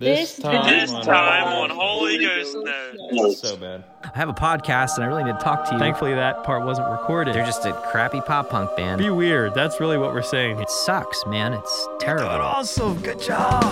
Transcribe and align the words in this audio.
This 0.00 0.38
time, 0.38 0.66
This 0.66 0.90
on 0.90 1.04
time 1.04 1.46
Holy 1.46 1.62
on 1.62 1.70
Holy 1.76 2.18
Ghost 2.18 2.56
Notes. 2.56 3.38
So 3.38 3.54
bad. 3.58 3.84
I 4.02 4.16
have 4.16 4.30
a 4.30 4.32
podcast 4.32 4.94
and 4.96 5.04
I 5.04 5.08
really 5.08 5.24
need 5.24 5.34
to 5.34 5.44
talk 5.44 5.66
to 5.66 5.74
you. 5.74 5.78
Thankfully, 5.78 6.14
that 6.14 6.42
part 6.42 6.64
wasn't 6.64 6.88
recorded. 6.88 7.34
They're 7.34 7.44
just 7.44 7.66
a 7.66 7.74
crappy 7.92 8.22
pop 8.22 8.48
punk 8.48 8.74
band. 8.78 8.98
be 8.98 9.10
weird. 9.10 9.52
That's 9.52 9.78
really 9.78 9.98
what 9.98 10.14
we're 10.14 10.22
saying. 10.22 10.58
It 10.58 10.70
sucks, 10.70 11.26
man. 11.26 11.52
It's 11.52 11.88
terrible. 11.98 12.28
awesome. 12.30 12.98
Good 13.02 13.20
job. 13.20 13.62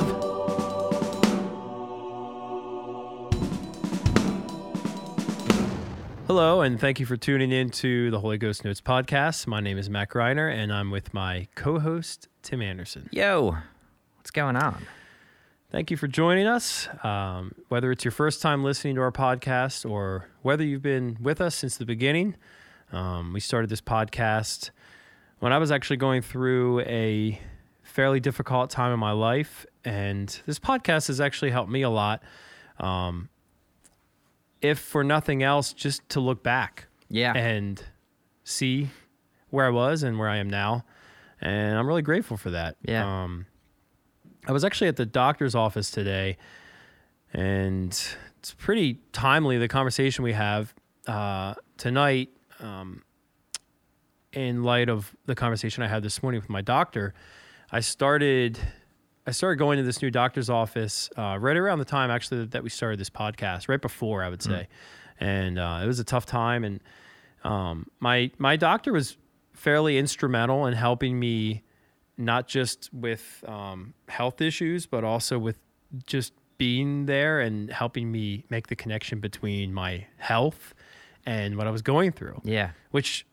Hello, 6.27 6.61
and 6.61 6.79
thank 6.79 7.01
you 7.01 7.07
for 7.07 7.17
tuning 7.17 7.53
in 7.53 7.71
to 7.71 8.11
the 8.11 8.21
Holy 8.21 8.37
Ghost 8.37 8.67
Notes 8.67 8.83
podcast. 8.83 9.47
My 9.47 9.61
name 9.61 9.79
is 9.79 9.89
Matt 9.89 10.11
Greiner, 10.11 10.55
and 10.55 10.75
I'm 10.75 10.91
with 10.91 11.15
my 11.15 11.49
co 11.55 11.79
host, 11.79 12.29
Tim 12.43 12.61
Anderson. 12.61 13.09
Yo, 13.13 13.57
what's 14.19 14.31
going 14.31 14.57
on? 14.57 14.87
Thank 15.71 15.91
you 15.91 15.97
for 15.99 16.09
joining 16.09 16.47
us. 16.47 16.89
Um, 17.05 17.53
whether 17.69 17.93
it's 17.93 18.05
your 18.05 18.13
first 18.13 18.41
time 18.41 18.65
listening 18.65 18.95
to 18.95 19.03
our 19.03 19.13
podcast 19.13 19.89
or 19.89 20.29
whether 20.43 20.65
you've 20.65 20.83
been 20.83 21.19
with 21.21 21.41
us 21.43 21.55
since 21.55 21.77
the 21.77 21.85
beginning, 21.85 22.37
um, 22.91 23.35
we 23.35 23.41
started 23.41 23.69
this 23.69 23.83
podcast 23.83 24.71
when 25.41 25.53
I 25.53 25.59
was 25.59 25.71
actually 25.71 25.99
going 25.99 26.23
through 26.23 26.81
a 26.81 27.39
fairly 27.83 28.19
difficult 28.19 28.71
time 28.71 28.93
in 28.95 28.99
my 28.99 29.13
life. 29.13 29.67
And 29.85 30.29
this 30.47 30.59
podcast 30.59 31.09
has 31.09 31.21
actually 31.21 31.51
helped 31.51 31.71
me 31.71 31.83
a 31.83 31.91
lot. 31.91 32.23
Um, 32.81 33.29
if 34.63 34.79
for 34.79 35.05
nothing 35.05 35.43
else, 35.43 35.75
just 35.75 36.09
to 36.11 36.21
look 36.21 36.43
back 36.43 36.87
Yeah. 37.11 37.35
and 37.37 37.83
see 38.43 38.89
where 39.51 39.67
I 39.67 39.71
was 39.71 40.03
and 40.03 40.19
where 40.19 40.29
I 40.31 40.39
am 40.39 40.49
now. 40.49 40.85
And 41.43 41.77
I'm 41.79 41.87
really 41.87 42.03
grateful 42.03 42.39
for 42.39 42.51
that. 42.51 42.77
Yeah. 42.83 43.23
Um, 43.25 43.47
I 44.49 44.53
was 44.53 44.65
actually 44.65 44.89
at 44.89 44.97
the 44.97 45.07
doctor's 45.07 45.55
office 45.55 45.91
today, 45.91 46.39
and 47.35 47.91
it's 48.39 48.55
pretty 48.55 48.99
timely 49.13 49.59
the 49.59 49.69
conversation 49.69 50.25
we 50.25 50.33
have 50.33 50.75
uh, 51.07 51.55
tonight. 51.77 52.31
Um, 52.59 53.03
in 54.33 54.63
light 54.63 54.89
of 54.89 55.15
the 55.27 55.35
conversation 55.35 55.83
I 55.83 55.89
had 55.89 56.03
this 56.03 56.23
morning 56.23 56.41
with 56.41 56.51
my 56.51 56.63
doctor, 56.63 57.15
I 57.71 57.81
started. 57.81 58.59
I 59.27 59.31
started 59.33 59.57
going 59.57 59.77
to 59.77 59.83
this 59.83 60.01
new 60.01 60.11
doctor's 60.11 60.49
office 60.49 61.11
uh, 61.19 61.37
right 61.39 61.57
around 61.57 61.81
the 61.81 61.85
time 61.85 62.11
actually 62.11 62.47
that 62.47 62.63
we 62.63 62.71
started 62.71 62.99
this 62.99 63.11
podcast, 63.11 63.69
right 63.69 63.81
before 63.81 64.25
I 64.25 64.31
would 64.31 64.43
say, 64.43 64.69
and 65.21 65.59
uh, 65.59 65.81
it 65.83 65.87
was 65.87 65.99
a 65.99 66.05
tough 66.05 66.25
time. 66.25 66.65
And 66.65 66.81
um, 67.45 67.87
my 68.01 68.31
my 68.39 68.57
doctor 68.57 68.95
was 68.95 69.19
fairly 69.53 69.99
instrumental 69.99 70.65
in 70.67 70.73
helping 70.73 71.21
me, 71.21 71.63
not 72.19 72.49
just 72.49 72.93
with 72.93 73.45
um, 73.47 73.95
health 74.09 74.41
issues, 74.41 74.87
but 74.87 75.05
also 75.05 75.39
with 75.39 75.59
just 76.07 76.33
being 76.59 77.07
there 77.07 77.41
and 77.41 77.71
helping 77.71 78.11
me 78.11 78.45
make 78.51 78.67
the 78.67 78.77
connection 78.77 79.21
between 79.21 79.73
my 79.73 80.05
health 80.19 80.75
and 81.25 81.57
what 81.57 81.67
I 81.67 81.71
was 81.71 81.83
going 81.83 82.13
through 82.13 82.41
yeah. 82.45 82.71
which 82.91 83.25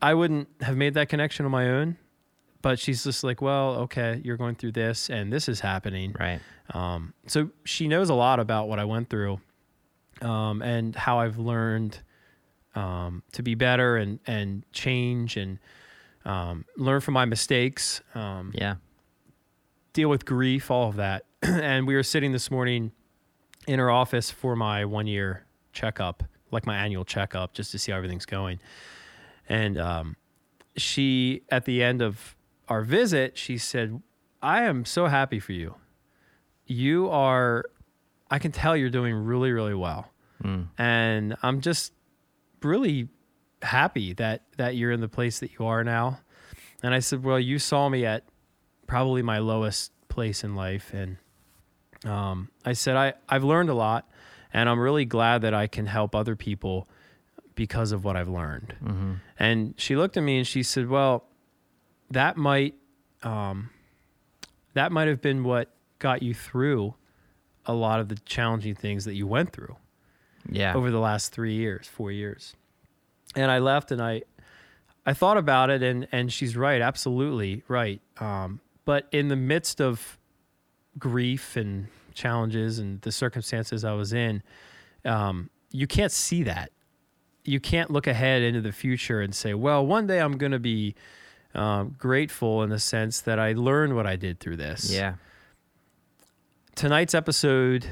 I 0.00 0.14
wouldn't 0.14 0.48
have 0.60 0.76
made 0.76 0.94
that 0.94 1.08
connection 1.08 1.46
on 1.46 1.52
my 1.52 1.68
own. 1.70 1.96
But 2.62 2.78
she's 2.78 3.04
just 3.04 3.22
like, 3.22 3.40
well, 3.40 3.74
okay, 3.82 4.20
you're 4.24 4.36
going 4.36 4.56
through 4.56 4.72
this 4.72 5.08
and 5.08 5.32
this 5.32 5.48
is 5.48 5.60
happening. 5.60 6.14
Right. 6.18 6.40
Um, 6.74 7.14
so 7.26 7.50
she 7.64 7.86
knows 7.86 8.10
a 8.10 8.14
lot 8.14 8.40
about 8.40 8.68
what 8.68 8.78
I 8.78 8.84
went 8.84 9.08
through 9.08 9.40
um, 10.20 10.62
and 10.62 10.96
how 10.96 11.20
I've 11.20 11.38
learned 11.38 12.00
um, 12.74 13.22
to 13.32 13.42
be 13.42 13.54
better 13.54 13.96
and, 13.96 14.18
and 14.26 14.64
change 14.72 15.36
and 15.36 15.58
um, 16.26 16.64
learn 16.76 17.00
from 17.00 17.14
my 17.14 17.24
mistakes, 17.24 18.02
um, 18.14 18.52
Yeah. 18.54 18.76
deal 19.92 20.08
with 20.10 20.24
grief, 20.26 20.70
all 20.70 20.88
of 20.90 20.96
that. 20.96 21.24
and 21.42 21.86
we 21.86 21.94
were 21.94 22.02
sitting 22.02 22.32
this 22.32 22.50
morning 22.50 22.92
in 23.66 23.78
her 23.78 23.90
office 23.90 24.30
for 24.30 24.54
my 24.56 24.84
one 24.84 25.06
year 25.06 25.46
checkup, 25.72 26.22
like 26.50 26.66
my 26.66 26.76
annual 26.76 27.04
checkup, 27.04 27.52
just 27.54 27.70
to 27.72 27.78
see 27.78 27.92
how 27.92 27.96
everything's 27.98 28.26
going. 28.26 28.58
And 29.48 29.78
um, 29.78 30.16
she, 30.76 31.42
at 31.48 31.64
the 31.64 31.82
end 31.82 32.02
of 32.02 32.36
our 32.68 32.82
visit, 32.82 33.38
she 33.38 33.56
said, 33.58 34.02
I 34.42 34.62
am 34.64 34.84
so 34.84 35.06
happy 35.06 35.38
for 35.40 35.52
you. 35.52 35.76
You 36.66 37.08
are, 37.10 37.64
I 38.30 38.38
can 38.40 38.50
tell 38.52 38.76
you're 38.76 38.90
doing 38.90 39.14
really, 39.14 39.52
really 39.52 39.74
well. 39.74 40.10
And 40.78 41.34
I'm 41.42 41.60
just 41.62 41.92
really 42.62 43.08
happy 43.62 44.12
that, 44.14 44.42
that 44.56 44.76
you're 44.76 44.92
in 44.92 45.00
the 45.00 45.08
place 45.08 45.40
that 45.40 45.50
you 45.58 45.66
are 45.66 45.82
now. 45.84 46.20
And 46.82 46.94
I 46.94 46.98
said, 47.00 47.22
Well, 47.24 47.40
you 47.40 47.58
saw 47.58 47.88
me 47.88 48.04
at 48.04 48.24
probably 48.86 49.22
my 49.22 49.38
lowest 49.38 49.92
place 50.08 50.44
in 50.44 50.54
life. 50.54 50.92
And 50.94 51.16
um, 52.04 52.50
I 52.64 52.72
said, 52.74 52.96
I, 52.96 53.14
I've 53.28 53.44
learned 53.44 53.70
a 53.70 53.74
lot, 53.74 54.08
and 54.52 54.68
I'm 54.68 54.78
really 54.78 55.04
glad 55.04 55.42
that 55.42 55.54
I 55.54 55.66
can 55.66 55.86
help 55.86 56.14
other 56.14 56.36
people 56.36 56.86
because 57.54 57.92
of 57.92 58.04
what 58.04 58.16
I've 58.16 58.28
learned. 58.28 59.16
And 59.38 59.74
she 59.78 59.96
looked 59.96 60.16
at 60.18 60.22
me 60.22 60.36
and 60.38 60.46
she 60.46 60.62
said, 60.62 60.88
Well, 60.88 61.24
that 62.10 62.36
might, 62.36 62.74
um, 63.22 63.70
that 64.74 64.92
might 64.92 65.08
have 65.08 65.20
been 65.22 65.42
what 65.42 65.70
got 65.98 66.22
you 66.22 66.34
through 66.34 66.94
a 67.64 67.72
lot 67.72 67.98
of 67.98 68.08
the 68.08 68.16
challenging 68.26 68.74
things 68.74 69.06
that 69.06 69.14
you 69.14 69.26
went 69.26 69.52
through 69.52 69.74
Yeah. 70.48 70.74
over 70.74 70.90
the 70.90 71.00
last 71.00 71.32
three 71.32 71.54
years, 71.54 71.88
four 71.88 72.12
years. 72.12 72.54
And 73.36 73.50
I 73.50 73.58
left 73.58 73.92
and 73.92 74.02
I, 74.02 74.22
I 75.04 75.12
thought 75.12 75.36
about 75.36 75.70
it 75.70 75.82
and, 75.82 76.08
and 76.10 76.32
she's 76.32 76.56
right, 76.56 76.80
absolutely 76.80 77.62
right. 77.68 78.00
Um, 78.18 78.60
but 78.84 79.06
in 79.12 79.28
the 79.28 79.36
midst 79.36 79.80
of 79.80 80.18
grief 80.98 81.56
and 81.56 81.86
challenges 82.14 82.78
and 82.78 83.00
the 83.02 83.12
circumstances 83.12 83.84
I 83.84 83.92
was 83.92 84.12
in, 84.12 84.42
um, 85.04 85.50
you 85.70 85.86
can't 85.86 86.12
see 86.12 86.42
that. 86.44 86.72
You 87.44 87.60
can't 87.60 87.90
look 87.90 88.06
ahead 88.06 88.42
into 88.42 88.60
the 88.60 88.72
future 88.72 89.20
and 89.20 89.34
say, 89.34 89.54
well, 89.54 89.86
one 89.86 90.06
day 90.06 90.18
I'm 90.20 90.36
going 90.36 90.52
to 90.52 90.58
be 90.58 90.94
um, 91.54 91.94
grateful 91.98 92.62
in 92.62 92.70
the 92.70 92.78
sense 92.78 93.20
that 93.20 93.38
I 93.38 93.52
learned 93.52 93.94
what 93.94 94.06
I 94.06 94.16
did 94.16 94.40
through 94.40 94.56
this 94.56 94.90
yeah. 94.92 95.14
tonight's 96.74 97.14
episode 97.14 97.86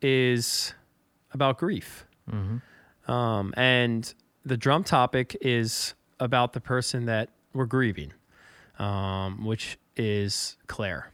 is 0.00 0.74
about 1.32 1.58
grief. 1.58 2.06
Um, 3.12 3.54
and 3.56 4.12
the 4.48 4.56
drum 4.56 4.82
topic 4.84 5.36
is 5.40 5.94
about 6.18 6.52
the 6.52 6.60
person 6.60 7.06
that 7.06 7.28
we're 7.52 7.66
grieving, 7.66 8.12
um, 8.78 9.44
which 9.44 9.78
is 9.96 10.56
Clare. 10.66 11.12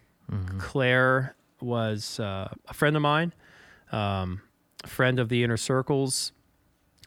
Clare 0.59 1.35
was 1.61 2.19
uh, 2.19 2.49
a 2.67 2.75
friend 2.75 2.97
of 2.97 3.03
mine, 3.03 3.33
um, 3.93 4.41
a 4.83 4.87
friend 4.87 5.19
of 5.21 5.29
the 5.29 5.45
inner 5.45 5.57
circles, 5.59 6.33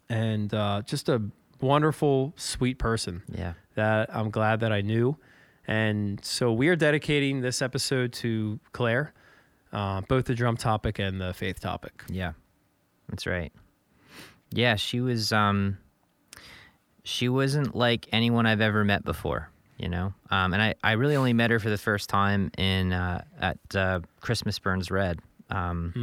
and 0.10 0.54
uh, 0.54 0.82
just 0.86 1.10
a 1.10 1.22
wonderful, 1.60 2.34
sweet 2.38 2.78
person 2.78 3.24
Yeah. 3.34 3.54
that 3.76 4.16
I'm 4.16 4.30
glad 4.30 4.60
that 4.60 4.72
I 4.72 4.82
knew. 4.82 5.18
And 5.68 6.24
so 6.24 6.54
we 6.54 6.68
are 6.70 6.76
dedicating 6.76 7.42
this 7.42 7.62
episode 7.62 8.14
to 8.14 8.60
Clare, 8.72 9.14
uh, 9.74 10.02
both 10.02 10.26
the 10.26 10.36
drum 10.36 10.56
topic 10.56 11.00
and 11.00 11.20
the 11.20 11.34
faith 11.34 11.60
topic. 11.60 12.04
Yeah. 12.10 12.34
That's 13.10 13.26
right. 13.26 13.52
Yeah, 14.52 14.76
she 14.76 15.02
was 15.02 15.34
um 15.34 15.78
she 17.08 17.30
wasn't 17.30 17.76
like 17.76 18.08
anyone 18.12 18.46
I've 18.46 18.62
ever 18.62 18.84
met 18.84 19.04
before, 19.06 19.50
you 19.78 19.90
know. 19.90 20.14
Um 20.30 20.54
and 20.54 20.62
I 20.62 20.76
I 20.84 20.92
really 20.94 21.16
only 21.16 21.34
met 21.34 21.50
her 21.52 21.60
for 21.60 21.70
the 21.70 21.78
first 21.78 22.10
time 22.10 22.52
in 22.58 22.92
uh 22.94 23.24
at 23.40 23.58
uh 23.76 24.02
Christmas 24.20 24.60
Burns 24.60 24.92
Red. 24.92 25.20
Um 25.50 25.94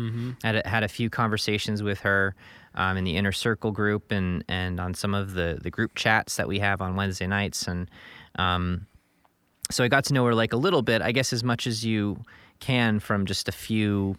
had 0.43 0.57
a, 0.57 0.69
had 0.69 0.83
a 0.83 0.89
few 0.89 1.11
conversations 1.11 1.83
with 1.83 2.01
her 2.01 2.35
um 2.75 2.97
in 2.97 3.05
the 3.05 3.17
inner 3.17 3.33
circle 3.33 3.71
group 3.71 4.11
and 4.11 4.45
and 4.49 4.81
on 4.81 4.95
some 4.95 5.15
of 5.15 5.35
the 5.35 5.59
the 5.61 5.71
group 5.71 5.95
chats 5.95 6.37
that 6.37 6.49
we 6.49 6.59
have 6.61 6.81
on 6.81 6.97
Wednesday 6.97 7.27
nights 7.27 7.69
and 7.69 7.91
um 8.37 8.87
so 9.71 9.85
I 9.85 9.89
got 9.89 10.05
to 10.05 10.15
know 10.15 10.25
her 10.27 10.35
like 10.35 10.53
a 10.53 10.59
little 10.59 10.83
bit, 10.83 11.01
I 11.01 11.13
guess 11.13 11.33
as 11.33 11.43
much 11.43 11.67
as 11.67 11.85
you 11.85 12.23
can 12.61 13.01
from 13.01 13.27
just 13.27 13.49
a 13.49 13.53
few 13.53 14.17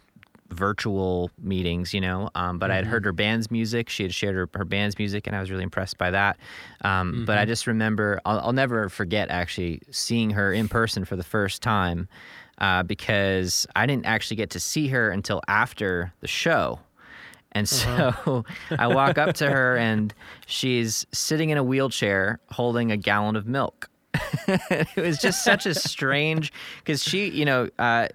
virtual 0.49 1.31
meetings, 1.41 1.93
you 1.93 2.01
know. 2.01 2.29
Um, 2.35 2.59
but 2.59 2.71
I 2.71 2.75
had 2.75 2.85
heard 2.85 3.03
her 3.05 3.11
band's 3.11 3.49
music. 3.49 3.89
She 3.89 4.03
had 4.03 4.13
shared 4.13 4.35
her, 4.35 4.49
her 4.53 4.65
band's 4.65 4.97
music, 4.97 5.27
and 5.27 5.35
I 5.35 5.39
was 5.39 5.49
really 5.51 5.63
impressed 5.63 5.97
by 5.97 6.11
that. 6.11 6.37
Um, 6.81 7.25
But 7.25 7.37
I 7.37 7.45
just 7.45 7.67
remember, 7.67 8.19
I'll, 8.25 8.39
I'll 8.39 8.53
never 8.53 8.89
forget 8.89 9.29
actually 9.29 9.81
seeing 9.91 10.29
her 10.31 10.53
in 10.53 10.67
person 10.67 11.05
for 11.05 11.15
the 11.15 11.23
first 11.23 11.61
time 11.61 12.07
uh, 12.59 12.83
because 12.83 13.67
I 13.75 13.85
didn't 13.85 14.05
actually 14.05 14.37
get 14.37 14.51
to 14.51 14.59
see 14.59 14.87
her 14.89 15.09
until 15.09 15.41
after 15.47 16.13
the 16.21 16.27
show. 16.27 16.79
And 17.51 17.67
so 17.67 18.45
I 18.77 18.87
walk 18.87 19.17
up 19.17 19.35
to 19.37 19.49
her, 19.49 19.77
and 19.77 20.13
she's 20.45 21.05
sitting 21.11 21.49
in 21.49 21.57
a 21.57 21.63
wheelchair 21.63 22.39
holding 22.51 22.91
a 22.91 22.97
gallon 22.97 23.35
of 23.35 23.47
milk. 23.47 23.89
it 24.47 24.95
was 24.95 25.17
just 25.17 25.43
such 25.43 25.65
a 25.65 25.73
strange 25.73 26.53
because 26.79 27.03
she, 27.03 27.29
you 27.29 27.43
know, 27.45 27.69
uh, 27.79 28.07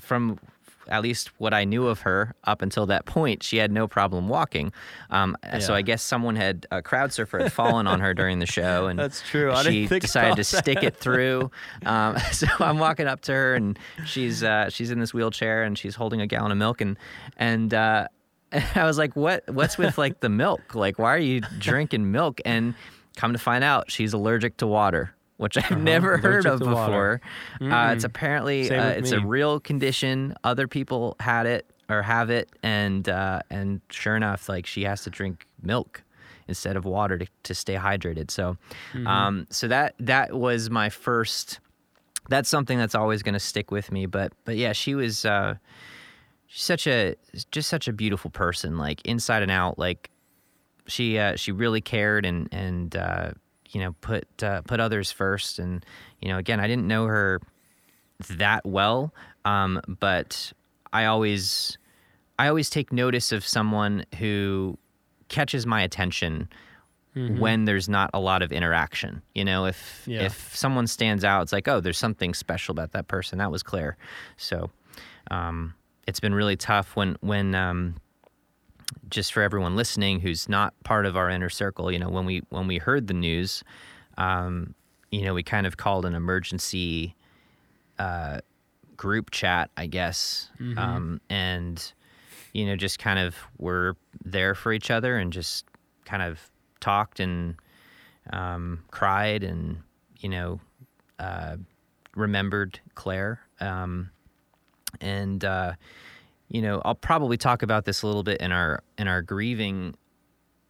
from 0.00 0.38
at 0.88 1.02
least 1.02 1.30
what 1.38 1.52
I 1.54 1.64
knew 1.64 1.86
of 1.86 2.00
her 2.00 2.34
up 2.44 2.62
until 2.62 2.86
that 2.86 3.06
point, 3.06 3.42
she 3.42 3.56
had 3.58 3.70
no 3.70 3.86
problem 3.88 4.28
walking. 4.28 4.72
Um, 5.10 5.36
So 5.60 5.74
I 5.74 5.82
guess 5.82 6.02
someone 6.02 6.36
had 6.36 6.66
a 6.70 6.82
crowd 6.82 7.12
surfer 7.12 7.38
had 7.38 7.52
fallen 7.52 7.86
on 7.86 8.00
her 8.00 8.14
during 8.14 8.38
the 8.38 8.46
show, 8.46 8.86
and 8.86 8.98
That's 8.98 9.22
true. 9.22 9.52
I 9.52 9.62
she 9.62 9.86
decided 9.86 10.36
to 10.36 10.44
stick 10.44 10.82
it 10.82 10.96
through. 10.96 11.50
Um, 11.84 12.18
so 12.32 12.46
I'm 12.60 12.78
walking 12.78 13.06
up 13.06 13.20
to 13.22 13.32
her, 13.32 13.54
and 13.54 13.78
she's 14.04 14.42
uh, 14.42 14.70
she's 14.70 14.90
in 14.90 14.98
this 14.98 15.12
wheelchair, 15.14 15.62
and 15.62 15.78
she's 15.78 15.94
holding 15.94 16.20
a 16.20 16.26
gallon 16.26 16.52
of 16.52 16.58
milk, 16.58 16.80
and 16.80 16.96
and. 17.36 17.72
Uh, 17.74 18.08
I 18.76 18.84
was 18.84 18.96
like, 18.96 19.16
"What? 19.16 19.42
What's 19.48 19.76
with 19.76 19.98
like 19.98 20.20
the 20.20 20.28
milk? 20.28 20.74
Like, 20.74 20.98
why 21.00 21.12
are 21.14 21.18
you 21.18 21.40
drinking 21.58 22.10
milk?" 22.12 22.40
And 22.44 22.74
come 23.16 23.32
to 23.32 23.38
find 23.38 23.64
out, 23.64 23.90
she's 23.90 24.12
allergic 24.12 24.56
to 24.58 24.66
water, 24.68 25.14
which 25.36 25.56
I've 25.58 25.78
never 25.80 26.16
heard 26.18 26.46
Uh-huh. 26.46 26.54
of 26.54 26.60
before. 26.60 27.20
Uh, 27.60 27.92
it's 27.94 28.04
apparently 28.04 28.70
uh, 28.70 28.90
it's 28.90 29.12
a 29.12 29.20
real 29.20 29.60
condition. 29.60 30.34
Other 30.44 30.66
people 30.68 31.16
had 31.20 31.46
it 31.46 31.66
or 31.88 32.02
have 32.02 32.30
it, 32.30 32.48
and 32.62 33.08
uh, 33.08 33.40
and 33.50 33.80
sure 33.90 34.16
enough, 34.16 34.48
like 34.48 34.66
she 34.66 34.84
has 34.84 35.02
to 35.04 35.10
drink 35.10 35.46
milk 35.62 36.02
instead 36.48 36.76
of 36.76 36.84
water 36.84 37.18
to, 37.18 37.26
to 37.42 37.54
stay 37.54 37.74
hydrated. 37.74 38.30
So, 38.30 38.56
Mm-hmm. 38.92 39.06
um, 39.06 39.46
so 39.50 39.68
that 39.68 39.94
that 40.00 40.32
was 40.34 40.70
my 40.70 40.88
first. 40.90 41.60
That's 42.28 42.48
something 42.48 42.76
that's 42.78 42.94
always 42.96 43.22
going 43.22 43.34
to 43.34 43.40
stick 43.40 43.70
with 43.70 43.92
me. 43.92 44.06
But 44.06 44.32
but 44.44 44.56
yeah, 44.56 44.72
she 44.72 44.94
was 44.96 45.24
uh, 45.24 45.54
she's 46.46 46.62
such 46.64 46.86
a 46.86 47.14
just 47.52 47.68
such 47.68 47.86
a 47.88 47.92
beautiful 47.92 48.30
person, 48.30 48.78
like 48.78 49.00
inside 49.04 49.42
and 49.42 49.50
out. 49.52 49.78
Like 49.78 50.10
she 50.88 51.18
uh, 51.18 51.36
she 51.36 51.52
really 51.52 51.80
cared 51.80 52.26
and 52.26 52.48
and 52.52 52.96
uh, 52.96 53.30
you 53.76 53.82
know 53.82 53.92
put 54.00 54.26
uh, 54.42 54.62
put 54.62 54.80
others 54.80 55.12
first. 55.12 55.58
And 55.58 55.84
you 56.22 56.28
know, 56.28 56.38
again, 56.38 56.60
I 56.60 56.66
didn't 56.66 56.88
know 56.88 57.04
her 57.04 57.42
that 58.30 58.64
well, 58.64 59.12
um, 59.44 59.82
but 60.00 60.50
I 60.94 61.04
always 61.04 61.76
I 62.38 62.48
always 62.48 62.70
take 62.70 62.90
notice 62.90 63.32
of 63.32 63.46
someone 63.46 64.06
who 64.18 64.78
catches 65.28 65.66
my 65.66 65.82
attention 65.82 66.48
when 67.38 67.64
there's 67.64 67.88
not 67.88 68.10
a 68.14 68.20
lot 68.20 68.42
of 68.42 68.50
interaction. 68.52 69.20
You 69.34 69.44
know, 69.44 69.66
if 69.66 70.04
Yeah. 70.06 70.22
if 70.22 70.56
someone 70.56 70.86
stands 70.86 71.22
out, 71.22 71.42
it's 71.42 71.52
like, 71.52 71.68
oh, 71.68 71.80
there's 71.80 71.98
something 71.98 72.32
special 72.34 72.72
about 72.72 72.92
that 72.92 73.08
person. 73.08 73.38
That 73.38 73.50
was 73.50 73.62
Clare. 73.62 73.96
So 74.38 74.70
um, 75.30 75.74
it's 76.06 76.20
been 76.20 76.34
really 76.34 76.56
tough 76.56 76.96
when 76.96 77.16
when 77.20 77.54
um, 77.54 77.96
just 79.08 79.32
for 79.32 79.42
everyone 79.42 79.76
listening 79.76 80.20
who's 80.20 80.48
not 80.48 80.74
part 80.84 81.06
of 81.06 81.16
our 81.16 81.30
inner 81.30 81.48
circle. 81.48 81.90
You 81.90 81.98
know, 81.98 82.08
when 82.08 82.24
we 82.24 82.42
when 82.50 82.66
we 82.66 82.78
heard 82.78 83.06
the 83.06 83.14
news, 83.14 83.62
um, 84.18 84.74
you 85.10 85.22
know, 85.22 85.34
we 85.34 85.42
kind 85.42 85.66
of 85.66 85.76
called 85.76 86.04
an 86.04 86.14
emergency 86.14 87.14
uh, 87.98 88.40
group 88.96 89.30
chat, 89.30 89.70
I 89.76 89.86
guess, 89.86 90.50
um, 90.78 91.20
and 91.30 91.92
you 92.52 92.66
know, 92.66 92.76
just 92.76 92.98
kind 92.98 93.18
of 93.18 93.36
were 93.58 93.96
there 94.24 94.54
for 94.54 94.72
each 94.72 94.90
other 94.90 95.16
and 95.18 95.32
just 95.32 95.66
kind 96.04 96.22
of 96.22 96.40
talked 96.80 97.20
and 97.20 97.56
um, 98.32 98.82
cried 98.90 99.42
and 99.42 99.78
you 100.20 100.28
know 100.28 100.60
uh, 101.18 101.56
remembered 102.14 102.80
Clare. 102.94 103.40
Um, 103.60 104.10
and 105.00 105.44
uh, 105.44 105.72
you 106.48 106.62
know, 106.62 106.80
I'll 106.84 106.94
probably 106.94 107.36
talk 107.36 107.62
about 107.62 107.84
this 107.84 108.02
a 108.02 108.06
little 108.06 108.22
bit 108.22 108.40
in 108.40 108.52
our 108.52 108.82
in 108.98 109.08
our 109.08 109.22
grieving 109.22 109.94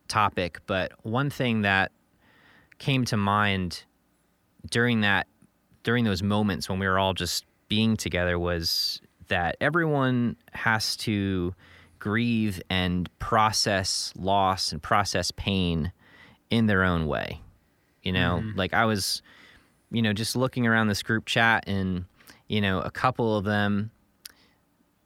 topic. 0.09 0.61
But 0.67 0.93
one 1.03 1.31
thing 1.31 1.63
that 1.63 1.93
came 2.79 3.05
to 3.07 3.17
mind 3.17 3.85
during 4.71 5.03
that 5.03 5.27
during 5.83 6.05
those 6.05 6.23
moments 6.23 6.69
when 6.69 6.79
we 6.79 6.87
were 6.87 6.99
all 6.99 7.15
just 7.15 7.45
being 7.69 7.97
together 7.97 8.39
was 8.39 9.01
that 9.29 9.57
everyone 9.61 10.37
has 10.53 10.97
to 10.97 11.55
grieve 11.99 12.63
and 12.71 13.09
process 13.19 14.13
loss 14.17 14.73
and 14.73 14.83
process 14.83 15.31
pain 15.33 15.93
in 16.51 16.67
their 16.67 16.85
own 16.85 17.07
way. 17.07 17.41
You 18.03 18.13
know, 18.13 18.41
mm-hmm. 18.43 18.57
like 18.57 18.73
I 18.73 18.85
was, 18.85 19.21
you 19.91 20.01
know, 20.01 20.13
just 20.13 20.37
looking 20.37 20.67
around 20.67 20.87
this 20.87 21.03
group 21.03 21.27
chat 21.27 21.65
and, 21.67 22.05
you 22.47 22.61
know, 22.61 22.81
a 22.81 22.91
couple 22.91 23.37
of 23.37 23.45
them 23.45 23.91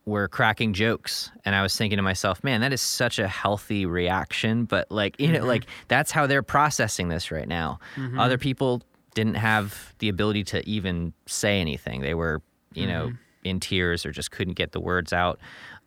were 0.07 0.29
cracking 0.29 0.73
jokes 0.73 1.31
and 1.45 1.55
I 1.55 1.63
was 1.63 1.77
thinking 1.77 1.97
to 1.97 2.03
myself, 2.03 2.43
man, 2.43 2.61
that 2.63 2.73
is 2.73 2.81
such 2.81 3.19
a 3.19 3.29
healthy 3.29 3.87
reaction, 3.87 4.65
but 4.65 4.91
like, 4.91 5.19
you 5.21 5.31
know, 5.33 5.45
like 5.45 5.67
that's 5.89 6.11
how 6.11 6.27
they're 6.27 6.43
processing 6.43 7.09
this 7.09 7.31
right 7.31 7.47
now. 7.47 7.79
Other 8.19 8.39
people 8.39 8.83
didn't 9.15 9.35
have 9.35 9.95
the 9.99 10.09
ability 10.09 10.45
to 10.45 10.69
even 10.69 11.13
say 11.27 11.61
anything. 11.61 12.01
They 12.01 12.15
were, 12.15 12.43
you 12.75 12.87
know, 12.87 13.13
in 13.45 13.61
tears 13.61 14.07
or 14.07 14.13
just 14.13 14.31
couldn't 14.31 14.55
get 14.55 14.73
the 14.73 14.81
words 14.81 15.13
out. 15.13 15.39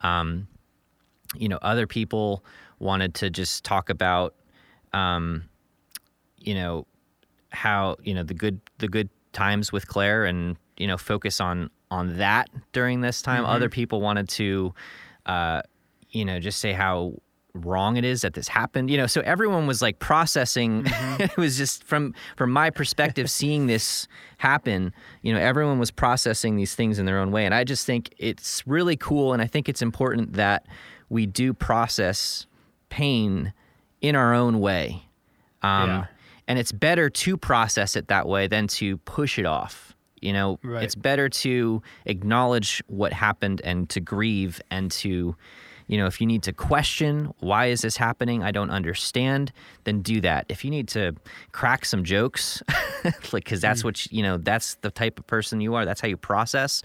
Um, 0.02 0.48
you 1.36 1.50
know, 1.50 1.60
other 1.62 1.88
people 1.88 2.44
wanted 2.80 3.16
to 3.16 3.30
just 3.30 3.64
talk 3.64 3.90
about, 3.90 4.36
um, 4.94 5.44
you 6.38 6.54
know, 6.54 6.86
how 7.54 7.96
you 8.04 8.14
know 8.14 8.24
the 8.24 8.34
good 8.34 8.60
the 8.80 8.88
good 8.88 9.10
times 9.32 9.72
with 9.72 9.88
Clare 9.88 10.26
and 10.26 10.58
you 10.78 10.88
know 10.88 10.98
focus 10.98 11.40
on 11.40 11.70
on 11.94 12.18
that 12.18 12.50
during 12.72 13.02
this 13.02 13.22
time. 13.22 13.46
Other 13.46 13.70
people 13.70 14.02
wanted 14.02 14.28
to, 14.30 14.74
uh, 15.28 15.62
you 16.10 16.26
know, 16.26 16.40
just 16.40 16.60
say 16.60 16.74
how 16.74 17.14
wrong 17.54 17.98
it 17.98 18.04
is 18.04 18.22
that 18.22 18.34
this 18.34 18.48
happened. 18.48 18.90
You 18.90 18.98
know, 18.98 19.06
so 19.06 19.22
everyone 19.22 19.68
was 19.68 19.80
like 19.82 20.00
processing. 20.00 20.84
it 21.20 21.38
was 21.38 21.56
just 21.56 21.84
from 21.84 22.14
from 22.36 22.52
my 22.52 22.72
perspective, 22.72 23.30
seeing 23.42 23.68
this 23.68 24.08
happen. 24.38 24.92
You 25.22 25.34
know, 25.34 25.40
everyone 25.40 25.78
was 25.78 25.92
processing 25.92 26.56
these 26.56 26.74
things 26.74 26.98
in 26.98 27.06
their 27.06 27.20
own 27.20 27.32
way, 27.32 27.46
and 27.46 27.54
I 27.54 27.64
just 27.64 27.86
think 27.86 28.14
it's 28.18 28.66
really 28.66 28.98
cool, 28.98 29.32
and 29.32 29.42
I 29.42 29.46
think 29.46 29.70
it's 29.70 29.82
important 29.82 30.34
that 30.34 30.66
we 31.10 31.28
do 31.28 31.54
process 31.54 32.48
pain 32.90 33.54
in 34.02 34.16
our 34.16 34.34
own 34.34 34.60
way. 34.60 35.04
Um, 35.62 35.90
Yeah. 35.90 36.06
And 36.46 36.60
it's 36.60 36.74
better 36.74 37.10
to 37.10 37.38
process 37.38 37.96
it 37.96 38.10
that 38.10 38.28
way 38.28 38.48
than 38.48 38.68
to 38.68 38.98
push 38.98 39.40
it 39.40 39.46
off. 39.46 39.96
You 40.24 40.34
know, 40.34 40.60
Right. 40.64 40.84
it's 40.84 40.96
better 40.96 41.30
to 41.30 41.82
acknowledge 42.06 42.82
what 42.88 43.14
happened 43.14 43.62
and 43.64 43.90
to 43.90 44.00
grieve 44.00 44.62
and 44.72 44.92
to, 44.92 45.36
you 45.88 45.98
know, 45.98 46.06
if 46.06 46.22
you 46.22 46.28
need 46.28 46.44
to 46.44 46.54
question 46.54 47.34
why 47.40 47.68
is 47.68 47.82
this 47.82 47.98
happening, 47.98 48.42
I 48.44 48.52
don't 48.52 48.70
understand, 48.72 49.52
then 49.84 50.02
do 50.02 50.22
that. 50.22 50.46
If 50.50 50.64
you 50.64 50.72
need 50.72 50.88
to 50.90 51.16
crack 51.52 51.86
some 51.86 52.04
jokes, 52.04 52.64
like 53.32 53.44
because 53.44 53.62
that's 53.62 53.82
mm. 53.82 53.86
what 53.86 54.06
you, 54.06 54.18
you 54.18 54.24
know, 54.24 54.38
that's 54.38 54.76
the 54.76 54.92
type 54.92 55.20
of 55.20 55.28
person 55.28 55.62
you 55.62 55.76
are. 55.76 55.86
That's 55.86 56.02
how 56.02 56.08
you 56.08 56.18
process 56.18 56.82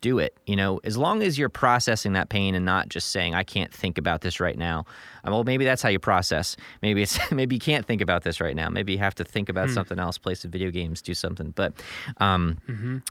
do 0.00 0.18
it. 0.18 0.36
You 0.46 0.56
know, 0.56 0.80
as 0.84 0.96
long 0.96 1.22
as 1.22 1.38
you're 1.38 1.48
processing 1.48 2.14
that 2.14 2.28
pain 2.28 2.54
and 2.54 2.64
not 2.64 2.88
just 2.88 3.10
saying, 3.10 3.34
"I 3.34 3.42
can't 3.42 3.72
think 3.72 3.98
about 3.98 4.20
this 4.22 4.40
right 4.40 4.56
now." 4.56 4.86
Um, 5.24 5.32
well, 5.32 5.44
maybe 5.44 5.64
that's 5.64 5.82
how 5.82 5.88
you 5.88 5.98
process. 5.98 6.56
Maybe 6.82 7.02
it's 7.02 7.18
maybe 7.32 7.56
you 7.56 7.60
can't 7.60 7.86
think 7.86 8.00
about 8.00 8.22
this 8.22 8.40
right 8.40 8.56
now. 8.56 8.68
Maybe 8.68 8.92
you 8.92 8.98
have 8.98 9.14
to 9.16 9.24
think 9.24 9.48
about 9.48 9.68
something 9.70 9.98
else, 9.98 10.18
play 10.18 10.34
some 10.34 10.50
video 10.50 10.70
games, 10.70 11.02
do 11.02 11.14
something. 11.14 11.50
But 11.50 11.74
um, 12.18 12.58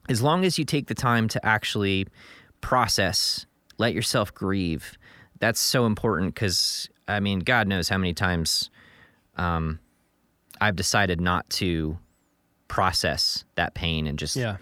as 0.09 0.21
long 0.21 0.45
as 0.45 0.57
you 0.57 0.65
take 0.65 0.87
the 0.87 0.95
time 0.95 1.27
to 1.29 1.45
actually 1.45 2.07
process, 2.61 3.45
let 3.77 3.93
yourself 3.93 4.33
grieve. 4.33 4.97
That's 5.39 5.59
so 5.59 5.85
important 5.85 6.35
because 6.35 6.89
I 7.07 7.19
mean, 7.19 7.39
God 7.39 7.67
knows 7.67 7.89
how 7.89 7.97
many 7.97 8.13
times 8.13 8.69
um, 9.37 9.79
I've 10.61 10.75
decided 10.75 11.21
not 11.21 11.49
to 11.51 11.97
process 12.67 13.45
that 13.55 13.73
pain 13.73 14.05
and 14.07 14.19
just 14.19 14.35
Yeah. 14.35 14.57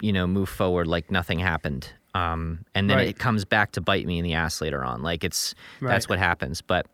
You 0.00 0.12
know, 0.12 0.26
move 0.26 0.48
forward 0.48 0.86
like 0.88 1.10
nothing 1.10 1.38
happened. 1.38 1.92
Um, 2.14 2.64
and 2.74 2.90
then 2.90 2.96
Right. 2.96 3.08
it 3.08 3.18
comes 3.18 3.44
back 3.44 3.72
to 3.72 3.80
bite 3.80 4.04
me 4.04 4.18
in 4.18 4.24
the 4.24 4.34
ass 4.34 4.60
later 4.60 4.84
on. 4.84 5.02
Like 5.02 5.22
it's 5.22 5.54
that's 5.80 6.08
what 6.08 6.18
happens. 6.18 6.60
But 6.60 6.86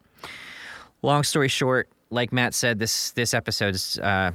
long 1.03 1.23
story 1.23 1.49
short, 1.49 1.89
like 2.11 2.33
Matt 2.33 2.53
said, 2.55 2.79
this 2.79 3.13
this 3.13 3.33
episode 3.33 3.75
is 3.75 3.99
uh, 3.99 4.33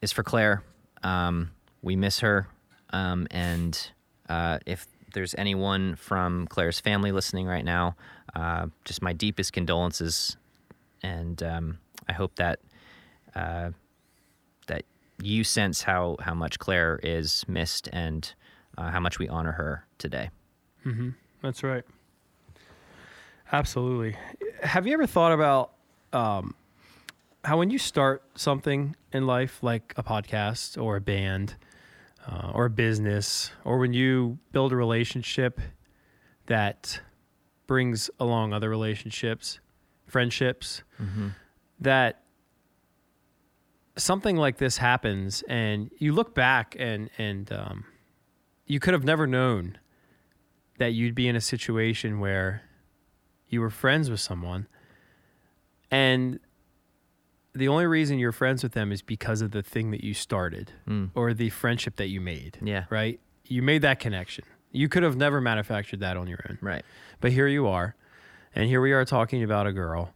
is 0.00 0.10
for 0.12 0.22
Clare. 0.22 0.62
Um, 1.04 1.50
we 1.82 1.96
miss 1.96 2.20
her, 2.20 2.46
um, 2.90 3.26
and 3.30 3.78
uh, 4.28 4.58
if 4.66 4.86
there's 5.14 5.34
anyone 5.36 5.94
from 5.96 6.46
Clare's 6.48 6.80
family 6.80 7.12
listening 7.12 7.46
right 7.46 7.64
now, 7.64 7.94
uh, 8.34 8.66
just 8.84 9.02
my 9.02 9.12
deepest 9.12 9.52
condolences, 9.52 10.36
and 11.02 11.42
um, 11.42 11.78
I 12.08 12.12
hope 12.12 12.34
that 12.36 12.58
uh, 13.34 13.70
that 13.70 13.74
you 15.26 15.44
sense 15.44 15.82
how 15.82 16.16
how 16.20 16.34
much 16.34 16.58
Clare 16.58 17.00
is 17.02 17.44
missed 17.48 17.88
and 17.92 18.32
uh, 18.78 18.90
how 18.90 19.00
much 19.00 19.18
we 19.18 19.28
honor 19.28 19.52
her 19.52 19.86
today. 19.98 20.30
That's 21.42 21.62
right. 21.62 21.84
Absolutely. 23.52 24.16
Have 24.62 24.86
you 24.86 24.94
ever 24.94 25.06
thought 25.06 25.32
about 25.32 25.72
um, 26.12 26.54
how 27.44 27.58
when 27.58 27.70
you 27.70 27.78
start 27.78 28.22
something 28.34 28.96
in 29.12 29.26
life, 29.26 29.62
like 29.62 29.92
a 29.96 30.02
podcast 30.02 30.80
or 30.82 30.96
a 30.96 31.00
band 31.00 31.56
uh, 32.26 32.52
or 32.54 32.66
a 32.66 32.70
business, 32.70 33.50
or 33.64 33.78
when 33.78 33.92
you 33.92 34.38
build 34.52 34.72
a 34.72 34.76
relationship 34.76 35.60
that 36.46 37.00
brings 37.66 38.10
along 38.18 38.52
other 38.52 38.70
relationships, 38.70 39.60
friendships, 40.06 40.82
that 41.80 42.21
something 43.96 44.36
like 44.36 44.56
this 44.58 44.78
happens 44.78 45.42
and 45.48 45.90
you 45.98 46.12
look 46.12 46.34
back 46.34 46.74
and 46.78 47.10
and 47.18 47.52
um, 47.52 47.84
you 48.66 48.80
could 48.80 48.94
have 48.94 49.04
never 49.04 49.26
known 49.26 49.78
that 50.78 50.92
you'd 50.94 51.14
be 51.14 51.28
in 51.28 51.36
a 51.36 51.40
situation 51.40 52.18
where 52.20 52.62
you 53.48 53.60
were 53.60 53.70
friends 53.70 54.08
with 54.10 54.20
someone 54.20 54.66
and 55.90 56.40
the 57.54 57.68
only 57.68 57.86
reason 57.86 58.18
you're 58.18 58.32
friends 58.32 58.62
with 58.62 58.72
them 58.72 58.92
is 58.92 59.02
because 59.02 59.42
of 59.42 59.50
the 59.50 59.62
thing 59.62 59.90
that 59.90 60.02
you 60.02 60.14
started 60.14 60.72
Mm. 60.88 61.10
or 61.14 61.34
the 61.34 61.50
friendship 61.50 61.96
that 61.96 62.08
you 62.08 62.18
made. 62.20 62.56
Yeah. 62.62 62.84
Right? 62.88 63.20
You 63.46 63.60
made 63.62 63.82
that 63.82 64.00
connection. 64.00 64.44
You 64.70 64.88
could 64.88 65.02
have 65.02 65.16
never 65.16 65.38
manufactured 65.38 66.00
that 66.00 66.16
on 66.16 66.26
your 66.28 66.38
own. 66.48 66.56
Right. 66.62 66.82
But 67.20 67.32
here 67.32 67.46
you 67.46 67.66
are. 67.66 67.94
And 68.54 68.66
here 68.68 68.80
we 68.80 68.92
are 68.92 69.04
talking 69.04 69.42
about 69.42 69.66
a 69.66 69.72
girl 69.72 70.14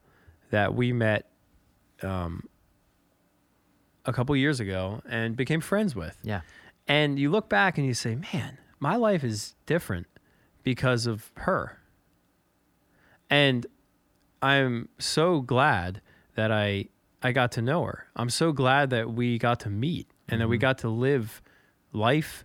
that 0.51 0.75
we 0.75 0.95
met 0.95 1.29
um, 2.03 2.45
a 4.07 4.13
couple 4.13 4.35
years 4.37 4.61
ago 4.61 5.03
and 5.09 5.37
became 5.37 5.61
friends 5.61 5.95
with. 5.95 6.17
Yeah. 6.23 6.41
And 6.87 7.19
you 7.19 7.31
look 7.31 7.49
back 7.49 7.79
and 7.79 7.87
you 7.87 7.95
say, 7.95 8.15
man, 8.15 8.59
my 8.79 8.97
life 8.97 9.25
is 9.25 9.55
different 9.67 10.07
because 10.63 11.07
of 11.07 11.31
her. 11.35 11.79
And 13.29 13.67
I'm 14.41 14.89
so 14.99 15.41
glad 15.41 16.01
that 16.37 16.53
I 16.53 16.87
I 17.23 17.33
got 17.33 17.53
to 17.53 17.63
know 17.63 17.83
her. 17.85 18.07
I'm 18.15 18.31
so 18.31 18.53
glad 18.53 18.91
that 18.91 19.11
we 19.11 19.39
got 19.39 19.61
to 19.61 19.71
meet 19.71 20.07
and 20.29 20.41
that 20.41 20.49
we 20.49 20.57
mm-hmm. 20.57 20.63
got 20.63 20.79
to 20.79 20.89
live 20.89 21.43
life 21.93 22.45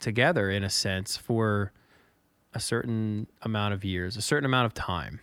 together 0.00 0.50
in 0.50 0.62
a 0.62 0.70
sense 0.70 1.16
for 1.16 1.72
a 2.54 2.60
certain 2.60 3.26
amount 3.42 3.74
of 3.74 3.84
years, 3.84 4.16
a 4.16 4.22
certain 4.22 4.46
amount 4.46 4.66
of 4.66 4.74
time. 4.74 5.20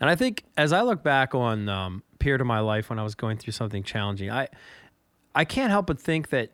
And 0.00 0.08
I 0.10 0.14
think 0.16 0.44
as 0.56 0.72
I 0.72 0.82
look 0.82 1.02
back 1.02 1.34
on 1.34 1.68
um, 1.68 2.02
period 2.18 2.40
of 2.40 2.46
my 2.46 2.60
life 2.60 2.88
when 2.90 2.98
I 2.98 3.02
was 3.02 3.14
going 3.14 3.36
through 3.38 3.52
something 3.52 3.82
challenging, 3.82 4.30
I 4.30 4.48
I 5.34 5.44
can't 5.44 5.70
help 5.70 5.86
but 5.86 6.00
think 6.00 6.30
that 6.30 6.52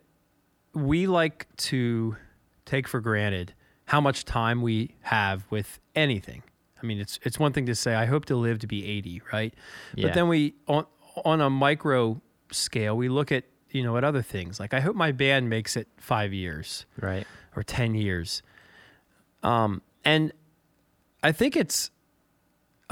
we 0.75 1.07
like 1.07 1.47
to 1.57 2.16
take 2.64 2.88
for 2.88 3.00
granted 3.00 3.54
how 3.87 4.00
much 4.00 4.25
time 4.25 4.62
we 4.62 4.95
have 5.02 5.45
with 5.50 5.78
anything. 5.95 6.42
I 6.83 6.87
mean, 6.87 6.99
it's 6.99 7.19
it's 7.23 7.38
one 7.38 7.52
thing 7.52 7.66
to 7.66 7.75
say 7.75 7.95
I 7.95 8.07
hope 8.07 8.25
to 8.26 8.37
live 8.37 8.59
to 8.61 8.66
be 8.66 8.85
80, 8.87 9.23
right? 9.33 9.54
Yeah. 9.95 10.07
But 10.09 10.14
then 10.14 10.28
we 10.28 10.54
on 10.66 10.87
on 11.25 11.40
a 11.40 11.50
micro 11.50 12.21
scale, 12.50 12.97
we 12.97 13.09
look 13.09 13.31
at, 13.31 13.45
you 13.71 13.83
know, 13.83 13.97
at 13.99 14.04
other 14.04 14.23
things. 14.23 14.59
Like 14.59 14.73
I 14.75 14.81
hope 14.81 14.97
my 14.97 15.12
band 15.12 15.49
makes 15.50 15.76
it 15.76 15.88
5 15.99 16.33
years 16.33 16.87
Right. 17.00 17.26
or 17.54 17.62
10 17.62 17.95
years. 17.95 18.42
Um, 19.42 19.83
and 20.04 20.33
I 21.23 21.33
think 21.33 21.57
it's 21.57 21.90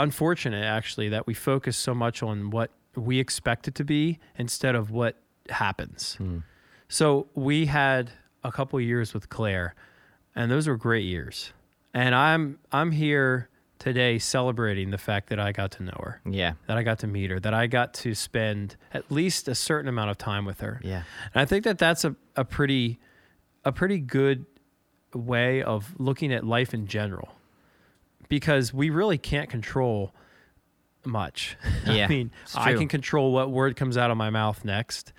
unfortunate 0.02 0.64
actually 0.64 1.08
that 1.10 1.26
we 1.26 1.34
focus 1.34 1.76
so 1.76 1.94
much 1.94 2.22
on 2.22 2.50
what 2.50 2.70
we 2.96 3.18
expect 3.18 3.68
it 3.68 3.74
to 3.76 3.84
be 3.84 4.18
instead 4.36 4.74
of 4.74 4.90
what 4.90 5.16
happens. 5.48 6.14
Hmm. 6.16 6.38
So 6.88 7.28
we 7.34 7.66
had 7.66 8.10
a 8.42 8.50
couple 8.50 8.80
years 8.80 9.14
with 9.14 9.28
Clare 9.28 9.74
and 10.34 10.50
those 10.50 10.66
were 10.66 10.76
great 10.76 11.04
years. 11.04 11.52
And 11.94 12.14
I'm 12.14 12.58
I'm 12.72 12.90
here 12.92 13.48
today 13.78 14.18
celebrating 14.18 14.90
the 14.90 14.98
fact 14.98 15.28
that 15.30 15.40
I 15.40 15.52
got 15.52 15.70
to 15.72 15.82
know 15.82 15.96
her, 16.02 16.20
Yeah. 16.24 16.52
that 16.66 16.76
I 16.76 16.82
got 16.82 16.98
to 16.98 17.06
meet 17.06 17.30
her, 17.30 17.40
that 17.40 17.54
I 17.54 17.66
got 17.66 17.94
to 17.94 18.14
spend 18.14 18.76
at 18.92 19.10
least 19.10 19.48
a 19.48 19.54
certain 19.54 19.88
amount 19.88 20.10
of 20.10 20.18
time 20.18 20.44
with 20.44 20.60
her. 20.60 20.80
Yeah. 20.84 21.02
And 21.32 21.40
I 21.40 21.44
think 21.46 21.64
that 21.64 21.78
that's 21.78 22.04
a, 22.04 22.14
a 22.36 22.44
pretty 22.44 22.98
a 23.64 23.72
pretty 23.72 23.98
good 23.98 24.44
way 25.14 25.62
of 25.62 25.94
looking 25.98 26.32
at 26.32 26.44
life 26.44 26.72
in 26.74 26.86
general 26.86 27.28
because 28.30 28.72
we 28.72 28.88
really 28.88 29.18
can't 29.18 29.50
control 29.50 30.14
much. 31.04 31.58
Yeah, 31.86 32.04
I 32.04 32.08
mean, 32.08 32.30
I 32.54 32.74
can 32.74 32.88
control 32.88 33.32
what 33.32 33.50
word 33.50 33.74
comes 33.74 33.96
out 33.96 34.10
of 34.10 34.16
my 34.16 34.30
mouth 34.30 34.64
next, 34.64 35.12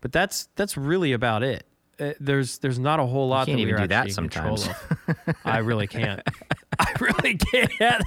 but 0.00 0.12
that's 0.12 0.48
that's 0.56 0.76
really 0.76 1.12
about 1.12 1.42
it. 1.42 1.64
Uh, 2.00 2.12
there's 2.18 2.58
there's 2.58 2.78
not 2.78 2.98
a 3.00 3.06
whole 3.06 3.28
lot 3.28 3.46
can't 3.46 3.58
that 3.58 3.62
even 3.62 3.74
we're 3.74 3.80
do 3.82 3.86
that 3.88 4.06
actually 4.06 4.24
in 4.24 4.30
control 4.30 4.56
sometimes. 4.56 5.38
I 5.44 5.58
really 5.58 5.86
can't. 5.86 6.20
I 6.78 6.92
really 7.00 7.36
can't. 7.36 8.04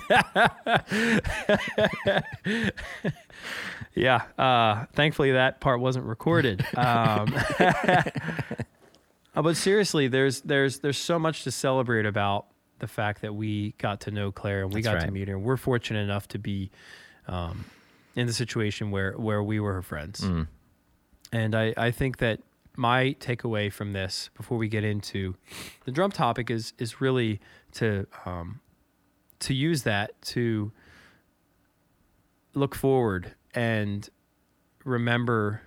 yeah. 3.96 4.22
Uh, 4.38 4.86
thankfully, 4.94 5.32
that 5.32 5.62
part 5.62 5.80
wasn't 5.80 6.06
recorded. 6.06 6.66
Um, 6.76 7.34
uh, 9.36 9.42
but 9.42 9.56
seriously, 9.56 10.08
there's 10.08 10.42
there's 10.42 10.80
there's 10.80 10.98
so 10.98 11.18
much 11.18 11.44
to 11.46 11.52
celebrate 11.52 12.06
about 12.06 12.48
the 12.80 12.88
fact 12.88 13.22
that 13.22 13.36
we 13.36 13.74
got 13.78 14.02
to 14.02 14.12
know 14.12 14.32
Clare 14.32 14.64
and 14.64 14.74
we 14.74 14.82
That's 14.82 15.02
got 15.02 15.06
to 15.06 15.12
meet 15.12 15.28
her. 15.28 15.38
We're 15.38 15.58
fortunate 15.58 16.02
enough 16.02 16.28
to 16.30 16.40
be 16.40 16.72
um, 17.28 17.66
in 18.16 18.28
the 18.28 18.34
situation 18.34 18.92
where 18.92 19.14
where 19.14 19.44
we 19.44 19.60
were 19.60 19.74
her 19.74 19.82
friends. 19.82 20.22
Mm. 20.22 20.48
And 21.32 21.56
I, 21.56 21.74
I 21.78 21.92
think 21.92 22.18
that 22.18 22.42
my 22.76 23.16
takeaway 23.20 23.72
from 23.72 23.94
this, 23.94 24.30
before 24.36 24.58
we 24.58 24.68
get 24.68 24.84
into 24.84 25.36
the 25.86 25.92
drum 25.92 26.12
topic, 26.12 26.50
is 26.50 26.74
is 26.78 27.02
really 27.02 27.40
to 27.74 28.08
um, 28.26 28.62
to 29.40 29.54
use 29.54 29.84
that 29.84 30.20
to 30.22 30.72
look 32.54 32.76
forward 32.76 33.36
and 33.54 34.10
remember 34.84 35.62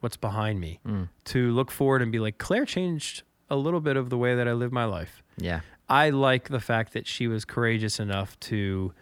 what's 0.00 0.16
behind 0.16 0.60
me. 0.60 0.80
Mm. 0.86 1.08
To 1.26 1.52
look 1.52 1.70
forward 1.70 2.02
and 2.02 2.12
be 2.12 2.18
like, 2.18 2.38
Clare 2.38 2.64
changed 2.64 3.22
a 3.50 3.56
little 3.56 3.80
bit 3.80 3.96
of 3.96 4.10
the 4.10 4.18
way 4.18 4.34
that 4.34 4.46
I 4.46 4.52
live 4.52 4.72
my 4.72 4.84
life. 4.84 5.22
Yeah. 5.36 5.60
I 5.88 6.10
like 6.10 6.48
the 6.48 6.60
fact 6.60 6.92
that 6.92 7.06
she 7.06 7.26
was 7.28 7.44
courageous 7.44 7.98
enough 7.98 8.38
to 8.40 8.92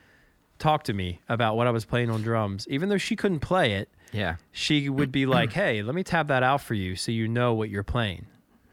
talk 0.59 0.85
to 0.85 0.93
me 0.93 1.21
about 1.29 1.57
what 1.57 1.67
I 1.67 1.71
was 1.71 1.85
playing 1.85 2.11
on 2.11 2.23
drums, 2.23 2.67
even 2.71 2.89
though 2.89 2.97
she 2.99 3.17
couldn't 3.17 3.41
play 3.41 3.73
it 3.73 3.91
Yeah. 4.13 4.37
she 4.53 4.89
would 4.89 5.11
be 5.13 5.27
like, 5.27 5.53
"Hey, 5.53 5.83
let 5.83 5.95
me 5.95 6.03
tab 6.03 6.29
that 6.29 6.43
out 6.43 6.61
for 6.63 6.75
you 6.75 6.97
so 6.97 7.11
you 7.13 7.29
know 7.29 7.53
what 7.55 7.69
you're 7.71 7.83
playing." 7.83 8.27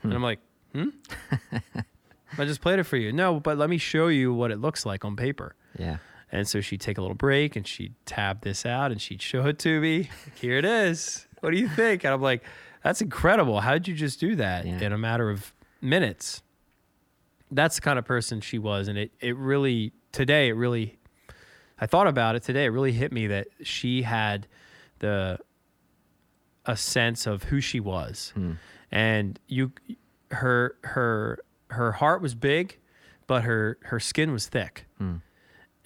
And 0.04 0.14
I'm 0.14 0.24
like, 0.24 0.40
"Hmm? 0.74 0.90
I 2.38 2.46
just 2.46 2.62
played 2.62 2.80
it 2.80 2.84
for 2.84 2.98
you." 2.98 3.12
No, 3.12 3.40
but 3.40 3.58
let 3.58 3.70
me 3.70 3.78
show 3.78 4.08
you 4.08 4.34
what 4.34 4.52
it 4.52 4.60
looks 4.60 4.86
like 4.86 5.04
on 5.06 5.16
paper. 5.16 5.56
Yeah. 5.78 5.98
And 6.32 6.48
so 6.48 6.62
she'd 6.62 6.82
take 6.82 6.98
a 6.98 7.02
little 7.02 7.16
break 7.16 7.56
and 7.56 7.68
she'd 7.68 7.94
tab 8.06 8.42
this 8.42 8.66
out 8.66 8.92
and 8.92 9.00
she'd 9.02 9.22
show 9.22 9.46
it 9.46 9.60
to 9.60 9.80
me. 9.80 10.10
Here 10.36 10.58
it 10.58 10.66
is. 10.66 11.28
What 11.42 11.52
do 11.52 11.58
you 11.58 11.68
think? 11.68 12.04
And 12.04 12.14
I'm 12.14 12.22
like, 12.22 12.44
"That's 12.84 13.02
incredible. 13.02 13.60
How 13.62 13.74
did 13.74 13.88
you 13.88 13.94
just 13.96 14.20
do 14.20 14.36
that 14.38 14.66
Yeah. 14.66 14.80
in 14.82 14.94
a 14.94 14.98
matter 14.98 15.30
of 15.30 15.54
minutes?" 15.82 16.42
That's 17.56 17.76
the 17.76 17.82
kind 17.82 18.00
of 18.00 18.06
person 18.06 18.42
she 18.42 18.60
was, 18.60 18.88
and 18.88 18.98
it 18.98 19.12
it 19.20 19.36
really 19.38 19.94
today 20.12 20.50
it 20.50 20.54
really 20.54 21.00
I 21.80 21.86
thought 21.86 22.08
about 22.08 22.36
it 22.36 22.44
today. 22.44 22.66
It 22.66 22.70
really 22.70 22.94
hit 22.94 23.12
me 23.12 23.28
that 23.28 23.48
she 23.64 24.04
had 24.04 24.48
the 25.00 25.40
a 26.66 26.78
sense 26.78 27.28
of 27.28 27.44
who 27.44 27.60
she 27.60 27.80
was, 27.80 28.34
and 28.92 29.40
you, 29.48 29.74
her 30.32 30.76
her 30.84 31.40
her 31.70 31.92
heart 31.94 32.22
was 32.22 32.36
big, 32.36 32.80
but 33.28 33.44
her 33.44 33.78
her 33.84 34.00
skin 34.00 34.32
was 34.32 34.48
thick, 34.48 34.86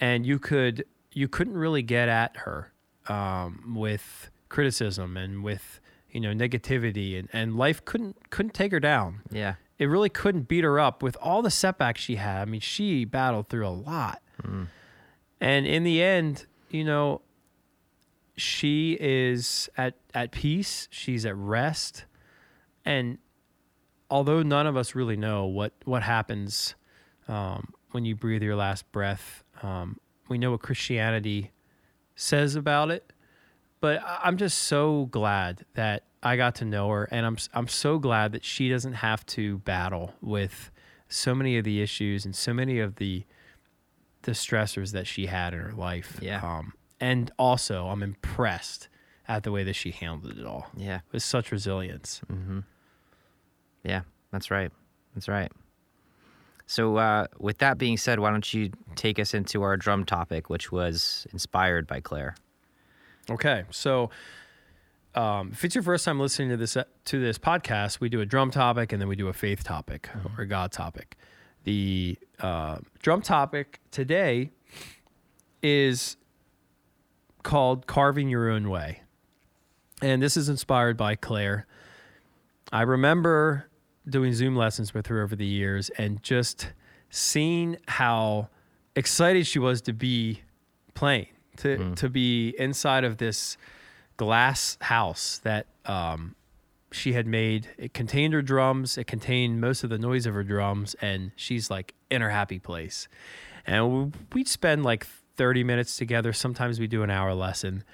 and 0.00 0.24
you 0.26 0.38
could 0.38 0.84
you 1.12 1.26
couldn't 1.26 1.56
really 1.56 1.82
get 1.82 2.08
at 2.08 2.36
her 2.38 2.72
um, 3.08 3.74
with 3.74 4.30
criticism 4.48 5.16
and 5.16 5.42
with 5.42 5.80
you 6.10 6.20
know 6.20 6.32
negativity, 6.32 7.18
and, 7.18 7.28
and 7.32 7.56
life 7.56 7.84
couldn't 7.84 8.30
couldn't 8.30 8.54
take 8.54 8.70
her 8.72 8.80
down 8.80 9.22
Yeah. 9.32 9.54
It 9.78 9.86
really 9.86 10.08
couldn't 10.08 10.48
beat 10.48 10.64
her 10.64 10.78
up 10.80 11.02
with 11.02 11.16
all 11.20 11.40
the 11.42 11.50
setbacks 11.50 12.00
she 12.00 12.16
had. 12.16 12.42
I 12.42 12.44
mean, 12.46 12.60
she 12.60 13.04
battled 13.04 13.48
through 13.48 13.66
a 13.66 13.70
lot. 13.70 14.22
And 15.40 15.66
in 15.66 15.84
the 15.84 16.02
end, 16.02 16.46
you 16.70 16.84
know, 16.84 17.22
she 18.36 18.96
is 19.00 19.68
at, 19.76 19.94
at 20.14 20.32
peace, 20.32 20.88
she's 20.90 21.24
at 21.24 21.36
rest. 21.36 22.04
And 22.84 23.18
although 24.10 24.42
none 24.42 24.66
of 24.66 24.76
us 24.76 24.94
really 24.94 25.16
know 25.16 25.46
what, 25.46 25.72
what 25.84 26.02
happens 26.02 26.74
um, 27.28 27.72
when 27.90 28.04
you 28.04 28.14
breathe 28.16 28.42
your 28.42 28.56
last 28.56 28.90
breath, 28.92 29.44
um, 29.62 29.98
we 30.28 30.38
know 30.38 30.50
what 30.52 30.62
Christianity 30.62 31.52
says 32.16 32.56
about 32.56 32.90
it. 32.90 33.12
But 33.80 34.02
I'm 34.04 34.36
just 34.36 34.58
so 34.58 35.06
glad 35.06 35.64
that 35.74 36.04
I 36.22 36.36
got 36.36 36.56
to 36.56 36.64
know 36.64 36.88
her, 36.90 37.04
and 37.10 37.24
I'm 37.24 37.36
I'm 37.54 37.68
so 37.68 37.98
glad 37.98 38.32
that 38.32 38.44
she 38.44 38.68
doesn't 38.68 38.94
have 38.94 39.24
to 39.26 39.58
battle 39.58 40.14
with 40.20 40.70
so 41.08 41.34
many 41.34 41.56
of 41.58 41.64
the 41.64 41.80
issues 41.80 42.24
and 42.24 42.34
so 42.34 42.52
many 42.52 42.80
of 42.80 42.96
the 42.96 43.24
the 44.22 44.32
stressors 44.32 44.92
that 44.92 45.06
she 45.06 45.26
had 45.26 45.54
in 45.54 45.60
her 45.60 45.72
life. 45.72 46.18
Yeah. 46.20 46.40
Um, 46.42 46.72
and 47.00 47.30
also, 47.38 47.86
I'm 47.86 48.02
impressed 48.02 48.88
at 49.28 49.44
the 49.44 49.52
way 49.52 49.62
that 49.62 49.74
she 49.74 49.90
handled 49.92 50.36
it 50.38 50.44
all 50.44 50.66
Yeah. 50.76 51.00
with 51.12 51.22
such 51.22 51.52
resilience. 51.52 52.20
Mm-hmm. 52.30 52.60
Yeah. 53.84 54.02
That's 54.32 54.50
right. 54.50 54.72
That's 55.14 55.28
right. 55.28 55.52
So, 56.66 56.96
uh, 56.96 57.28
with 57.38 57.58
that 57.58 57.78
being 57.78 57.96
said, 57.96 58.18
why 58.20 58.30
don't 58.30 58.52
you 58.52 58.70
take 58.96 59.18
us 59.18 59.32
into 59.34 59.62
our 59.62 59.76
drum 59.76 60.04
topic, 60.04 60.50
which 60.50 60.70
was 60.72 61.26
inspired 61.32 61.86
by 61.86 62.00
Clare? 62.00 62.34
Okay, 63.30 63.64
so 63.70 64.10
um, 65.14 65.50
if 65.52 65.64
it's 65.64 65.74
your 65.74 65.82
first 65.82 66.04
time 66.04 66.20
listening 66.20 66.50
to 66.50 66.56
this 66.56 66.76
to 66.76 67.20
this 67.20 67.38
podcast, 67.38 68.00
we 68.00 68.08
do 68.08 68.20
a 68.20 68.26
drum 68.26 68.50
topic 68.50 68.92
and 68.92 69.00
then 69.00 69.08
we 69.08 69.16
do 69.16 69.28
a 69.28 69.32
faith 69.32 69.64
topic 69.64 70.08
or 70.36 70.42
a 70.42 70.46
God 70.46 70.72
topic. 70.72 71.16
The 71.64 72.18
uh, 72.38 72.78
drum 73.02 73.22
topic 73.22 73.80
today 73.90 74.50
is 75.62 76.16
called 77.42 77.86
"Carving 77.86 78.28
Your 78.28 78.48
Own 78.50 78.68
Way," 78.68 79.02
and 80.02 80.22
this 80.22 80.36
is 80.36 80.48
inspired 80.48 80.96
by 80.96 81.14
Clare. 81.14 81.66
I 82.70 82.82
remember 82.82 83.66
doing 84.08 84.32
Zoom 84.34 84.56
lessons 84.56 84.94
with 84.94 85.06
her 85.08 85.22
over 85.22 85.34
the 85.34 85.46
years 85.46 85.90
and 85.98 86.22
just 86.22 86.72
seeing 87.10 87.76
how 87.88 88.48
excited 88.94 89.46
she 89.46 89.58
was 89.58 89.80
to 89.82 89.92
be 89.92 90.42
playing, 90.94 91.28
to 91.56 91.94
to 91.96 92.08
be 92.08 92.54
inside 92.58 93.04
of 93.04 93.16
this 93.16 93.56
glass 94.18 94.76
house 94.82 95.38
that 95.38 95.66
um, 95.86 96.34
she 96.92 97.14
had 97.14 97.26
made. 97.26 97.68
It 97.78 97.94
contained 97.94 98.34
her 98.34 98.42
drums. 98.42 98.98
It 98.98 99.06
contained 99.06 99.62
most 99.62 99.82
of 99.82 99.88
the 99.88 99.98
noise 99.98 100.26
of 100.26 100.34
her 100.34 100.44
drums, 100.44 100.94
and 101.00 101.32
she's 101.36 101.70
like 101.70 101.94
in 102.10 102.20
her 102.20 102.28
happy 102.28 102.58
place. 102.58 103.08
And 103.66 104.14
we'd 104.34 104.48
spend 104.48 104.84
like 104.84 105.06
30 105.36 105.64
minutes 105.64 105.96
together. 105.96 106.32
Sometimes 106.34 106.78
we 106.78 106.86
do 106.86 107.02
an 107.02 107.10
hour 107.10 107.32
lesson. 107.32 107.84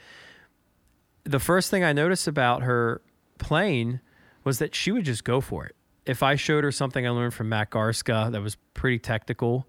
The 1.25 1.39
first 1.39 1.71
thing 1.71 1.85
I 1.85 1.93
noticed 1.93 2.27
about 2.27 2.63
her 2.63 3.01
playing 3.39 4.01
was 4.43 4.59
that 4.59 4.75
she 4.75 4.91
would 4.91 5.05
just 5.05 5.25
go 5.25 5.41
for 5.41 5.65
it. 5.65 5.77
If 6.07 6.23
I 6.23 6.35
showed 6.35 6.65
her 6.65 6.73
something 6.73 7.07
I 7.07 7.11
learned 7.11 7.35
from 7.35 7.49
Matt 7.49 7.71
Garstka 7.71 8.31
that 8.33 8.43
was 8.43 8.57
pretty 8.75 8.99
technical 8.99 9.67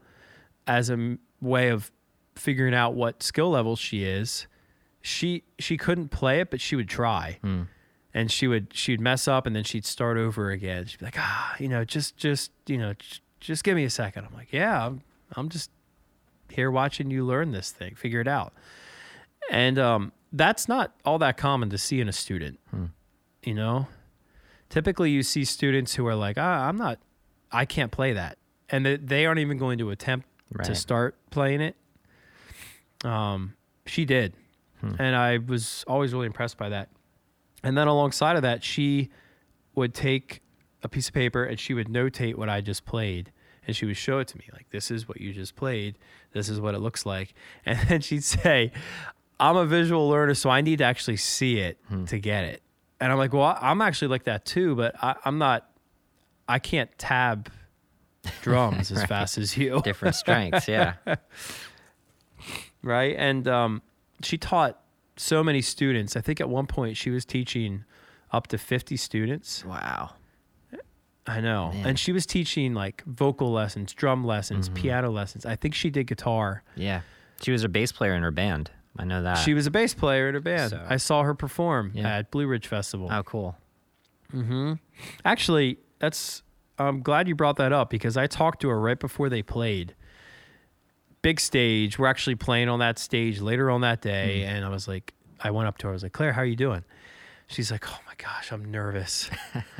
as 0.67 0.89
a 0.89 1.17
way 1.41 1.69
of 1.69 1.91
figuring 2.35 2.73
out 2.73 2.93
what 2.93 3.23
skill 3.23 3.49
level 3.51 3.75
she 3.75 4.03
is, 4.03 4.47
she 5.05 5.43
she 5.59 5.77
couldn't 5.77 6.09
play 6.09 6.39
it, 6.39 6.49
but 6.49 6.59
she 6.59 6.75
would 6.75 6.89
try. 6.89 7.39
And 8.13 8.31
she 8.31 8.47
would 8.47 8.67
she'd 8.73 8.99
mess 9.01 9.27
up 9.27 9.45
and 9.45 9.55
then 9.55 9.63
she'd 9.63 9.85
start 9.85 10.17
over 10.17 10.49
again. 10.49 10.85
She'd 10.85 10.99
be 10.99 11.05
like, 11.05 11.19
ah, 11.19 11.55
you 11.59 11.67
know, 11.67 11.83
just 11.85 12.17
just 12.17 12.51
you 12.65 12.77
know, 12.77 12.93
j- 12.93 13.19
just 13.39 13.63
give 13.63 13.75
me 13.75 13.83
a 13.83 13.89
second. 13.89 14.25
I'm 14.25 14.33
like, 14.33 14.51
yeah, 14.51 14.85
I'm, 14.85 15.01
I'm 15.35 15.49
just 15.49 15.69
here 16.49 16.71
watching 16.71 17.11
you 17.11 17.23
learn 17.25 17.51
this 17.51 17.71
thing, 17.71 17.93
figure 17.95 18.19
it 18.21 18.27
out. 18.27 18.53
And 19.51 19.77
um, 19.77 20.11
that's 20.33 20.67
not 20.67 20.93
all 21.05 21.19
that 21.19 21.37
common 21.37 21.69
to 21.69 21.77
see 21.77 21.99
in 22.01 22.07
a 22.09 22.13
student. 22.13 22.59
You 23.43 23.53
know, 23.53 23.87
typically 24.69 25.11
you 25.11 25.21
see 25.21 25.43
students 25.45 25.93
who 25.95 26.07
are 26.07 26.15
like, 26.15 26.37
ah, 26.39 26.67
I'm 26.67 26.77
not, 26.77 26.97
I 27.51 27.65
can't 27.65 27.91
play 27.91 28.13
that, 28.13 28.37
and 28.69 28.83
they, 28.85 28.95
they 28.97 29.25
aren't 29.27 29.39
even 29.39 29.57
going 29.59 29.77
to 29.79 29.91
attempt 29.91 30.27
to 30.63 30.73
start 30.75 31.15
playing 31.29 31.61
it. 31.61 31.75
Um, 33.03 33.53
she 33.85 34.05
did, 34.05 34.33
and 34.81 35.15
I 35.15 35.37
was 35.37 35.83
always 35.87 36.13
really 36.13 36.27
impressed 36.27 36.57
by 36.57 36.69
that. 36.69 36.89
And 37.63 37.77
then 37.77 37.87
alongside 37.87 38.35
of 38.35 38.43
that, 38.43 38.63
she 38.63 39.09
would 39.73 39.93
take 39.93 40.41
a 40.83 40.89
piece 40.89 41.07
of 41.07 41.13
paper 41.13 41.43
and 41.43 41.59
she 41.59 41.73
would 41.73 41.87
notate 41.87 42.35
what 42.35 42.49
I 42.49 42.61
just 42.61 42.85
played. 42.85 43.31
And 43.67 43.75
she 43.75 43.87
would 43.87 43.97
show 43.97 44.19
it 44.19 44.27
to 44.27 44.37
me, 44.37 44.45
like, 44.53 44.69
this 44.69 44.91
is 44.91 45.07
what 45.07 45.19
you 45.19 45.33
just 45.33 45.55
played. 45.55 45.97
This 46.33 46.49
is 46.49 46.61
what 46.61 46.75
it 46.75 46.79
looks 46.79 47.05
like. 47.05 47.33
And 47.65 47.79
then 47.89 48.01
she'd 48.01 48.23
say, 48.23 48.71
I'm 49.39 49.57
a 49.57 49.65
visual 49.65 50.07
learner, 50.07 50.35
so 50.35 50.51
I 50.51 50.61
need 50.61 50.77
to 50.77 50.83
actually 50.83 51.17
see 51.17 51.57
it 51.57 51.79
to 52.05 52.19
get 52.19 52.43
it. 52.43 52.61
And 52.99 53.11
I'm 53.11 53.17
like, 53.17 53.33
well, 53.33 53.57
I'm 53.59 53.81
actually 53.81 54.09
like 54.09 54.23
that 54.25 54.45
too, 54.45 54.75
but 54.75 54.95
I, 55.03 55.15
I'm 55.25 55.39
not, 55.39 55.67
I 56.47 56.59
can't 56.59 56.95
tab 56.97 57.51
drums 58.41 58.91
as 58.95 59.03
fast 59.05 59.37
as 59.37 59.57
you 59.57 59.81
Different 59.81 60.15
strengths. 60.15 60.67
Yeah. 60.67 60.93
right? 62.83 63.15
And 63.17 63.47
um, 63.47 63.81
she 64.25 64.37
taught 64.37 64.81
so 65.17 65.43
many 65.43 65.61
students. 65.61 66.15
I 66.17 66.21
think 66.21 66.41
at 66.41 66.49
one 66.49 66.67
point 66.67 66.97
she 66.97 67.09
was 67.09 67.23
teaching 67.25 67.83
up 68.31 68.47
to 68.47 68.57
50 68.57 68.97
students. 68.97 69.63
wow. 69.65 70.11
I 71.27 71.41
know. 71.41 71.71
Man. 71.73 71.85
And 71.87 71.99
she 71.99 72.11
was 72.11 72.25
teaching 72.27 72.73
like 72.75 73.03
vocal 73.05 73.51
lessons, 73.51 73.93
drum 73.93 74.23
lessons, 74.23 74.67
Mm-hmm. 74.69 74.75
piano 74.81 75.09
lessons. 75.09 75.43
I 75.45 75.55
think 75.55 75.73
she 75.73 75.89
did 75.89 76.05
guitar. 76.05 76.61
Yeah. 76.75 77.01
She 77.41 77.51
was 77.51 77.63
a 77.63 77.69
bass 77.69 77.91
player 77.91 78.13
in 78.13 78.21
her 78.21 78.29
band. 78.31 78.69
I 78.97 79.05
know 79.05 79.23
that. 79.23 79.35
she 79.39 79.53
was 79.55 79.65
a 79.65 79.71
bass 79.71 79.93
player 79.95 80.27
in 80.29 80.35
her 80.35 80.39
band. 80.41 80.69
So- 80.71 80.85
I 80.87 80.97
saw 80.97 81.23
her 81.23 81.33
perform 81.33 81.91
Yeah. 81.95 82.17
at 82.17 82.29
Blue 82.31 82.45
Ridge 82.47 82.67
Festival. 82.67 83.09
oh, 83.11 83.23
cool. 83.23 83.57
Actually, 85.23 85.77
that's 85.99 86.43
I'm 86.77 87.01
glad 87.01 87.27
you 87.27 87.35
brought 87.35 87.55
that 87.57 87.71
up 87.71 87.89
because 87.89 88.17
I 88.17 88.27
talked 88.27 88.61
to 88.61 88.69
her 88.69 88.79
right 88.79 88.99
before 88.99 89.29
they 89.29 89.41
played. 89.41 89.95
Big 91.25 91.39
stage. 91.39 91.97
We're 91.97 92.05
actually 92.05 92.35
playing 92.35 92.69
on 92.69 92.77
that 92.79 92.99
stage 92.99 93.41
later 93.41 93.71
on 93.71 93.81
that 93.81 93.99
day, 93.99 94.43
hmm. 94.43 94.49
and 94.49 94.63
I 94.63 94.69
was 94.69 94.87
like, 94.87 95.15
I 95.41 95.49
went 95.49 95.67
up 95.67 95.79
to 95.79 95.87
her. 95.87 95.91
I 95.91 95.93
was 95.93 96.03
like, 96.03 96.13
Clare, 96.13 96.33
how 96.33 96.41
are 96.41 96.45
you 96.45 96.55
doing? 96.55 96.83
She's 97.47 97.71
like, 97.71 97.89
Oh 97.89 97.97
my 98.05 98.13
gosh, 98.17 98.51
I'm 98.51 98.69
nervous. 98.69 99.31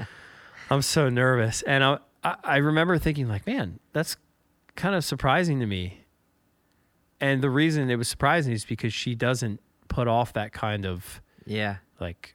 I'm 0.72 0.82
so 0.82 1.08
nervous, 1.08 1.62
and 1.62 1.84
I, 1.84 2.00
I 2.24 2.36
I 2.44 2.58
remember 2.58 2.98
thinking 2.98 3.28
like, 3.28 3.46
man, 3.46 3.80
that's 3.94 4.18
kind 4.76 4.96
of 4.96 5.06
surprising 5.06 5.60
to 5.60 5.68
me. 5.68 6.02
And 7.22 7.44
the 7.44 7.52
reason 7.52 7.92
it 7.92 7.96
was 7.96 8.08
surprising 8.08 8.52
is 8.52 8.66
because 8.66 8.92
she 8.92 9.14
doesn't 9.14 9.62
put 9.88 10.08
off 10.08 10.34
that 10.34 10.52
kind 10.52 10.84
of 10.84 11.22
Yeah. 11.46 11.78
like 12.00 12.34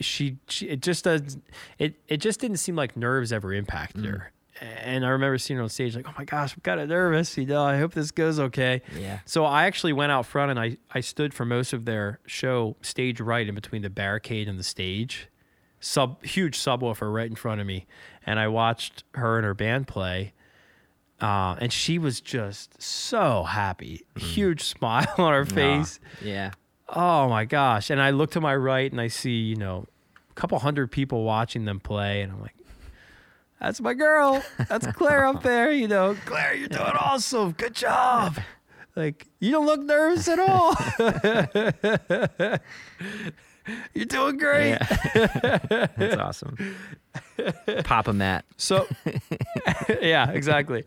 she, 0.00 0.38
she 0.48 0.68
it 0.68 0.80
just 0.80 1.04
does 1.04 1.38
it 1.78 1.94
it 2.08 2.16
just 2.16 2.40
didn't 2.40 2.56
seem 2.56 2.74
like 2.74 2.96
nerves 2.96 3.32
ever 3.32 3.52
impacted 3.52 4.04
hmm. 4.04 4.10
her 4.10 4.32
and 4.60 5.04
i 5.04 5.08
remember 5.08 5.36
seeing 5.38 5.56
her 5.58 5.62
on 5.62 5.68
stage 5.68 5.94
like 5.94 6.06
oh 6.08 6.14
my 6.16 6.24
gosh 6.24 6.54
i'm 6.54 6.60
kind 6.62 6.80
of 6.80 6.88
nervous 6.88 7.36
you 7.36 7.44
know 7.46 7.62
i 7.64 7.76
hope 7.78 7.92
this 7.94 8.10
goes 8.10 8.38
okay 8.40 8.82
Yeah. 8.98 9.20
so 9.26 9.44
i 9.44 9.64
actually 9.66 9.92
went 9.92 10.12
out 10.12 10.24
front 10.26 10.50
and 10.50 10.58
i 10.60 10.76
i 10.92 11.00
stood 11.00 11.34
for 11.34 11.44
most 11.44 11.72
of 11.72 11.84
their 11.84 12.20
show 12.26 12.76
stage 12.82 13.20
right 13.20 13.46
in 13.46 13.54
between 13.54 13.82
the 13.82 13.90
barricade 13.90 14.48
and 14.48 14.58
the 14.58 14.62
stage 14.64 15.28
sub 15.80 16.24
huge 16.24 16.58
subwoofer 16.58 17.12
right 17.12 17.28
in 17.28 17.36
front 17.36 17.60
of 17.60 17.66
me 17.66 17.86
and 18.24 18.38
i 18.40 18.48
watched 18.48 19.04
her 19.14 19.36
and 19.36 19.44
her 19.44 19.54
band 19.54 19.86
play 19.86 20.32
uh, 21.20 21.56
and 21.60 21.72
she 21.72 21.98
was 21.98 22.20
just 22.20 22.80
so 22.82 23.42
happy 23.44 24.04
huge 24.16 24.62
smile 24.74 25.06
on 25.18 25.32
her 25.32 25.46
face 25.46 25.98
Yeah. 26.22 26.50
Oh 26.88 27.28
my 27.28 27.44
gosh. 27.46 27.88
And 27.90 28.00
I 28.00 28.10
look 28.10 28.30
to 28.32 28.40
my 28.40 28.54
right 28.54 28.92
and 28.92 29.00
I 29.00 29.08
see, 29.08 29.30
you 29.40 29.56
know, 29.56 29.86
a 30.30 30.34
couple 30.34 30.56
hundred 30.60 30.92
people 30.92 31.24
watching 31.24 31.64
them 31.64 31.80
play. 31.80 32.20
And 32.22 32.30
I'm 32.32 32.40
like, 32.40 32.54
that's 33.60 33.80
my 33.80 33.94
girl. 33.94 34.42
That's 34.68 34.86
Clare 34.88 35.26
up 35.26 35.42
there. 35.44 35.72
You 35.72 35.88
know, 35.88 36.16
Clare, 36.24 36.54
you're 36.54 36.68
doing 36.68 36.82
awesome. 36.98 37.52
Good 37.52 37.74
job. 37.74 38.38
Like, 38.94 39.26
you 39.40 39.50
don't 39.52 39.66
look 39.66 39.80
nervous 39.80 40.26
at 40.26 40.38
all. 40.38 40.74
you're 43.94 44.06
doing 44.06 44.38
great. 44.38 44.70
Yeah. 44.70 45.58
That's 45.96 46.16
awesome. 46.16 46.56
Papa 47.84 48.14
Matt. 48.14 48.46
So, 48.56 48.86
yeah, 50.00 50.30
exactly. 50.30 50.84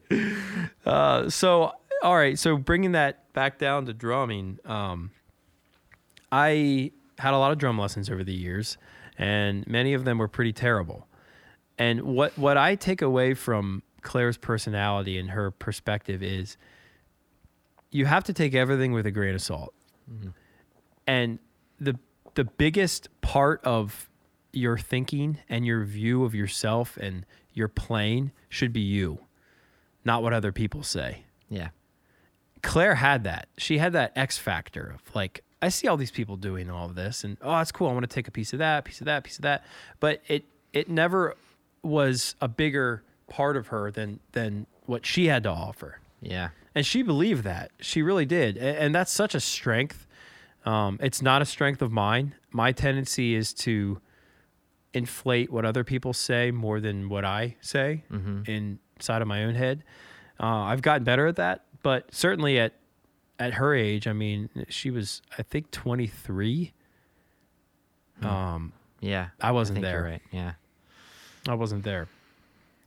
Uh, 0.86 1.30
so, 1.30 1.74
all 2.02 2.16
right. 2.16 2.40
So, 2.40 2.58
bringing 2.58 2.94
that 2.94 3.32
back 3.34 3.60
down 3.60 3.86
to 3.86 3.94
drumming, 3.94 4.58
um, 4.66 5.12
I 6.32 6.92
had 7.20 7.36
a 7.36 7.38
lot 7.38 7.52
of 7.52 7.60
drum 7.60 7.78
lessons 7.78 8.10
over 8.10 8.24
the 8.24 8.34
years, 8.34 8.80
and 9.20 9.68
many 9.68 9.94
of 9.94 10.04
them 10.04 10.18
were 10.18 10.28
pretty 10.28 10.54
terrible. 10.54 11.06
And 11.80 12.02
what 12.02 12.38
what 12.38 12.58
I 12.58 12.76
take 12.76 13.02
away 13.02 13.34
from 13.34 13.82
Clare's 14.02 14.38
personality 14.38 15.18
and 15.18 15.32
her 15.32 15.50
perspective 15.50 16.22
is, 16.22 16.58
you 17.90 18.06
have 18.06 18.26
to 18.26 18.34
take 18.34 18.54
everything 18.54 18.92
with 18.92 19.06
a 19.06 19.12
grain 19.12 19.34
of 19.34 19.42
salt. 19.42 19.74
Mm-hmm. 20.12 20.30
And 21.08 21.40
the 21.80 21.98
the 22.36 22.44
biggest 22.44 23.10
part 23.22 23.64
of 23.64 24.10
your 24.52 24.78
thinking 24.78 25.40
and 25.48 25.66
your 25.66 25.84
view 25.86 26.24
of 26.24 26.36
yourself 26.36 26.98
and 26.98 27.26
your 27.54 27.68
plane 27.68 28.32
should 28.50 28.74
be 28.74 28.82
you, 28.82 29.20
not 30.04 30.22
what 30.22 30.34
other 30.34 30.52
people 30.52 30.84
say. 30.84 31.24
Yeah. 31.50 31.70
Clare 32.62 32.96
had 32.96 33.24
that. 33.24 33.48
She 33.58 33.78
had 33.78 33.94
that 33.94 34.12
X 34.16 34.38
factor 34.38 34.96
of 34.96 35.16
like, 35.16 35.44
I 35.62 35.70
see 35.70 35.88
all 35.88 35.98
these 35.98 36.12
people 36.12 36.36
doing 36.36 36.70
all 36.70 36.86
of 36.86 36.96
this, 36.96 37.24
and 37.24 37.38
oh, 37.42 37.52
that's 37.52 37.72
cool. 37.72 37.88
I 37.88 37.94
want 37.94 38.04
to 38.04 38.14
take 38.14 38.28
a 38.28 38.32
piece 38.32 38.54
of 38.54 38.60
that, 38.60 38.86
piece 38.86 39.02
of 39.02 39.06
that, 39.06 39.24
piece 39.24 39.38
of 39.38 39.44
that. 39.44 39.66
But 40.00 40.22
it 40.28 40.46
it 40.74 40.90
never 40.90 41.36
was 41.84 42.36
a 42.42 42.48
bigger 42.48 43.04
part 43.30 43.56
of 43.58 43.68
her 43.68 43.92
than 43.92 44.20
than 44.32 44.66
what 44.86 45.06
she 45.06 45.28
had 45.28 45.44
to 45.44 45.50
offer, 45.50 46.00
Yeah. 46.22 46.50
and 46.76 46.86
she 46.86 47.04
believed 47.04 47.44
that. 47.44 47.72
She 47.80 48.02
really 48.02 48.26
did, 48.26 48.58
and, 48.58 48.78
and 48.78 48.96
that's 48.96 49.12
such 49.12 49.36
a 49.36 49.40
strength. 49.40 50.08
Um, 50.66 50.98
it's 51.02 51.22
not 51.22 51.42
a 51.42 51.46
strength 51.46 51.82
of 51.82 51.92
mine. 51.92 52.36
My 52.52 52.72
tendency 52.72 53.36
is 53.36 53.54
to 53.56 54.02
inflate 54.94 55.52
what 55.52 55.64
other 55.66 55.84
people 55.84 56.12
say 56.14 56.50
more 56.52 56.80
than 56.80 57.08
what 57.10 57.24
I 57.24 57.56
say 57.62 58.04
inside 58.48 59.22
of 59.22 59.28
my 59.28 59.44
own 59.44 59.54
head. 59.56 59.84
Uh, 60.40 60.46
I've 60.64 60.82
gotten 60.82 61.04
better 61.04 61.28
at 61.28 61.36
that, 61.36 61.66
but 61.84 62.14
certainly 62.14 62.60
at 62.60 62.74
at 63.38 63.54
her 63.54 63.74
age, 63.74 64.06
I 64.08 64.14
mean, 64.14 64.50
she 64.68 64.90
was 64.92 65.22
I 65.38 65.44
think 65.44 65.70
23. 65.72 66.74
Um, 68.22 68.74
Yeah. 69.00 69.28
I 69.40 69.52
wasn't 69.52 69.78
think 69.78 69.86
there. 69.86 70.04
Right. 70.04 70.22
Yeah. 70.32 70.54
I 71.48 71.54
wasn't 71.54 71.84
there. 71.84 72.08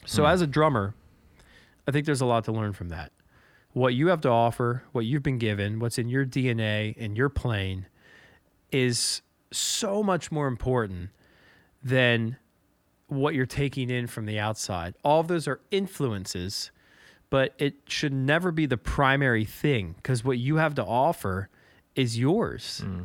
So 0.06 0.22
hmm. 0.22 0.28
as 0.28 0.40
a 0.40 0.46
drummer, 0.46 0.94
I 1.86 1.90
think 1.90 2.06
there's 2.06 2.20
a 2.20 2.26
lot 2.26 2.44
to 2.44 2.52
learn 2.52 2.72
from 2.72 2.88
that. 2.90 3.12
What 3.72 3.94
you 3.94 4.08
have 4.08 4.20
to 4.22 4.28
offer, 4.28 4.82
what 4.92 5.06
you've 5.06 5.22
been 5.22 5.38
given, 5.38 5.78
what's 5.78 5.98
in 5.98 6.08
your 6.08 6.26
DNA 6.26 6.94
and 6.98 7.16
your 7.16 7.28
playing 7.28 7.86
is 8.70 9.22
so 9.50 10.02
much 10.02 10.30
more 10.30 10.46
important 10.46 11.10
than 11.82 12.36
what 13.06 13.34
you're 13.34 13.46
taking 13.46 13.90
in 13.90 14.06
from 14.06 14.26
the 14.26 14.38
outside. 14.38 14.94
All 15.04 15.20
of 15.20 15.28
those 15.28 15.48
are 15.48 15.60
influences, 15.70 16.70
but 17.30 17.54
it 17.58 17.74
should 17.86 18.12
never 18.12 18.50
be 18.50 18.66
the 18.66 18.76
primary 18.76 19.44
thing 19.44 19.94
because 19.96 20.24
what 20.24 20.38
you 20.38 20.56
have 20.56 20.74
to 20.76 20.84
offer 20.84 21.48
is 21.94 22.18
yours. 22.18 22.82
Hmm. 22.84 23.02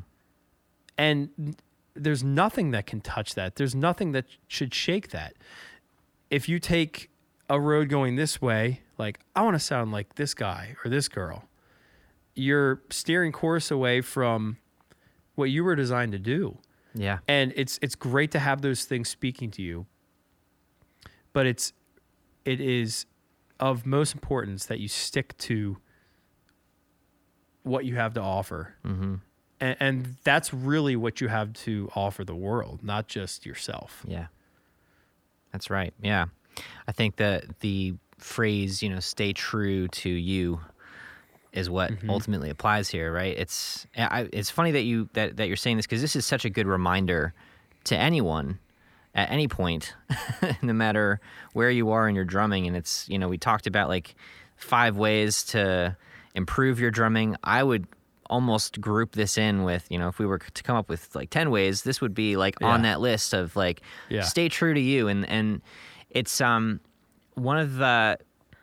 And 0.97 1.29
n- 1.39 1.55
there's 1.97 2.23
nothing 2.23 2.71
that 2.71 2.86
can 2.86 3.01
touch 3.01 3.36
that. 3.36 3.55
There's 3.55 3.75
nothing 3.75 4.12
that 4.13 4.25
should 4.47 4.73
shake 4.73 5.10
that. 5.10 5.33
If 6.29 6.49
you 6.49 6.60
take 6.60 7.10
a 7.49 7.60
road 7.60 7.89
going 7.89 8.15
this 8.15 8.41
way, 8.41 8.81
like 8.97 9.19
I 9.36 9.41
want 9.41 9.55
to 9.55 9.60
sound 9.60 9.91
like 9.91 10.15
this 10.15 10.33
guy 10.33 10.75
or 10.83 10.89
this 10.89 11.07
girl. 11.07 11.45
You're 12.36 12.81
steering 12.89 13.31
course 13.31 13.71
away 13.71 14.01
from 14.01 14.57
what 15.36 15.49
you 15.49 15.63
were 15.63 15.75
designed 15.75 16.12
to 16.12 16.19
do. 16.19 16.57
Yeah. 16.93 17.19
And 17.27 17.53
it's 17.55 17.79
it's 17.81 17.95
great 17.95 18.31
to 18.31 18.39
have 18.39 18.62
those 18.62 18.86
things 18.86 19.10
speaking 19.10 19.51
to 19.51 19.62
you. 19.62 19.86
But 21.33 21.45
it's 21.45 21.73
it 22.45 22.60
is 22.60 23.05
of 23.60 23.86
most 23.86 24.13
importance 24.13 24.65
that 24.65 24.79
you 24.79 24.88
stick 24.88 25.38
to 25.38 25.77
what 27.63 27.86
you 27.86 27.95
have 27.95 28.13
to 28.13 28.21
offer. 28.21 28.75
Mm-hmm. 28.86 29.15
And, 29.59 29.75
and 29.79 30.15
that's 30.23 30.53
really 30.53 30.95
what 30.95 31.19
you 31.21 31.27
have 31.29 31.53
to 31.53 31.89
offer 31.95 32.23
the 32.23 32.35
world, 32.35 32.83
not 32.83 33.07
just 33.07 33.45
yourself. 33.45 34.03
Yeah. 34.07 34.27
That's 35.51 35.69
right. 35.69 35.93
Yeah. 36.01 36.25
I 36.87 36.91
think 36.91 37.15
that 37.17 37.59
the 37.59 37.95
phrase, 38.17 38.81
you 38.83 38.89
know, 38.89 38.99
stay 38.99 39.33
true 39.33 39.87
to 39.89 40.09
you 40.09 40.59
is 41.53 41.69
what 41.69 41.91
Mhm. 41.91 42.09
ultimately 42.09 42.49
applies 42.49 42.89
here, 42.89 43.11
right? 43.11 43.35
It's 43.37 43.87
I, 43.97 44.27
it's 44.33 44.49
funny 44.49 44.71
that 44.71 44.83
you 44.83 45.09
that, 45.13 45.37
that 45.37 45.47
you're 45.47 45.55
saying 45.55 45.77
this 45.77 45.85
because 45.87 46.01
this 46.01 46.15
is 46.15 46.25
such 46.25 46.45
a 46.45 46.49
good 46.49 46.67
reminder 46.67 47.33
to 47.85 47.97
anyone 47.97 48.59
at 49.15 49.31
any 49.31 49.47
point, 49.47 49.95
no 50.61 50.73
matter 50.73 51.19
where 51.53 51.71
you 51.71 51.89
are 51.89 52.07
in 52.07 52.13
your 52.15 52.25
drumming. 52.25 52.67
And 52.67 52.75
it's 52.75 53.07
you 53.09 53.17
know 53.17 53.27
we 53.29 53.37
talked 53.37 53.65
about 53.65 53.87
like 53.87 54.13
five 54.55 54.97
ways 54.97 55.43
to 55.45 55.95
improve 56.35 56.79
your 56.79 56.91
drumming. 56.91 57.35
I 57.43 57.63
would 57.63 57.87
almost 58.29 58.79
group 58.81 59.13
this 59.13 59.37
in 59.37 59.63
with 59.63 59.85
you 59.89 59.97
know 59.97 60.07
if 60.07 60.19
we 60.19 60.25
were 60.25 60.37
to 60.39 60.63
come 60.63 60.75
up 60.75 60.89
with 60.89 61.15
like 61.15 61.29
10 61.29 61.49
ways 61.51 61.83
this 61.83 62.01
would 62.01 62.13
be 62.13 62.35
like 62.37 62.55
on 62.61 62.81
that 62.83 62.99
list 62.99 63.33
of 63.33 63.55
like 63.55 63.81
Yeah. 64.09 64.21
stay 64.21 64.49
true 64.49 64.73
to 64.73 64.79
you 64.79 65.07
and 65.07 65.27
and 65.29 65.61
it's 66.09 66.39
um 66.41 66.79
one 67.35 67.57
of 67.57 67.75
the 67.75 68.17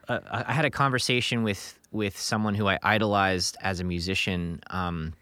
uh, 0.09 0.19
I 0.31 0.53
had 0.53 0.65
a 0.65 0.71
conversation 0.71 1.43
with 1.45 1.79
with 1.93 2.19
someone 2.19 2.55
who 2.55 2.69
I 2.69 2.79
idolized 2.83 3.57
as 3.63 3.81
a 3.81 3.85
musician 3.85 4.61
um 4.71 5.15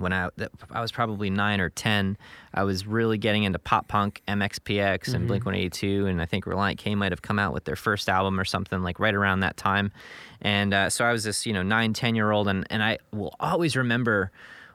when 0.00 0.12
I 0.12 0.28
I 0.70 0.80
was 0.80 0.90
probably 0.92 1.30
9 1.30 1.60
or 1.60 1.70
10 1.70 2.16
I 2.54 2.64
was 2.64 2.86
really 2.86 3.18
getting 3.18 3.44
into 3.44 3.58
pop 3.58 3.88
punk 3.88 4.22
MXPX 4.26 5.14
and 5.14 5.28
Blink 5.28 5.44
182 5.44 6.06
and 6.06 6.20
I 6.20 6.26
think 6.26 6.44
Relient 6.44 6.78
K 6.78 6.94
might 6.94 7.12
have 7.12 7.22
come 7.22 7.38
out 7.38 7.52
with 7.52 7.64
their 7.64 7.76
first 7.76 8.08
album 8.08 8.38
or 8.40 8.44
something 8.44 8.82
like 8.82 8.98
right 8.98 9.14
around 9.14 9.40
that 9.40 9.56
time. 9.56 9.92
And 10.40 10.72
uh, 10.74 10.90
so 10.90 11.04
I 11.04 11.12
was 11.12 11.24
this 11.24 11.46
you 11.46 11.52
know 11.52 11.62
9 11.62 11.92
10 11.92 12.14
year 12.14 12.30
old 12.30 12.48
and 12.48 12.66
and 12.70 12.82
I 12.82 12.98
will 13.12 13.34
always 13.38 13.76
remember 13.76 14.30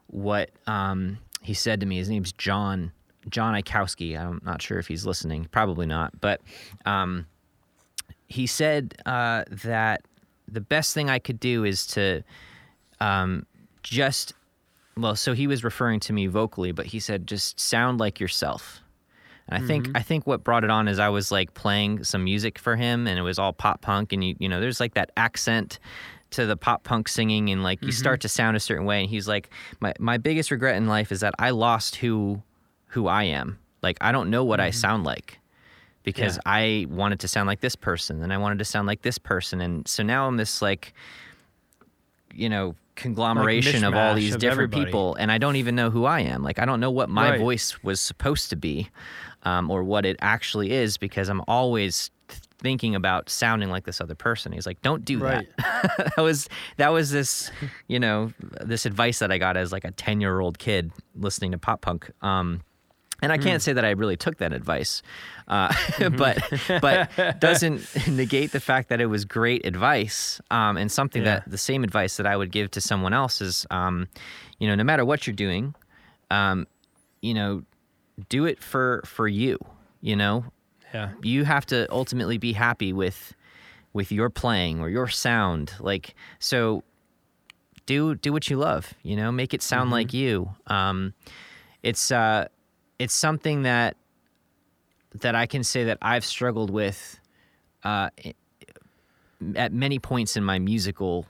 what 0.07 0.51
um 0.67 1.17
he 1.41 1.53
said 1.53 1.79
to 1.81 1.85
me. 1.85 1.97
His 1.97 2.09
name's 2.09 2.31
John 2.31 2.91
John 3.29 3.55
Ikowski. 3.55 4.19
I'm 4.19 4.41
not 4.45 4.61
sure 4.61 4.77
if 4.77 4.87
he's 4.87 5.05
listening. 5.05 5.47
Probably 5.51 5.85
not. 5.85 6.19
But 6.21 6.41
um 6.85 7.27
he 8.27 8.47
said 8.47 8.95
uh, 9.05 9.43
that 9.49 10.01
the 10.47 10.61
best 10.61 10.93
thing 10.93 11.09
I 11.09 11.19
could 11.19 11.39
do 11.39 11.63
is 11.63 11.85
to 11.87 12.23
um, 12.99 13.45
just 13.83 14.33
well, 14.97 15.15
so 15.15 15.33
he 15.33 15.47
was 15.47 15.63
referring 15.63 15.99
to 16.01 16.13
me 16.13 16.27
vocally, 16.27 16.71
but 16.71 16.85
he 16.87 16.99
said 16.99 17.27
just 17.27 17.59
sound 17.59 17.99
like 17.99 18.19
yourself. 18.19 18.81
And 19.47 19.63
I 19.63 19.67
think 19.67 19.87
mm-hmm. 19.87 19.97
I 19.97 20.01
think 20.01 20.25
what 20.25 20.43
brought 20.43 20.63
it 20.63 20.69
on 20.69 20.87
is 20.87 20.97
I 20.97 21.09
was 21.09 21.31
like 21.31 21.53
playing 21.53 22.03
some 22.03 22.23
music 22.23 22.57
for 22.57 22.75
him, 22.75 23.07
and 23.07 23.19
it 23.19 23.21
was 23.21 23.37
all 23.37 23.53
pop 23.53 23.81
punk, 23.81 24.13
and 24.13 24.23
you 24.23 24.35
you 24.39 24.49
know 24.49 24.59
there's 24.59 24.79
like 24.79 24.95
that 24.95 25.11
accent 25.17 25.79
to 26.31 26.45
the 26.45 26.57
pop 26.57 26.83
punk 26.83 27.07
singing, 27.07 27.49
and 27.49 27.61
like 27.61 27.81
you 27.81 27.89
mm-hmm. 27.89 27.95
start 27.95 28.21
to 28.21 28.29
sound 28.29 28.57
a 28.57 28.59
certain 28.59 28.85
way. 28.85 29.01
And 29.01 29.09
he's 29.09 29.27
like, 29.27 29.49
my 29.79 29.93
my 29.99 30.17
biggest 30.17 30.49
regret 30.49 30.75
in 30.75 30.87
life 30.87 31.11
is 31.11 31.19
that 31.19 31.35
I 31.37 31.51
lost 31.51 31.97
who 31.97 32.41
who 32.87 33.07
I 33.07 33.23
am. 33.23 33.59
Like 33.83 33.97
I 34.01 34.11
don't 34.11 34.29
know 34.29 34.43
what 34.43 34.59
I 34.59 34.69
mm-hmm. 34.69 34.79
sound 34.79 35.03
like 35.03 35.39
because 36.03 36.37
Yeah. 36.37 36.41
I 36.45 36.87
wanted 36.89 37.19
to 37.19 37.27
sound 37.27 37.47
like 37.47 37.59
this 37.59 37.75
person 37.75 38.21
and 38.21 38.31
I 38.31 38.37
wanted 38.37 38.59
to 38.59 38.65
sound 38.65 38.87
like 38.87 39.01
this 39.01 39.17
person. 39.17 39.59
And 39.59 39.87
so 39.87 40.03
now 40.03 40.27
I'm 40.27 40.37
this 40.37 40.61
like, 40.61 40.93
you 42.33 42.47
know, 42.47 42.75
conglomeration 42.95 43.83
of 43.83 43.93
all 43.93 44.15
these 44.15 44.33
of 44.35 44.39
different 44.41 44.73
everybody. 44.73 44.85
people. 44.85 45.15
And 45.15 45.31
I 45.31 45.37
don't 45.37 45.55
even 45.57 45.75
know 45.75 45.89
who 45.89 46.05
I 46.05 46.21
am. 46.21 46.43
Like, 46.43 46.59
I 46.59 46.65
don't 46.65 46.79
know 46.79 46.91
what 46.91 47.09
my 47.09 47.31
Right. 47.31 47.39
voice 47.39 47.83
was 47.83 47.99
supposed 48.01 48.49
to 48.51 48.55
be 48.55 48.89
um, 49.43 49.69
or 49.69 49.83
what 49.83 50.05
it 50.05 50.17
actually 50.21 50.71
is 50.71 50.97
because 50.97 51.29
I'm 51.29 51.41
always 51.47 52.11
thinking 52.57 52.95
about 52.95 53.29
sounding 53.29 53.69
like 53.69 53.83
this 53.85 54.01
other 54.01 54.15
person. 54.15 54.51
He's 54.51 54.65
like, 54.65 54.81
don't 54.81 55.05
do 55.05 55.19
Right. 55.19 55.47
that. 55.57 56.13
that 56.15 56.21
was 56.21 56.49
that 56.77 56.89
was 56.89 57.11
this, 57.11 57.51
you 57.87 57.99
know, 57.99 58.31
this 58.61 58.85
advice 58.85 59.19
that 59.19 59.31
I 59.31 59.37
got 59.37 59.57
as 59.57 59.71
like 59.71 59.83
a 59.83 59.91
10 59.91 60.21
year 60.21 60.39
old 60.39 60.57
kid 60.57 60.91
listening 61.15 61.51
to 61.51 61.57
pop 61.57 61.81
punk. 61.81 62.09
Um, 62.21 62.61
and 63.21 63.31
I 63.31 63.37
can't 63.37 63.61
say 63.61 63.73
that 63.73 63.85
I 63.85 63.91
really 63.91 64.17
took 64.17 64.37
that 64.37 64.53
advice, 64.53 65.01
uh, 65.47 65.69
Mm-hmm. 65.73 66.15
but 66.17 66.81
but 66.81 67.39
doesn't 67.39 68.07
negate 68.07 68.51
the 68.51 68.59
fact 68.59 68.89
that 68.89 68.99
it 69.01 69.05
was 69.07 69.25
great 69.25 69.65
advice 69.65 70.41
um, 70.51 70.77
and 70.77 70.91
something 70.91 71.23
Yeah. 71.23 71.39
that 71.41 71.49
the 71.51 71.57
same 71.57 71.83
advice 71.83 72.17
that 72.17 72.25
I 72.25 72.35
would 72.37 72.51
give 72.51 72.71
to 72.71 72.81
someone 72.81 73.13
else 73.13 73.41
is, 73.41 73.65
um, 73.71 74.07
you 74.59 74.67
know, 74.67 74.75
no 74.75 74.83
matter 74.83 75.05
what 75.05 75.25
you're 75.27 75.35
doing, 75.35 75.73
um, 76.31 76.67
you 77.21 77.33
know, 77.33 77.63
do 78.29 78.45
it 78.45 78.61
for 78.63 79.01
for 79.05 79.27
you. 79.27 79.57
You 80.01 80.15
know, 80.15 80.45
Yeah. 80.93 81.09
you 81.23 81.45
have 81.45 81.65
to 81.67 81.87
ultimately 81.91 82.37
be 82.37 82.53
happy 82.53 82.93
with 82.93 83.33
with 83.93 84.11
your 84.11 84.29
playing 84.29 84.81
or 84.81 84.89
your 84.89 85.07
sound 85.07 85.71
like 85.79 86.13
so 86.39 86.83
do 87.85 88.13
do 88.15 88.33
what 88.33 88.49
you 88.49 88.57
love 88.57 88.93
you 89.03 89.15
know 89.15 89.31
make 89.31 89.53
it 89.53 89.61
sound 89.61 89.89
like 89.91 90.13
you 90.13 90.49
um 90.67 91.13
it's 91.83 92.11
uh 92.11 92.45
it's 92.99 93.13
something 93.13 93.63
that 93.63 93.97
that 95.21 95.35
I 95.35 95.45
can 95.45 95.63
say 95.63 95.85
that 95.85 95.97
I've 96.01 96.25
struggled 96.25 96.69
with 96.69 97.19
uh 97.83 98.09
at 99.55 99.73
many 99.73 99.99
points 99.99 100.37
in 100.37 100.43
my 100.43 100.59
musical 100.59 101.25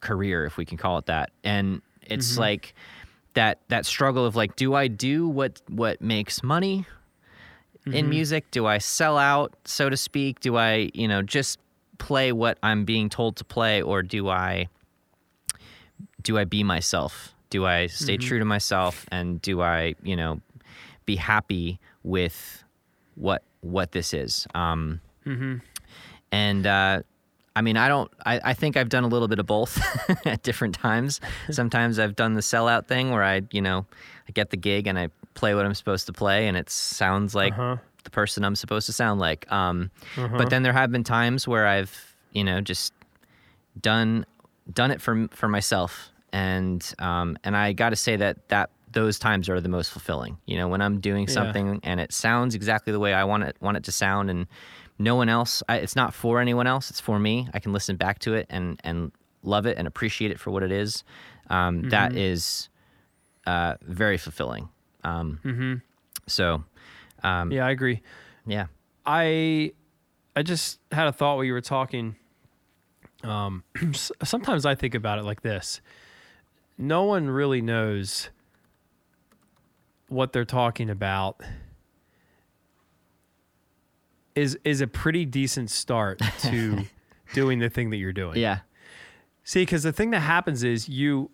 career 0.00 0.46
if 0.46 0.56
we 0.56 0.64
can 0.64 0.78
call 0.78 0.98
it 0.98 1.06
that 1.06 1.30
and 1.44 1.82
it's 2.02 2.32
mm-hmm. 2.32 2.40
like 2.40 2.74
that 3.34 3.58
that 3.68 3.86
struggle 3.86 4.24
of 4.24 4.36
like 4.36 4.56
do 4.56 4.74
I 4.74 4.88
do 4.88 5.28
what 5.28 5.60
what 5.68 6.00
makes 6.00 6.42
money 6.42 6.86
in 7.86 7.92
mm-hmm. 7.92 8.10
music? 8.10 8.50
Do 8.50 8.66
I 8.66 8.78
sell 8.78 9.18
out, 9.18 9.54
so 9.64 9.88
to 9.88 9.96
speak? 9.96 10.40
Do 10.40 10.56
I, 10.56 10.90
you 10.94 11.08
know, 11.08 11.22
just 11.22 11.58
play 11.98 12.32
what 12.32 12.58
I'm 12.62 12.84
being 12.84 13.08
told 13.08 13.36
to 13.36 13.44
play, 13.44 13.82
or 13.82 14.02
do 14.02 14.28
I 14.28 14.68
do 16.22 16.38
I 16.38 16.44
be 16.44 16.62
myself? 16.62 17.34
Do 17.48 17.66
I 17.66 17.86
stay 17.86 18.16
mm-hmm. 18.16 18.28
true 18.28 18.38
to 18.38 18.44
myself, 18.44 19.06
and 19.10 19.40
do 19.42 19.60
I, 19.60 19.94
you 20.02 20.16
know, 20.16 20.40
be 21.06 21.16
happy 21.16 21.78
with 22.02 22.64
what 23.14 23.42
what 23.60 23.92
this 23.92 24.14
is? 24.14 24.46
Um, 24.54 25.00
And 26.32 26.66
uh, 26.66 27.02
I 27.56 27.62
mean, 27.62 27.76
I 27.76 27.88
don't. 27.88 28.10
I, 28.24 28.40
I 28.44 28.54
think 28.54 28.76
I've 28.76 28.88
done 28.88 29.04
a 29.04 29.08
little 29.08 29.28
bit 29.28 29.38
of 29.38 29.46
both 29.46 29.80
at 30.26 30.42
different 30.42 30.74
times. 30.76 31.20
Sometimes 31.50 31.98
I've 31.98 32.14
done 32.16 32.34
the 32.34 32.40
sellout 32.40 32.86
thing 32.86 33.10
where 33.10 33.24
I, 33.24 33.42
you 33.50 33.60
know, 33.60 33.86
I 34.28 34.32
get 34.32 34.50
the 34.50 34.56
gig 34.56 34.86
and 34.86 34.98
I 34.98 35.08
play 35.34 35.54
what 35.54 35.64
I'm 35.66 35.74
supposed 35.74 36.06
to 36.06 36.12
play, 36.12 36.46
and 36.48 36.56
it 36.56 36.70
sounds 36.70 37.34
like 37.34 37.52
Uh-huh. 37.52 37.76
the 38.04 38.10
person 38.10 38.44
I'm 38.44 38.54
supposed 38.56 38.86
to 38.86 38.92
sound 38.92 39.20
like. 39.20 39.50
Um, 39.52 39.90
But 40.38 40.50
then 40.50 40.62
there 40.62 40.72
have 40.72 40.90
been 40.92 41.04
times 41.04 41.48
where 41.48 41.66
I've, 41.66 42.14
you 42.32 42.44
know, 42.44 42.60
just 42.60 42.92
done 43.80 44.24
done 44.72 44.90
it 44.92 45.00
for 45.00 45.26
for 45.32 45.48
myself, 45.48 46.10
and 46.32 46.94
um, 47.00 47.36
and 47.44 47.56
I 47.56 47.72
got 47.72 47.90
to 47.90 47.96
say 47.96 48.16
that 48.16 48.48
that 48.48 48.70
those 48.92 49.18
times 49.18 49.48
are 49.48 49.60
the 49.60 49.68
most 49.68 49.90
fulfilling. 49.90 50.38
You 50.46 50.56
know, 50.58 50.68
when 50.68 50.80
I'm 50.82 51.00
doing 51.00 51.26
Yeah. 51.26 51.34
something 51.34 51.80
and 51.82 52.00
it 52.00 52.12
sounds 52.12 52.54
exactly 52.54 52.92
the 52.92 52.98
way 53.00 53.14
I 53.14 53.24
want 53.24 53.44
it 53.44 53.56
want 53.60 53.76
it 53.76 53.84
to 53.84 53.92
sound, 53.92 54.30
and 54.30 54.46
no 54.98 55.16
one 55.16 55.28
else. 55.28 55.62
I, 55.68 55.76
it's 55.76 55.96
not 55.96 56.12
for 56.14 56.40
anyone 56.40 56.66
else. 56.66 56.90
It's 56.90 57.00
for 57.00 57.18
me. 57.18 57.48
I 57.54 57.58
can 57.60 57.72
listen 57.72 57.96
back 57.96 58.18
to 58.20 58.34
it 58.34 58.46
and 58.50 58.80
and 58.84 59.12
love 59.42 59.64
it 59.66 59.78
and 59.78 59.86
appreciate 59.88 60.30
it 60.30 60.38
for 60.40 60.50
what 60.50 60.62
it 60.62 60.72
is. 60.72 61.02
Um, 61.48 61.88
that 61.90 62.14
is 62.16 62.68
uh, 63.46 63.74
very 63.82 64.18
fulfilling. 64.18 64.68
Um, 65.02 65.40
Mm-hmm. 65.44 65.74
So, 66.26 66.62
um, 67.22 67.50
Yeah, 67.50 67.66
I 67.66 67.70
agree. 67.70 68.02
yeah. 68.46 68.66
I 69.06 69.72
I 70.36 70.42
just 70.42 70.78
had 70.92 71.06
a 71.08 71.12
thought 71.12 71.36
while 71.36 71.44
you 71.44 71.52
were 71.54 71.60
talking. 71.60 72.16
Um, 73.24 73.64
sometimes 74.24 74.64
I 74.66 74.74
think 74.74 74.94
about 74.94 75.18
it 75.18 75.24
like 75.24 75.42
this: 75.42 75.80
no 76.78 77.04
one 77.04 77.28
really 77.28 77.60
knows 77.62 78.30
what 80.10 80.32
they're 80.32 80.44
talking 80.44 80.90
about. 80.90 81.40
Is 84.34 84.58
is 84.64 84.80
a 84.80 84.86
pretty 84.86 85.24
decent 85.24 85.70
start 85.70 86.20
to 86.40 86.84
doing 87.34 87.58
the 87.58 87.68
thing 87.68 87.90
that 87.90 87.96
you're 87.96 88.12
doing. 88.12 88.38
Yeah. 88.38 88.60
See, 89.44 89.62
because 89.62 89.82
the 89.82 89.92
thing 89.92 90.10
that 90.10 90.20
happens 90.20 90.62
is 90.62 90.88
you, 90.88 91.30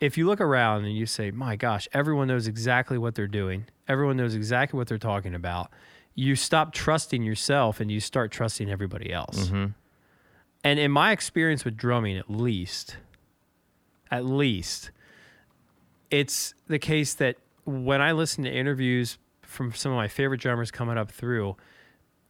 if 0.00 0.16
you 0.16 0.26
look 0.26 0.40
around 0.40 0.84
and 0.84 0.96
you 0.96 1.06
say, 1.06 1.30
my 1.30 1.56
gosh, 1.56 1.88
everyone 1.92 2.28
knows 2.28 2.46
exactly 2.46 2.96
what 2.96 3.14
they're 3.14 3.26
doing, 3.26 3.66
everyone 3.86 4.16
knows 4.16 4.34
exactly 4.34 4.78
what 4.78 4.88
they're 4.88 4.96
talking 4.96 5.34
about, 5.34 5.70
you 6.14 6.34
stop 6.34 6.72
trusting 6.72 7.22
yourself 7.22 7.80
and 7.80 7.90
you 7.90 8.00
start 8.00 8.30
trusting 8.30 8.70
everybody 8.70 9.12
else. 9.12 9.46
Mm-hmm. 9.46 9.66
And 10.64 10.78
in 10.78 10.90
my 10.90 11.12
experience 11.12 11.64
with 11.64 11.76
drumming, 11.76 12.16
at 12.16 12.30
least, 12.30 12.96
at 14.10 14.24
least, 14.24 14.90
it's 16.10 16.54
the 16.66 16.78
case 16.78 17.14
that 17.14 17.36
when 17.68 18.00
I 18.00 18.12
listen 18.12 18.44
to 18.44 18.50
interviews 18.50 19.18
from 19.42 19.72
some 19.72 19.92
of 19.92 19.96
my 19.96 20.08
favorite 20.08 20.40
drummers 20.40 20.70
coming 20.70 20.96
up 20.98 21.10
through, 21.10 21.56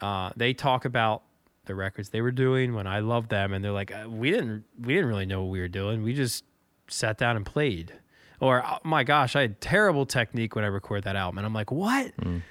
uh, 0.01 0.31
they 0.37 0.53
talk 0.53 0.85
about 0.85 1.23
the 1.67 1.75
records 1.75 2.09
they 2.11 2.21
were 2.21 2.31
doing 2.31 2.75
when 2.75 2.87
I 2.87 3.01
loved 3.01 3.29
them, 3.31 3.53
and 3.53 3.65
they're 3.65 3.73
like, 3.73 3.93
uh, 3.93 4.09
we 4.09 4.31
didn't 4.31 4.65
we 4.81 4.95
didn't 4.95 5.09
really 5.09 5.27
know 5.27 5.43
what 5.43 5.51
we 5.51 5.61
were 5.61 5.69
doing. 5.69 6.03
We 6.03 6.15
just 6.15 6.45
sat 6.89 7.19
down 7.19 7.37
and 7.37 7.45
played. 7.45 7.93
Or 8.41 8.65
oh 8.65 8.79
my 8.85 9.05
gosh, 9.05 9.35
I 9.37 9.41
had 9.43 9.61
terrible 9.61 10.07
technique 10.07 10.55
when 10.55 10.65
I 10.65 10.69
recorded 10.69 11.05
that 11.05 11.17
album, 11.17 11.39
and 11.39 11.47
I'm 11.47 11.53
like, 11.55 11.71
what? 11.71 12.17
Mm. 12.19 12.43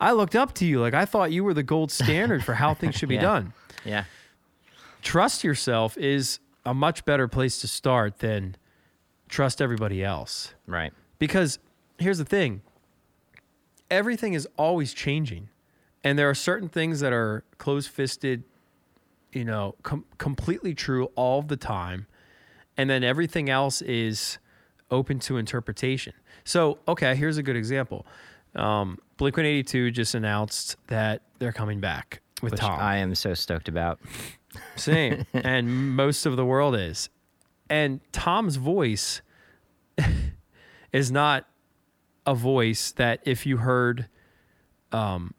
I 0.00 0.12
looked 0.12 0.36
up 0.36 0.52
to 0.54 0.66
you 0.66 0.80
like 0.80 0.92
I 0.94 1.04
thought 1.06 1.32
you 1.32 1.42
were 1.44 1.54
the 1.54 1.62
gold 1.62 1.90
standard 2.02 2.44
for 2.44 2.54
how 2.54 2.74
things 2.74 2.94
should 2.96 3.08
be 3.08 3.14
Yeah. 3.14 3.20
done. 3.22 3.52
Yeah. 3.84 4.04
Trust 5.02 5.44
yourself 5.44 5.96
is 5.96 6.40
a 6.64 6.74
much 6.74 7.04
better 7.04 7.28
place 7.28 7.60
to 7.60 7.68
start 7.68 8.18
than 8.18 8.56
trust 9.28 9.62
everybody 9.62 10.02
else. 10.04 10.52
Right. 10.66 10.92
Because 11.18 11.58
here's 11.98 12.18
the 12.18 12.24
thing 12.24 12.62
everything 13.90 14.34
is 14.34 14.48
always 14.56 14.92
changing. 14.92 15.48
And 16.04 16.18
there 16.18 16.30
are 16.30 16.34
certain 16.34 16.68
things 16.68 17.00
that 17.00 17.12
are 17.12 17.44
close 17.58 17.86
fisted, 17.86 18.44
you 19.32 19.44
know, 19.44 19.74
com- 19.82 20.04
completely 20.18 20.74
true 20.74 21.10
all 21.16 21.42
the 21.42 21.56
time. 21.56 22.06
And 22.76 22.88
then 22.88 23.02
everything 23.02 23.48
else 23.50 23.82
is 23.82 24.38
open 24.90 25.18
to 25.20 25.36
interpretation. 25.36 26.12
So, 26.44 26.78
okay, 26.86 27.16
here's 27.16 27.38
a 27.38 27.42
good 27.42 27.56
example. 27.56 28.06
Um, 28.54 28.98
Blink 29.16 29.36
182 29.36 29.90
just 29.90 30.14
announced 30.14 30.76
that 30.86 31.22
they're 31.38 31.52
coming 31.52 31.80
back 31.80 32.20
with 32.42 32.52
Which 32.52 32.60
Tom. 32.60 32.78
I 32.78 32.98
am 32.98 33.14
so 33.14 33.34
stoked 33.34 33.68
about. 33.68 33.98
Same. 34.76 35.24
and 35.32 35.96
most 35.96 36.26
of 36.26 36.36
the 36.36 36.44
world 36.44 36.76
is. 36.76 37.08
And 37.68 38.00
Tom's 38.12 38.56
voice 38.56 39.22
is 40.92 41.10
not 41.10 41.48
a 42.26 42.34
voice 42.34 42.90
that 42.92 43.20
if 43.24 43.46
you 43.46 43.58
heard 43.58 44.08
um, 44.92 45.34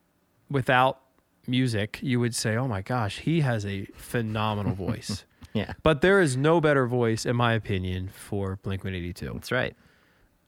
without 0.49 0.99
music, 1.47 1.99
you 2.01 2.19
would 2.19 2.35
say, 2.35 2.55
oh 2.55 2.67
my 2.67 2.81
gosh, 2.81 3.19
he 3.19 3.41
has 3.41 3.65
a 3.65 3.85
phenomenal 3.95 4.73
voice. 4.87 5.25
Yeah. 5.53 5.73
but 5.81 6.01
there 6.01 6.21
is 6.21 6.37
no 6.37 6.61
better 6.61 6.85
voice, 6.85 7.25
in 7.25 7.35
my 7.35 7.53
opinion, 7.53 8.09
for 8.09 8.57
Blink 8.61 8.83
182. 8.83 9.31
That's 9.33 9.51
right. 9.51 9.75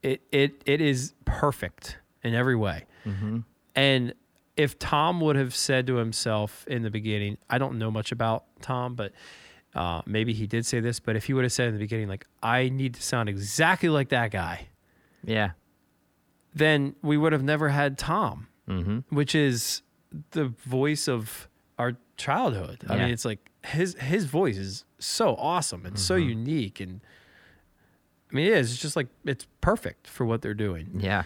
It, 0.04 0.22
it, 0.32 0.62
it 0.68 0.82
is 0.82 1.14
perfect 1.26 1.98
in 2.24 2.36
every 2.36 2.56
way. 2.56 2.86
Mm-hmm. 3.06 3.40
And 3.76 4.14
if 4.56 4.78
Tom 4.78 5.20
would 5.22 5.36
have 5.36 5.56
said 5.56 5.88
to 5.88 5.96
himself 5.96 6.64
in 6.68 6.84
the 6.84 6.92
beginning, 6.92 7.38
I 7.50 7.58
don't 7.58 7.80
know 7.80 7.90
much 7.90 8.12
about 8.12 8.44
Tom, 8.62 8.94
but 8.94 9.14
uh, 9.74 10.02
maybe 10.06 10.34
he 10.34 10.46
did 10.46 10.66
say 10.66 10.80
this, 10.80 11.00
but 11.00 11.16
if 11.16 11.26
he 11.26 11.34
would 11.34 11.44
have 11.44 11.54
said 11.54 11.70
in 11.70 11.74
the 11.74 11.80
beginning, 11.80 12.08
like, 12.08 12.28
I 12.44 12.70
need 12.70 12.94
to 12.96 13.02
sound 13.02 13.30
exactly 13.30 13.90
like 13.90 14.10
that 14.10 14.30
guy, 14.32 14.68
Yeah. 15.24 15.52
Then 16.54 16.96
we 17.02 17.18
would 17.18 17.34
have 17.34 17.44
never 17.44 17.70
had 17.70 17.98
Tom, 17.98 18.48
Mm-hmm. 18.68 19.16
which 19.16 19.34
is 19.36 19.82
the 20.32 20.46
voice 20.66 21.08
of 21.08 21.48
our 21.78 21.94
childhood. 22.18 22.84
I 22.90 22.98
mean, 22.98 23.10
it's 23.10 23.26
like 23.26 23.50
his 23.66 23.96
his 23.96 24.26
voice 24.26 24.58
is 24.58 24.86
so 25.00 25.36
awesome 25.36 25.86
and 25.86 25.98
so 25.98 26.16
Mm-hmm. 26.16 26.30
unique. 26.30 26.80
And 26.80 27.02
I 28.32 28.36
mean, 28.36 28.46
it 28.48 28.54
is. 28.54 28.72
It's 28.74 28.82
just 28.82 28.96
like, 28.96 29.08
it's 29.26 29.48
perfect 29.62 30.08
for 30.08 30.26
what 30.26 30.42
they're 30.44 30.54
doing. 30.54 31.00
Yeah. 31.00 31.24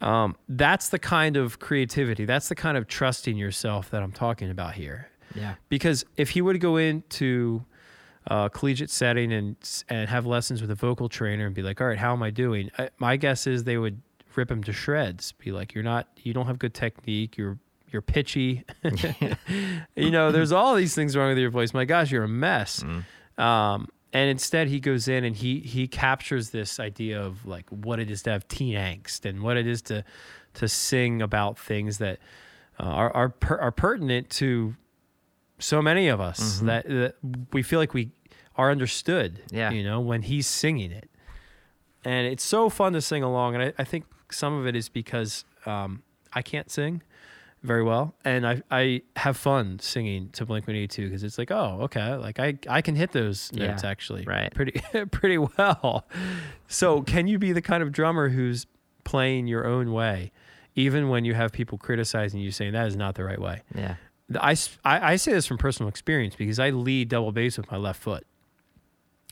Um, 0.00 0.36
that's 0.48 0.88
the 0.88 0.98
kind 0.98 1.36
of 1.36 1.58
creativity. 1.58 2.24
That's 2.24 2.48
the 2.48 2.54
kind 2.54 2.76
of 2.76 2.86
trusting 2.88 3.36
yourself 3.36 3.90
that 3.90 4.02
I'm 4.02 4.12
talking 4.12 4.50
about 4.50 4.74
here. 4.74 5.08
Yeah. 5.34 5.54
Because 5.68 6.04
if 6.16 6.30
he 6.30 6.40
would 6.42 6.60
go 6.60 6.76
into 6.76 7.64
a 8.26 8.48
collegiate 8.48 8.90
setting 8.90 9.32
and 9.32 9.56
and 9.88 10.08
have 10.08 10.24
lessons 10.26 10.60
with 10.62 10.70
a 10.70 10.74
vocal 10.74 11.08
trainer 11.10 11.44
and 11.46 11.54
be 11.54 11.62
like, 11.62 11.80
"All 11.80 11.86
right, 11.86 11.98
how 11.98 12.12
am 12.12 12.22
I 12.22 12.30
doing?" 12.30 12.70
I, 12.78 12.88
my 12.98 13.16
guess 13.16 13.46
is 13.46 13.64
they 13.64 13.76
would 13.76 14.00
rip 14.36 14.50
him 14.50 14.62
to 14.64 14.72
shreds. 14.72 15.32
Be 15.32 15.52
like, 15.52 15.74
"You're 15.74 15.84
not. 15.84 16.08
You 16.22 16.32
don't 16.32 16.46
have 16.46 16.58
good 16.58 16.74
technique. 16.74 17.36
You're 17.36 17.58
you're 17.90 18.02
pitchy. 18.02 18.64
you 19.96 20.10
know, 20.10 20.32
there's 20.32 20.52
all 20.52 20.74
these 20.74 20.94
things 20.94 21.16
wrong 21.16 21.28
with 21.28 21.38
your 21.38 21.50
voice. 21.50 21.72
My 21.74 21.84
gosh, 21.84 22.10
you're 22.10 22.24
a 22.24 22.28
mess." 22.28 22.84
Um, 23.38 23.88
and 24.12 24.30
instead, 24.30 24.68
he 24.68 24.78
goes 24.78 25.08
in 25.08 25.24
and 25.24 25.34
he 25.34 25.58
he 25.60 25.88
captures 25.88 26.50
this 26.50 26.78
idea 26.78 27.20
of 27.20 27.44
like 27.46 27.68
what 27.70 27.98
it 27.98 28.10
is 28.10 28.22
to 28.22 28.30
have 28.30 28.46
teen 28.46 28.76
angst 28.76 29.24
and 29.28 29.42
what 29.42 29.56
it 29.56 29.66
is 29.66 29.82
to 29.82 30.04
to 30.54 30.68
sing 30.68 31.20
about 31.20 31.58
things 31.58 31.98
that 31.98 32.20
uh, 32.78 32.84
are 32.84 33.10
are 33.14 33.28
per, 33.28 33.56
are 33.56 33.72
pertinent 33.72 34.30
to 34.30 34.76
so 35.58 35.80
many 35.82 36.08
of 36.08 36.20
us 36.20 36.60
that, 36.60 36.86
that 36.88 37.14
we 37.52 37.62
feel 37.62 37.78
like 37.78 37.94
we 37.94 38.10
are 38.56 38.70
understood. 38.70 39.40
Yeah. 39.50 39.70
you 39.70 39.82
know, 39.82 40.00
when 40.00 40.22
he's 40.22 40.46
singing 40.46 40.92
it, 40.92 41.10
and 42.04 42.26
it's 42.26 42.44
so 42.44 42.68
fun 42.68 42.92
to 42.92 43.00
sing 43.00 43.22
along. 43.22 43.54
And 43.54 43.64
I, 43.64 43.72
I 43.78 43.84
think 43.84 44.04
some 44.34 44.54
of 44.58 44.66
it 44.66 44.76
is 44.76 44.88
because 44.88 45.44
um, 45.66 46.02
I 46.32 46.42
can't 46.42 46.70
sing 46.70 47.02
very 47.62 47.82
well, 47.82 48.14
and 48.24 48.46
I 48.46 48.62
I 48.70 49.02
have 49.16 49.36
fun 49.36 49.78
singing 49.78 50.28
to 50.32 50.44
Blink 50.44 50.66
One 50.66 50.76
Eighty 50.76 50.88
Two 50.88 51.04
because 51.06 51.22
it's 51.24 51.38
like 51.38 51.50
oh 51.50 51.78
okay 51.82 52.14
like 52.16 52.38
I 52.38 52.58
I 52.68 52.82
can 52.82 52.94
hit 52.94 53.12
those 53.12 53.50
Yeah, 53.54 53.68
notes 53.68 53.84
actually 53.84 54.24
right. 54.24 54.52
pretty 54.54 54.80
pretty 55.10 55.38
well. 55.38 56.06
So 56.68 57.00
can 57.02 57.26
you 57.26 57.38
be 57.38 57.52
the 57.52 57.62
kind 57.62 57.82
of 57.82 57.90
drummer 57.92 58.28
who's 58.28 58.66
playing 59.04 59.46
your 59.46 59.66
own 59.66 59.92
way, 59.92 60.30
even 60.74 61.08
when 61.08 61.24
you 61.24 61.34
have 61.34 61.52
people 61.52 61.78
criticizing 61.78 62.40
you 62.40 62.50
saying 62.50 62.72
that 62.72 62.86
is 62.86 62.96
not 62.96 63.14
the 63.14 63.24
right 63.24 63.40
way? 63.40 63.62
Yeah. 63.74 63.94
I- 64.40 64.56
I 64.84 65.16
say 65.16 65.32
this 65.32 65.46
from 65.46 65.58
personal 65.58 65.88
experience 65.88 66.34
because 66.34 66.58
I 66.58 66.70
lead 66.70 67.10
double 67.10 67.30
bass 67.32 67.58
with 67.58 67.70
my 67.70 67.76
left 67.76 68.02
foot. 68.02 68.26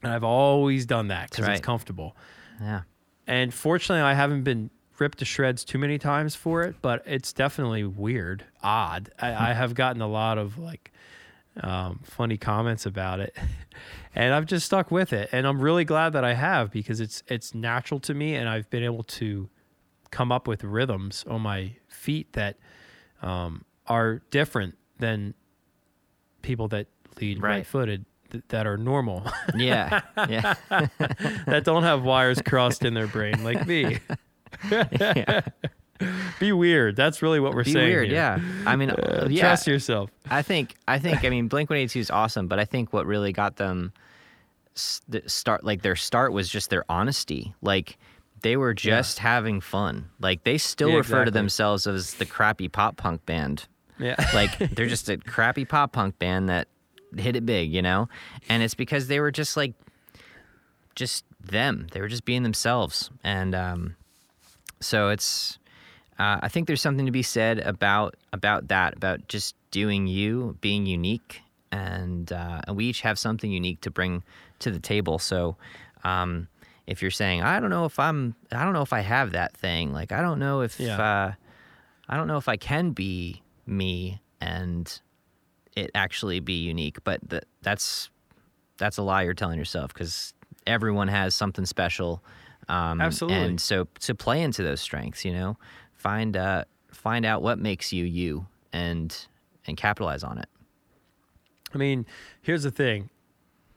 And 0.03 0.13
I've 0.13 0.25
always 0.25 0.85
done 0.85 1.09
that 1.09 1.31
because 1.31 1.47
right. 1.47 1.57
it's 1.57 1.65
comfortable. 1.65 2.15
Yeah. 2.61 2.83
And 3.27 3.55
fortunately, 3.55 4.03
I 4.03 4.15
haven't 4.15 4.43
been 4.43 4.71
ripped 4.99 5.19
to 5.19 5.25
shreds 5.25 5.65
too 5.65 5.79
many 5.79 5.99
times 5.99 6.35
for 6.35 6.63
it, 6.63 6.77
but 6.83 7.03
it's 7.07 7.33
definitely 7.33 7.85
weird, 7.85 8.45
odd. 8.63 9.11
I, 9.21 9.51
I 9.51 9.53
have 9.55 9.75
gotten 9.75 10.01
a 10.03 10.07
lot 10.09 10.39
of 10.39 10.59
like 10.59 10.93
um, 11.61 12.01
funny 12.05 12.37
comments 12.37 12.87
about 12.87 13.21
it, 13.21 13.37
and 14.15 14.33
I've 14.35 14.47
just 14.47 14.67
stuck 14.67 14.91
with 14.91 15.13
it. 15.13 15.29
And 15.33 15.47
I'm 15.47 15.61
really 15.61 15.85
glad 15.85 16.13
that 16.15 16.25
I 16.25 16.35
have 16.35 16.71
because 16.71 17.01
it's 17.01 17.23
it's 17.29 17.55
natural 17.55 18.01
to 18.01 18.15
me, 18.15 18.35
and 18.35 18.49
I've 18.49 18.69
been 18.71 18.85
able 18.85 19.03
to 19.05 19.49
come 20.11 20.31
up 20.31 20.47
with 20.47 20.63
rhythms 20.65 21.25
on 21.29 21.41
my 21.41 21.77
feet 21.89 22.33
that 22.35 22.59
um, 23.23 23.65
are 23.87 24.21
different 24.31 24.77
than 24.99 25.35
people 26.43 26.69
that 26.69 26.87
lead 27.21 27.41
Right. 27.43 27.57
right-footed 27.57 28.05
that 28.49 28.67
are 28.67 28.77
normal 28.79 29.23
Yeah. 29.55 30.01
Yeah. 30.29 30.55
that 30.71 31.63
don't 31.65 31.83
have 31.83 32.03
wires 32.03 32.41
crossed 32.43 32.85
in 32.85 32.95
their 32.95 33.07
brain 33.07 33.45
like 33.45 33.67
me. 33.67 33.99
Be 36.41 36.51
weird. 36.53 36.97
That's 36.97 37.23
really 37.23 37.39
what 37.39 37.55
we're 37.55 37.63
Be 37.65 37.73
saying. 37.73 37.89
weird. 37.89 38.07
here. 38.09 38.15
Yeah. 38.17 38.41
I 38.67 38.75
mean, 38.77 38.91
Uh, 39.03 39.29
yeah. 39.31 39.41
Trust 39.43 39.67
yourself. 39.67 40.11
I 40.31 40.43
think 40.43 40.75
I 40.89 40.99
think 40.99 41.25
I 41.25 41.29
mean 41.31 41.49
Blink 41.49 41.71
One 41.71 41.79
Eighty 41.79 41.89
Two 41.89 42.01
is 42.01 42.11
awesome, 42.11 42.49
but 42.49 42.59
I 42.59 42.65
think 42.65 42.93
what 42.93 43.07
really 43.07 43.33
got 43.33 43.57
them 43.57 43.93
start 44.75 45.65
like 45.65 45.83
their 45.83 45.97
start 45.97 46.33
was 46.33 46.49
just 46.49 46.71
their 46.71 46.85
honesty. 46.89 47.55
Like 47.63 47.99
they 48.41 48.57
were 48.57 48.75
just 48.75 49.19
having 49.21 49.61
fun. 49.61 50.09
Like 50.19 50.43
they 50.45 50.59
still 50.59 50.91
Yeah, 50.91 50.97
refer 50.97 51.25
to 51.25 51.31
themselves 51.31 51.87
as 51.87 52.15
the 52.15 52.27
crappy 52.27 52.69
pop 52.69 52.97
punk 52.97 53.25
band. 53.27 53.67
Yeah. 53.99 54.17
Like 54.35 54.59
they're 54.59 54.87
just 54.89 55.09
a 55.09 55.19
crappy 55.19 55.65
pop 55.65 55.93
punk 55.93 56.19
band 56.19 56.49
that 56.49 56.67
hit 57.17 57.37
it 57.37 57.47
big, 57.47 57.73
you 57.73 57.83
know? 57.83 58.09
And 58.49 58.63
it's 58.63 58.75
because 58.75 59.07
they 59.07 59.21
were 59.21 59.31
just 59.31 59.57
like 59.57 59.75
just 60.97 61.25
them. 61.41 61.87
They 61.93 62.01
were 62.01 62.09
just 62.09 62.25
being 62.25 62.43
themselves. 62.43 63.11
And 63.23 63.55
um 63.55 63.95
so 64.83 65.09
it's 65.09 65.59
uh, 66.19 66.39
I 66.43 66.49
think 66.49 66.67
there's 66.67 66.83
something 66.83 67.07
to 67.07 67.13
be 67.13 67.23
said 67.23 67.59
about 67.61 68.17
about 68.33 68.69
that, 68.69 68.95
about 68.97 69.29
just 69.29 69.55
doing 69.71 70.07
you, 70.07 70.57
being 70.61 70.85
unique, 70.87 71.41
and 71.71 72.31
uh, 72.33 72.61
and 72.67 72.77
we 72.77 72.85
each 72.87 73.01
have 73.01 73.19
something 73.19 73.51
unique 73.51 73.81
to 73.83 73.91
bring 73.91 74.23
to 74.61 74.71
the 74.71 74.79
table. 74.79 75.19
So, 75.19 75.57
um, 76.05 76.49
if 76.87 77.01
you're 77.03 77.11
saying, 77.11 77.43
I 77.43 77.59
don't 77.61 77.71
know 77.71 77.85
if 77.87 77.99
I'm, 77.99 78.35
I 78.53 78.63
don't 78.65 78.73
know 78.75 78.83
if 78.83 78.93
I 78.93 79.01
have 79.01 79.33
that 79.33 79.57
thing, 79.57 79.93
like 79.93 80.13
I 80.13 80.21
don't 80.21 80.39
know 80.39 80.61
if, 80.61 80.79
Yeah. 80.79 80.99
uh, 81.01 81.33
I 82.09 82.17
don't 82.17 82.27
know 82.27 82.37
if 82.37 82.49
I 82.49 82.57
can 82.57 82.91
be 82.91 83.43
me 83.67 84.21
and 84.41 85.01
it 85.75 85.91
actually 85.95 86.41
be 86.41 86.55
unique, 86.63 87.03
but 87.05 87.29
th- 87.31 87.45
that's 87.63 88.11
that's 88.79 88.99
a 88.99 89.03
lie 89.03 89.23
you're 89.23 89.35
telling 89.35 89.59
yourself 89.59 89.95
because 89.95 90.35
everyone 90.67 91.09
has 91.09 91.35
something 91.35 91.65
special. 91.65 92.23
Um, 92.73 93.03
Absolutely. 93.03 93.39
And 93.39 93.61
so 93.61 93.87
to 94.01 94.15
play 94.15 94.41
into 94.41 94.63
those 94.63 94.81
strengths, 94.81 95.27
you 95.27 95.33
know, 95.33 95.59
find 95.93 96.37
uh, 96.37 96.65
find 96.91 97.27
out 97.27 97.43
what 97.43 97.59
makes 97.59 97.93
you 97.93 98.05
you 98.05 98.47
and 98.73 99.15
and 99.67 99.77
capitalize 99.77 100.25
on 100.25 100.39
it. 100.39 100.49
I 101.75 101.79
mean, 101.79 102.07
here's 102.41 102.63
the 102.63 102.71
thing. 102.71 103.11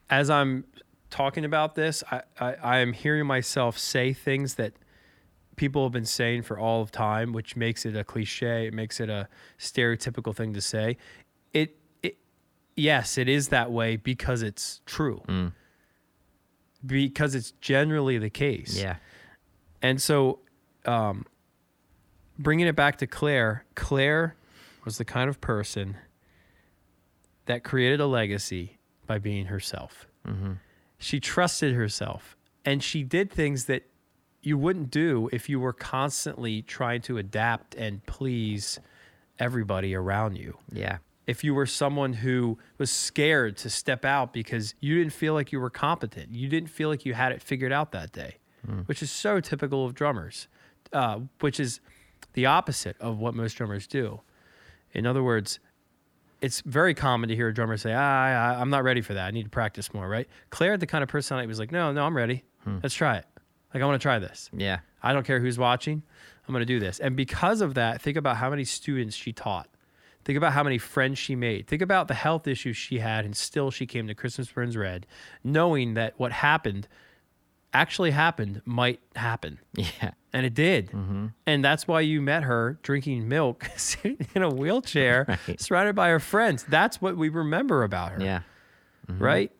As 0.10 0.29
I'm 0.29 0.63
talking 1.10 1.43
about 1.43 1.75
this, 1.75 2.03
I, 2.10 2.21
I, 2.39 2.53
I 2.53 2.77
am 2.79 2.93
hearing 2.93 3.25
myself 3.25 3.77
say 3.77 4.13
things 4.13 4.55
that 4.55 4.73
people 5.58 5.84
have 5.84 5.91
been 5.91 6.05
saying 6.05 6.43
for 6.43 6.58
all 6.58 6.81
of 6.81 6.91
time, 6.91 7.34
which 7.34 7.55
makes 7.55 7.86
it 7.86 7.97
a 7.97 8.03
cliche. 8.03 8.67
It 8.67 8.73
makes 8.73 8.99
it 9.01 9.10
a 9.10 9.27
stereotypical 9.60 10.34
thing 10.34 10.53
to 10.53 10.62
say. 10.62 10.97
It, 11.53 11.75
it 12.01 12.17
yes, 12.75 13.17
it 13.17 13.27
is 13.27 13.49
that 13.49 13.71
way 13.71 13.97
because 13.97 14.41
it's 14.41 14.79
true. 14.86 15.21
Mm. 15.27 15.51
Because 16.85 17.35
it's 17.35 17.51
generally 17.61 18.17
the 18.17 18.29
case. 18.29 18.79
Yeah. 18.79 18.97
And 19.81 20.01
so, 20.01 20.39
um, 20.85 21.25
bringing 22.37 22.67
it 22.67 22.75
back 22.75 22.97
to 22.97 23.07
Clare, 23.07 23.65
Clare 23.75 24.35
was 24.83 24.97
the 24.97 25.05
kind 25.05 25.29
of 25.29 25.41
person 25.41 25.95
that 27.45 27.63
created 27.63 27.99
a 27.99 28.07
legacy 28.07 28.77
by 29.07 29.19
being 29.19 29.45
herself. 29.45 30.07
She 30.97 31.19
trusted 31.19 31.75
herself 31.75 32.35
and 32.63 32.81
she 32.81 33.03
did 33.03 33.31
things 33.31 33.65
that 33.65 33.83
you 34.41 34.57
wouldn't 34.57 34.89
do 34.89 35.29
if 35.31 35.49
you 35.49 35.59
were 35.59 35.73
constantly 35.73 36.61
trying 36.61 37.01
to 37.01 37.17
adapt 37.17 37.75
and 37.75 38.03
please 38.05 38.79
everybody 39.39 39.93
around 39.93 40.37
you. 40.37 40.57
Yeah. 40.71 40.97
If 41.27 41.43
you 41.43 41.55
were 41.55 41.65
someone 41.65 42.13
who 42.13 42.57
was 42.77 42.91
scared 42.91 43.57
to 43.57 43.69
step 43.69 44.05
out 44.05 44.31
because 44.31 44.75
you 44.79 44.97
didn't 44.97 45.13
feel 45.13 45.33
like 45.33 45.51
you 45.51 45.59
were 45.59 45.69
competent, 45.71 46.33
you 46.33 46.47
didn't 46.47 46.69
feel 46.69 46.89
like 46.89 47.05
you 47.05 47.13
had 47.15 47.31
it 47.31 47.41
figured 47.41 47.71
out 47.71 47.91
that 47.93 48.11
day, 48.11 48.38
which 48.85 49.01
is 49.01 49.11
so 49.11 49.39
typical 49.39 49.85
of 49.85 49.93
drummers, 49.95 50.47
uh, 50.93 51.19
which 51.39 51.59
is 51.59 51.79
the 52.33 52.45
opposite 52.45 52.95
of 52.99 53.17
what 53.17 53.33
most 53.33 53.53
drummers 53.53 53.88
do. 53.88 54.21
In 54.93 55.05
other 55.07 55.23
words, 55.23 55.59
it's 56.41 56.61
very 56.61 56.93
common 56.93 57.29
to 57.29 57.35
hear 57.35 57.47
a 57.47 57.53
drummer 57.53 57.77
say, 57.77 57.93
ah, 57.93 57.99
I, 57.99 58.59
I'm 58.61 58.69
not 58.69 58.83
ready 58.83 59.01
for 59.01 59.13
that. 59.15 59.25
I 59.25 59.31
need 59.31 59.43
to 59.43 59.49
practice 59.49 59.93
more, 59.93 60.07
right? 60.07 60.27
Clare 60.51 60.77
the 60.77 60.85
kind 60.85 61.01
of 61.03 61.09
personality 61.09 61.47
was 61.47 61.57
like, 61.59 61.71
no, 61.71 61.91
no, 61.91 62.05
I'm 62.05 62.15
ready. 62.15 62.43
Let's 62.83 62.93
try 62.95 63.17
it. 63.17 63.25
Like, 63.73 63.81
I 63.81 63.85
want 63.85 63.99
to 63.99 64.03
try 64.03 64.19
this. 64.19 64.49
Yeah. 64.53 64.79
I 65.03 65.13
don't 65.13 65.25
care 65.25 65.39
who's 65.39 65.57
watching. 65.57 66.01
I'm 66.47 66.53
going 66.53 66.61
to 66.61 66.65
do 66.65 66.79
this. 66.79 66.99
And 66.99 67.15
because 67.15 67.61
of 67.61 67.73
that, 67.75 68.01
think 68.01 68.17
about 68.17 68.38
how 68.38 68.49
many 68.49 68.63
students 68.63 69.15
she 69.15 69.33
taught. 69.33 69.69
Think 70.25 70.38
about 70.38 70.53
how 70.53 70.63
many 70.63 70.77
friends 70.79 71.19
she 71.19 71.35
made. 71.35 71.67
Think 71.67 71.81
about 71.83 72.07
the 72.07 72.13
health 72.15 72.47
issues 72.47 72.75
she 72.75 72.97
had, 72.99 73.23
and 73.25 73.38
still 73.38 73.69
she 73.71 73.85
came 73.85 74.07
to 74.07 74.15
Christmas 74.15 74.51
Burns 74.51 74.75
Red, 74.75 75.05
knowing 75.43 75.93
that 75.93 76.15
what 76.17 76.31
happened 76.31 76.88
actually 77.73 78.11
happened 78.11 78.61
might 78.65 78.99
happen. 79.15 79.59
Yeah. 79.75 80.11
And 80.33 80.45
it 80.45 80.53
did. 80.53 80.91
And 81.45 81.63
that's 81.63 81.88
why 81.88 82.01
you 82.01 82.21
met 82.21 82.43
her 82.43 82.77
drinking 82.83 83.29
milk, 83.29 83.69
sitting 83.77 84.17
in 84.35 84.43
a 84.43 84.49
wheelchair, 84.49 85.25
Right. 85.47 85.61
surrounded 85.61 85.95
by 85.95 86.09
her 86.09 86.19
friends. 86.19 86.65
That's 86.67 86.99
what 87.01 87.15
we 87.15 87.29
remember 87.29 87.83
about 87.83 88.11
her 88.13 88.21
Yeah. 88.21 88.41
right? 89.07 89.51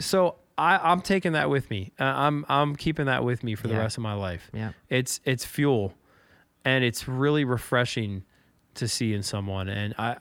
So 0.00 0.36
I, 0.58 0.78
I'm 0.78 1.00
taking 1.00 1.32
that 1.32 1.50
with 1.50 1.70
me. 1.70 1.92
Uh, 2.00 2.04
I'm 2.04 2.44
I'm 2.48 2.74
keeping 2.74 3.06
that 3.06 3.22
with 3.24 3.44
me 3.44 3.54
for 3.54 3.68
the 3.68 3.76
rest 3.76 3.96
of 3.96 4.02
my 4.02 4.14
life. 4.14 4.50
Yeah. 4.52 4.72
It's 4.88 5.20
it's 5.24 5.44
fuel, 5.44 5.94
and 6.64 6.82
it's 6.84 7.06
really 7.08 7.44
refreshing 7.44 8.24
to 8.76 8.88
see 8.88 9.14
in 9.14 9.22
someone. 9.22 9.68
And 9.68 9.94
I 9.98 10.18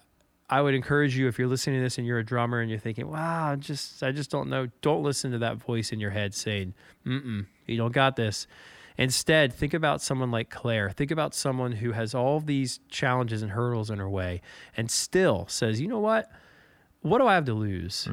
I 0.50 0.62
would 0.62 0.76
encourage 0.76 1.18
you 1.18 1.28
if 1.28 1.40
you're 1.40 1.48
listening 1.48 1.80
to 1.80 1.84
this 1.84 1.98
and 1.98 2.06
you're 2.06 2.20
a 2.20 2.26
drummer 2.26 2.60
and 2.60 2.70
you're 2.70 2.80
thinking, 2.80 3.10
wow, 3.10 3.52
I 3.52 3.56
just 3.56 4.04
I 4.04 4.12
just 4.12 4.30
don't 4.30 4.50
know. 4.50 4.68
Don't 4.82 5.04
listen 5.04 5.32
to 5.32 5.40
that 5.40 5.58
voice 5.58 5.92
in 5.92 6.00
your 6.00 6.12
head 6.12 6.34
saying, 6.34 6.74
mm 7.06 7.46
you 7.66 7.78
don't 7.78 7.94
got 7.94 8.18
this. 8.18 8.46
Instead, 8.98 9.54
think 9.54 9.74
about 9.74 10.02
someone 10.02 10.32
like 10.32 10.50
Clare. 10.50 10.92
Think 10.92 11.12
about 11.12 11.34
someone 11.34 11.72
who 11.72 11.94
has 11.94 12.14
all 12.14 12.42
these 12.42 12.82
challenges 12.90 13.42
and 13.42 13.52
hurdles 13.52 13.90
in 13.90 14.00
her 14.00 14.10
way 14.10 14.42
and 14.76 14.92
still 14.92 15.48
says, 15.48 15.80
you 15.80 15.88
know 15.88 16.00
what? 16.00 16.30
What 17.02 17.20
do 17.20 17.28
I 17.28 17.36
have 17.36 17.46
to 17.46 17.54
lose? 17.54 18.08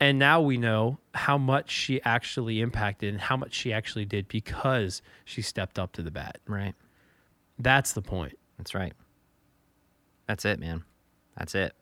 And 0.00 0.18
now 0.18 0.40
we 0.40 0.56
know 0.56 0.98
how 1.14 1.38
much 1.38 1.70
she 1.70 2.02
actually 2.02 2.60
impacted 2.60 3.10
and 3.12 3.20
how 3.20 3.36
much 3.36 3.54
she 3.54 3.72
actually 3.72 4.04
did 4.04 4.26
because 4.28 5.00
she 5.24 5.40
stepped 5.42 5.78
up 5.78 5.92
to 5.92 6.02
the 6.02 6.10
bat. 6.10 6.38
Right. 6.46 6.74
That's 7.58 7.92
the 7.92 8.02
point. 8.02 8.38
That's 8.58 8.74
right. 8.74 8.92
That's 10.26 10.44
it, 10.44 10.58
man. 10.58 10.84
That's 11.36 11.54
it. 11.54 11.72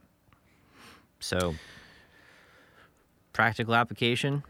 So, 1.21 1.55
practical 3.33 3.75
application 3.75 4.43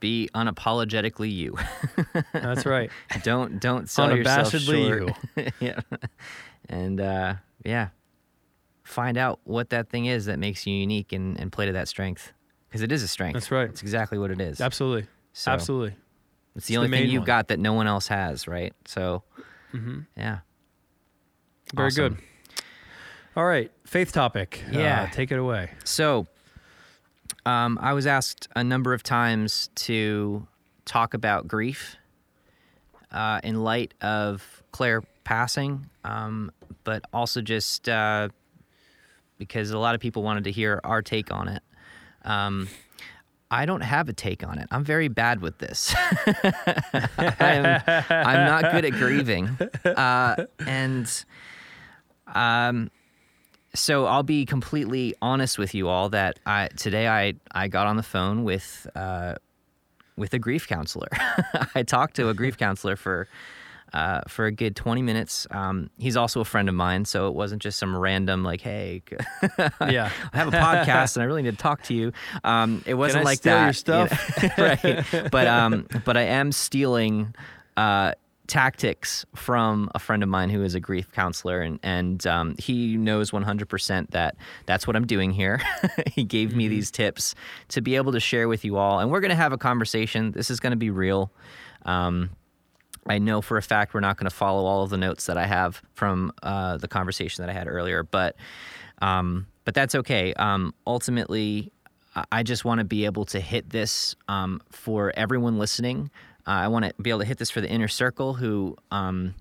be 0.00 0.28
unapologetically 0.34 1.32
you. 1.32 1.56
That's 2.32 2.66
right. 2.66 2.90
don't 3.22 3.60
don't 3.60 3.88
sell 3.88 4.14
yourself 4.14 4.52
Unabashedly 4.52 5.16
short. 5.36 5.54
yeah. 5.60 5.80
And 6.68 7.00
uh, 7.00 7.34
yeah, 7.64 7.88
find 8.82 9.16
out 9.18 9.40
what 9.44 9.70
that 9.70 9.88
thing 9.88 10.06
is 10.06 10.26
that 10.26 10.38
makes 10.38 10.66
you 10.66 10.74
unique 10.74 11.12
and, 11.12 11.38
and 11.40 11.50
play 11.50 11.66
to 11.66 11.72
that 11.72 11.88
strength 11.88 12.32
because 12.68 12.82
it 12.82 12.92
is 12.92 13.02
a 13.02 13.08
strength. 13.08 13.34
That's 13.34 13.50
right. 13.50 13.68
It's 13.68 13.82
exactly 13.82 14.18
what 14.18 14.30
it 14.30 14.40
is. 14.40 14.60
Absolutely. 14.60 15.06
So, 15.32 15.50
Absolutely. 15.50 15.96
It's 16.54 16.66
the 16.66 16.74
the 16.74 16.78
only 16.78 16.90
thing 16.90 17.10
you've 17.10 17.20
one. 17.20 17.26
got 17.26 17.48
that 17.48 17.58
no 17.58 17.74
one 17.74 17.86
else 17.86 18.08
has, 18.08 18.48
right? 18.48 18.72
So, 18.86 19.22
yeah. 20.16 20.38
Very 21.74 21.88
Awesome. 21.88 22.14
good. 22.14 22.22
All 23.36 23.44
right. 23.44 23.70
Faith 23.84 24.12
topic. 24.12 24.62
Uh, 24.68 24.78
Yeah. 24.78 25.06
take 25.12 25.30
it 25.32 25.38
away. 25.38 25.70
So, 25.84 26.26
um, 27.44 27.78
I 27.82 27.92
was 27.92 28.06
asked 28.06 28.48
a 28.56 28.64
number 28.64 28.94
of 28.94 29.02
times 29.02 29.68
to 29.76 30.46
talk 30.84 31.14
about 31.14 31.46
grief 31.48 31.96
uh, 33.12 33.40
in 33.44 33.62
light 33.62 33.94
of 34.00 34.62
Clare 34.72 35.02
passing, 35.24 35.88
um, 36.04 36.50
but 36.84 37.02
also 37.12 37.40
just 37.40 37.88
uh, 37.88 38.28
because 39.38 39.70
a 39.70 39.78
lot 39.78 39.94
of 39.94 40.00
people 40.00 40.22
wanted 40.22 40.44
to 40.44 40.52
hear 40.52 40.80
our 40.84 41.02
take 41.02 41.32
on 41.32 41.48
it. 41.48 41.62
Um, 42.24 42.68
I 43.50 43.64
don't 43.66 43.82
have 43.82 44.08
a 44.08 44.12
take 44.12 44.44
on 44.46 44.58
it. 44.58 44.66
I'm 44.72 44.82
very 44.84 45.06
bad 45.08 45.40
with 45.40 45.58
this. 45.58 45.94
I'm, 47.18 47.82
I'm 48.10 48.46
not 48.46 48.72
good 48.72 48.84
at 48.84 48.92
grieving. 48.92 49.56
Uh, 49.84 50.46
and 50.66 51.24
um, 52.34 52.90
so 53.74 54.06
I'll 54.06 54.22
be 54.22 54.46
completely 54.46 55.14
honest 55.20 55.58
with 55.58 55.74
you 55.74 55.88
all 55.88 56.08
that 56.10 56.38
I 56.46 56.68
today 56.76 57.08
I 57.08 57.34
I 57.52 57.68
got 57.68 57.86
on 57.86 57.96
the 57.96 58.02
phone 58.02 58.44
with 58.44 58.86
uh, 58.94 59.34
with 60.16 60.32
a 60.34 60.38
grief 60.38 60.66
counselor. 60.66 61.08
I 61.74 61.82
talked 61.82 62.16
to 62.16 62.28
a 62.28 62.34
grief 62.34 62.56
counselor 62.58 62.96
for 62.96 63.28
uh, 63.92 64.20
for 64.28 64.46
a 64.46 64.52
good 64.52 64.74
20 64.76 65.00
minutes. 65.02 65.46
Um, 65.50 65.90
he's 65.98 66.16
also 66.16 66.40
a 66.40 66.44
friend 66.44 66.68
of 66.68 66.74
mine, 66.74 67.04
so 67.04 67.28
it 67.28 67.34
wasn't 67.34 67.62
just 67.62 67.78
some 67.78 67.96
random 67.96 68.42
like, 68.42 68.60
hey, 68.60 69.02
Yeah. 69.80 70.10
I 70.32 70.36
have 70.36 70.48
a 70.48 70.50
podcast 70.50 71.16
and 71.16 71.22
I 71.22 71.26
really 71.26 71.42
need 71.42 71.52
to 71.52 71.56
talk 71.56 71.82
to 71.84 71.94
you. 71.94 72.12
Um, 72.44 72.82
it 72.84 72.94
wasn't 72.94 73.24
like 73.24 73.38
steal 73.38 73.54
your 73.62 73.72
that, 73.72 74.42
you 74.42 74.48
know? 74.58 75.00
right? 75.22 75.30
But 75.30 75.46
um, 75.46 75.86
but 76.04 76.16
I 76.16 76.22
am 76.22 76.52
stealing 76.52 77.34
uh, 77.76 78.12
tactics 78.46 79.24
from 79.34 79.90
a 79.94 79.98
friend 79.98 80.22
of 80.22 80.28
mine 80.28 80.50
who 80.50 80.62
is 80.62 80.74
a 80.74 80.80
grief 80.80 81.10
counselor, 81.12 81.60
and 81.60 81.78
and 81.82 82.26
um, 82.26 82.54
he 82.58 82.96
knows 82.96 83.30
100% 83.30 84.10
that 84.10 84.36
that's 84.66 84.86
what 84.86 84.96
I'm 84.96 85.06
doing 85.06 85.30
here. 85.30 85.60
he 86.12 86.24
gave 86.24 86.54
me 86.54 86.68
these 86.68 86.90
tips 86.90 87.34
to 87.68 87.80
be 87.80 87.96
able 87.96 88.12
to 88.12 88.20
share 88.20 88.48
with 88.48 88.64
you 88.64 88.76
all, 88.76 88.98
and 89.00 89.10
we're 89.10 89.20
gonna 89.20 89.34
have 89.34 89.52
a 89.52 89.58
conversation. 89.58 90.32
This 90.32 90.50
is 90.50 90.60
gonna 90.60 90.76
be 90.76 90.90
real. 90.90 91.30
Um, 91.84 92.30
I 93.08 93.18
know 93.18 93.40
for 93.40 93.56
a 93.56 93.62
fact 93.62 93.94
we're 93.94 94.00
not 94.00 94.16
going 94.16 94.28
to 94.28 94.34
follow 94.34 94.64
all 94.64 94.82
of 94.82 94.90
the 94.90 94.96
notes 94.96 95.26
that 95.26 95.36
I 95.36 95.46
have 95.46 95.80
from 95.94 96.32
uh, 96.42 96.76
the 96.78 96.88
conversation 96.88 97.42
that 97.46 97.50
I 97.50 97.52
had 97.52 97.68
earlier, 97.68 98.02
but 98.02 98.34
um, 99.00 99.46
but 99.64 99.74
that's 99.74 99.94
okay. 99.94 100.34
Um, 100.34 100.74
ultimately, 100.88 101.70
I- 102.16 102.24
I 102.32 102.42
just 102.42 102.64
want 102.64 102.80
to 102.80 102.84
be 102.84 103.04
able 103.04 103.24
to 103.26 103.38
hit 103.38 103.70
this 103.70 104.16
um, 104.26 104.60
for 104.72 105.12
everyone 105.16 105.56
listening. 105.56 106.10
Uh, 106.46 106.50
I 106.50 106.68
want 106.68 106.84
to 106.84 106.94
be 107.02 107.10
able 107.10 107.20
to 107.20 107.26
hit 107.26 107.38
this 107.38 107.50
for 107.50 107.60
the 107.60 107.68
inner 107.68 107.88
circle 107.88 108.34
who 108.34 108.76
um, 108.90 109.34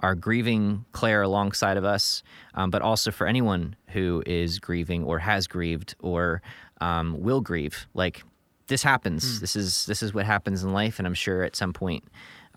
are 0.00 0.14
grieving 0.14 0.84
Clare 0.92 1.22
alongside 1.22 1.76
of 1.76 1.84
us, 1.84 2.22
um, 2.54 2.70
but 2.70 2.82
also 2.82 3.10
for 3.10 3.26
anyone 3.26 3.76
who 3.88 4.22
is 4.26 4.58
grieving 4.58 5.04
or 5.04 5.18
has 5.20 5.46
grieved 5.46 5.94
or 6.00 6.42
um, 6.80 7.20
will 7.20 7.40
grieve. 7.40 7.86
Like 7.94 8.22
this 8.66 8.82
happens. 8.82 9.40
This 9.40 9.56
is 9.56 9.86
this 9.86 10.02
is 10.02 10.14
what 10.14 10.26
happens 10.26 10.64
in 10.64 10.72
life, 10.72 10.98
and 10.98 11.06
I'm 11.06 11.14
sure 11.14 11.42
at 11.42 11.54
some 11.56 11.72
point 11.72 12.04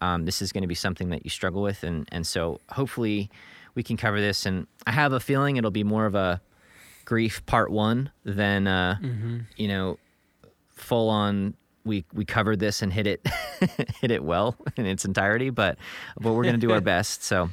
um, 0.02 0.26
this 0.26 0.42
is 0.42 0.52
going 0.52 0.62
to 0.64 0.68
be 0.68 0.76
something 0.76 1.10
that 1.10 1.24
you 1.24 1.30
struggle 1.30 1.62
with, 1.62 1.84
and 1.84 2.08
and 2.12 2.26
so 2.26 2.62
hopefully 2.70 3.30
we 3.76 3.84
can 3.84 3.98
cover 3.98 4.20
this. 4.22 4.46
And 4.46 4.68
I 4.88 4.92
have 4.92 5.14
a 5.14 5.20
feeling 5.20 5.58
it'll 5.58 5.72
be 5.72 5.84
more 5.84 6.06
of 6.06 6.16
a 6.16 6.42
grief 7.06 7.46
part 7.46 7.70
one 7.72 8.12
than 8.24 8.68
uh, 8.68 8.98
you 9.58 9.68
know 9.68 10.00
full 10.72 11.10
on. 11.10 11.56
We 11.86 12.06
we 12.14 12.26
covered 12.26 12.60
this 12.60 12.82
and 12.82 12.92
hit 12.94 13.08
it 13.08 13.28
hit 14.02 14.12
it 14.12 14.24
well 14.24 14.56
in 14.78 14.86
its 14.86 15.06
entirety, 15.06 15.50
but 15.50 15.78
but 16.20 16.34
we're 16.34 16.44
going 16.44 16.60
to 16.60 16.68
do 16.68 16.72
our 16.74 16.82
best. 16.96 17.24
So. 17.24 17.50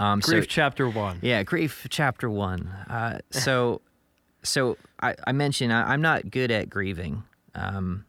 Um, 0.00 0.22
so- 0.22 0.32
Grief 0.32 0.46
chapter 0.46 0.88
one. 0.88 1.18
yeah, 1.22 1.42
grief 1.42 1.84
chapter 1.90 2.30
one. 2.30 2.68
Uh, 2.88 3.18
so, 3.30 3.80
so 4.44 4.76
I, 5.02 5.16
I 5.26 5.32
mentioned 5.32 5.72
I, 5.72 5.82
I'm 5.92 6.00
not 6.00 6.30
good 6.30 6.52
at 6.52 6.70
grieving, 6.70 7.24
um, 7.56 8.04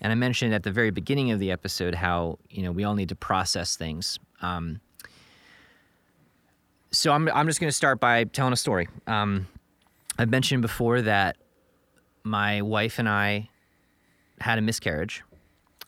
and 0.00 0.12
I 0.12 0.14
mentioned 0.14 0.54
at 0.54 0.62
the 0.62 0.70
very 0.70 0.90
beginning 0.92 1.32
of 1.32 1.40
the 1.40 1.50
episode 1.50 1.96
how 1.96 2.38
you 2.48 2.62
know 2.62 2.70
we 2.70 2.84
all 2.84 2.94
need 2.94 3.08
to 3.08 3.16
process 3.16 3.74
things. 3.74 4.20
Um, 4.40 4.80
so 6.92 7.12
I'm 7.12 7.28
I'm 7.30 7.46
just 7.48 7.60
going 7.60 7.70
to 7.70 7.76
start 7.76 7.98
by 7.98 8.22
telling 8.24 8.52
a 8.52 8.56
story. 8.56 8.88
Um, 9.08 9.48
I've 10.18 10.30
mentioned 10.30 10.62
before 10.62 11.02
that 11.02 11.36
my 12.22 12.62
wife 12.62 13.00
and 13.00 13.08
I 13.08 13.48
had 14.40 14.58
a 14.58 14.62
miscarriage. 14.62 15.22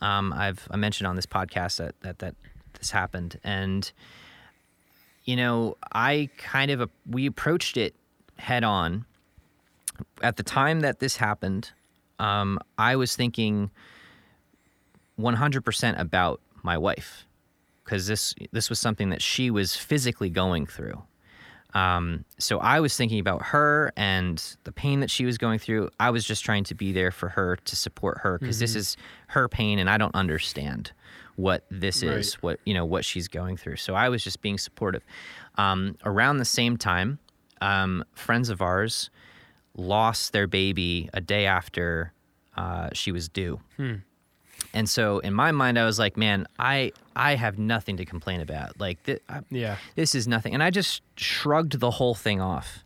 Um, 0.01 0.33
I've 0.33 0.67
I 0.71 0.77
mentioned 0.77 1.07
on 1.07 1.17
this 1.17 1.27
podcast 1.27 1.77
that 1.77 1.95
that 2.03 2.19
that 2.19 2.35
this 2.79 2.91
happened, 2.91 3.39
and 3.45 3.91
you 5.25 5.37
know, 5.37 5.77
I 5.93 6.31
kind 6.39 6.71
of 6.71 6.91
we 7.09 7.27
approached 7.27 7.77
it 7.77 7.95
head 8.37 8.65
on. 8.65 9.05
At 10.23 10.37
the 10.37 10.43
time 10.43 10.81
that 10.81 10.99
this 10.99 11.17
happened, 11.17 11.71
um, 12.19 12.59
I 12.77 12.97
was 12.97 13.15
thinking 13.15 13.71
100% 15.19 16.01
about 16.01 16.41
my 16.63 16.77
wife 16.77 17.27
because 17.85 18.07
this 18.07 18.35
this 18.51 18.69
was 18.69 18.79
something 18.79 19.11
that 19.11 19.23
she 19.23 19.51
was 19.51 19.77
physically 19.77 20.31
going 20.31 20.67
through. 20.67 21.03
Um, 21.75 22.25
so 22.39 22.59
I 22.59 22.81
was 22.81 22.97
thinking 22.97 23.19
about 23.19 23.43
her 23.47 23.93
and 23.97 24.43
the 24.65 24.73
pain 24.73 25.01
that 25.01 25.11
she 25.11 25.25
was 25.25 25.39
going 25.39 25.59
through. 25.59 25.91
I 25.99 26.11
was 26.11 26.25
just 26.25 26.45
trying 26.45 26.65
to 26.65 26.75
be 26.75 26.93
there 26.93 27.11
for 27.11 27.29
her 27.31 27.57
to 27.57 27.77
support 27.77 28.19
her 28.19 28.39
because 28.39 28.59
this 28.59 28.75
is 28.77 28.97
her 29.29 29.49
pain, 29.49 29.79
and 29.79 29.89
I 29.89 29.97
don't 29.99 30.15
understand 30.15 30.93
what 31.37 31.65
this 31.71 32.03
Right. 32.03 32.19
is, 32.19 32.35
what 32.35 32.61
you 32.67 32.75
know, 32.75 32.85
what 32.85 33.05
she's 33.07 33.27
going 33.29 33.57
through. 33.57 33.77
So 33.77 33.95
I 33.95 34.11
was 34.11 34.23
just 34.23 34.43
being 34.43 34.59
supportive. 34.59 35.03
Um, 35.57 35.97
around 36.05 36.39
the 36.39 36.45
same 36.45 36.77
time, 36.77 37.19
um, 37.63 38.05
friends 38.13 38.51
of 38.51 38.61
ours 38.61 39.09
lost 39.75 40.33
their 40.35 40.47
baby 40.47 41.09
a 41.15 41.21
day 41.23 41.47
after 41.47 42.13
uh, 42.57 42.91
she 42.93 43.13
was 43.13 43.29
due. 43.31 43.61
And 44.75 44.89
so 44.89 45.19
in 45.19 45.35
my 45.35 45.53
mind, 45.53 45.79
I 45.79 45.85
was 45.85 45.99
like, 45.99 46.17
man, 46.17 46.47
I 46.59 46.93
I 47.15 47.35
have 47.35 47.59
nothing 47.59 47.97
to 47.99 48.05
complain 48.05 48.41
about. 48.41 48.81
Like, 48.81 49.03
th- 49.05 49.21
I, 49.29 49.41
Yeah. 49.51 49.77
this 49.97 50.15
is 50.15 50.27
nothing. 50.27 50.55
And 50.55 50.63
I 50.63 50.71
just 50.71 51.03
shrugged 51.17 51.79
the 51.81 51.91
whole 51.91 52.15
thing 52.15 52.41
off 52.41 52.85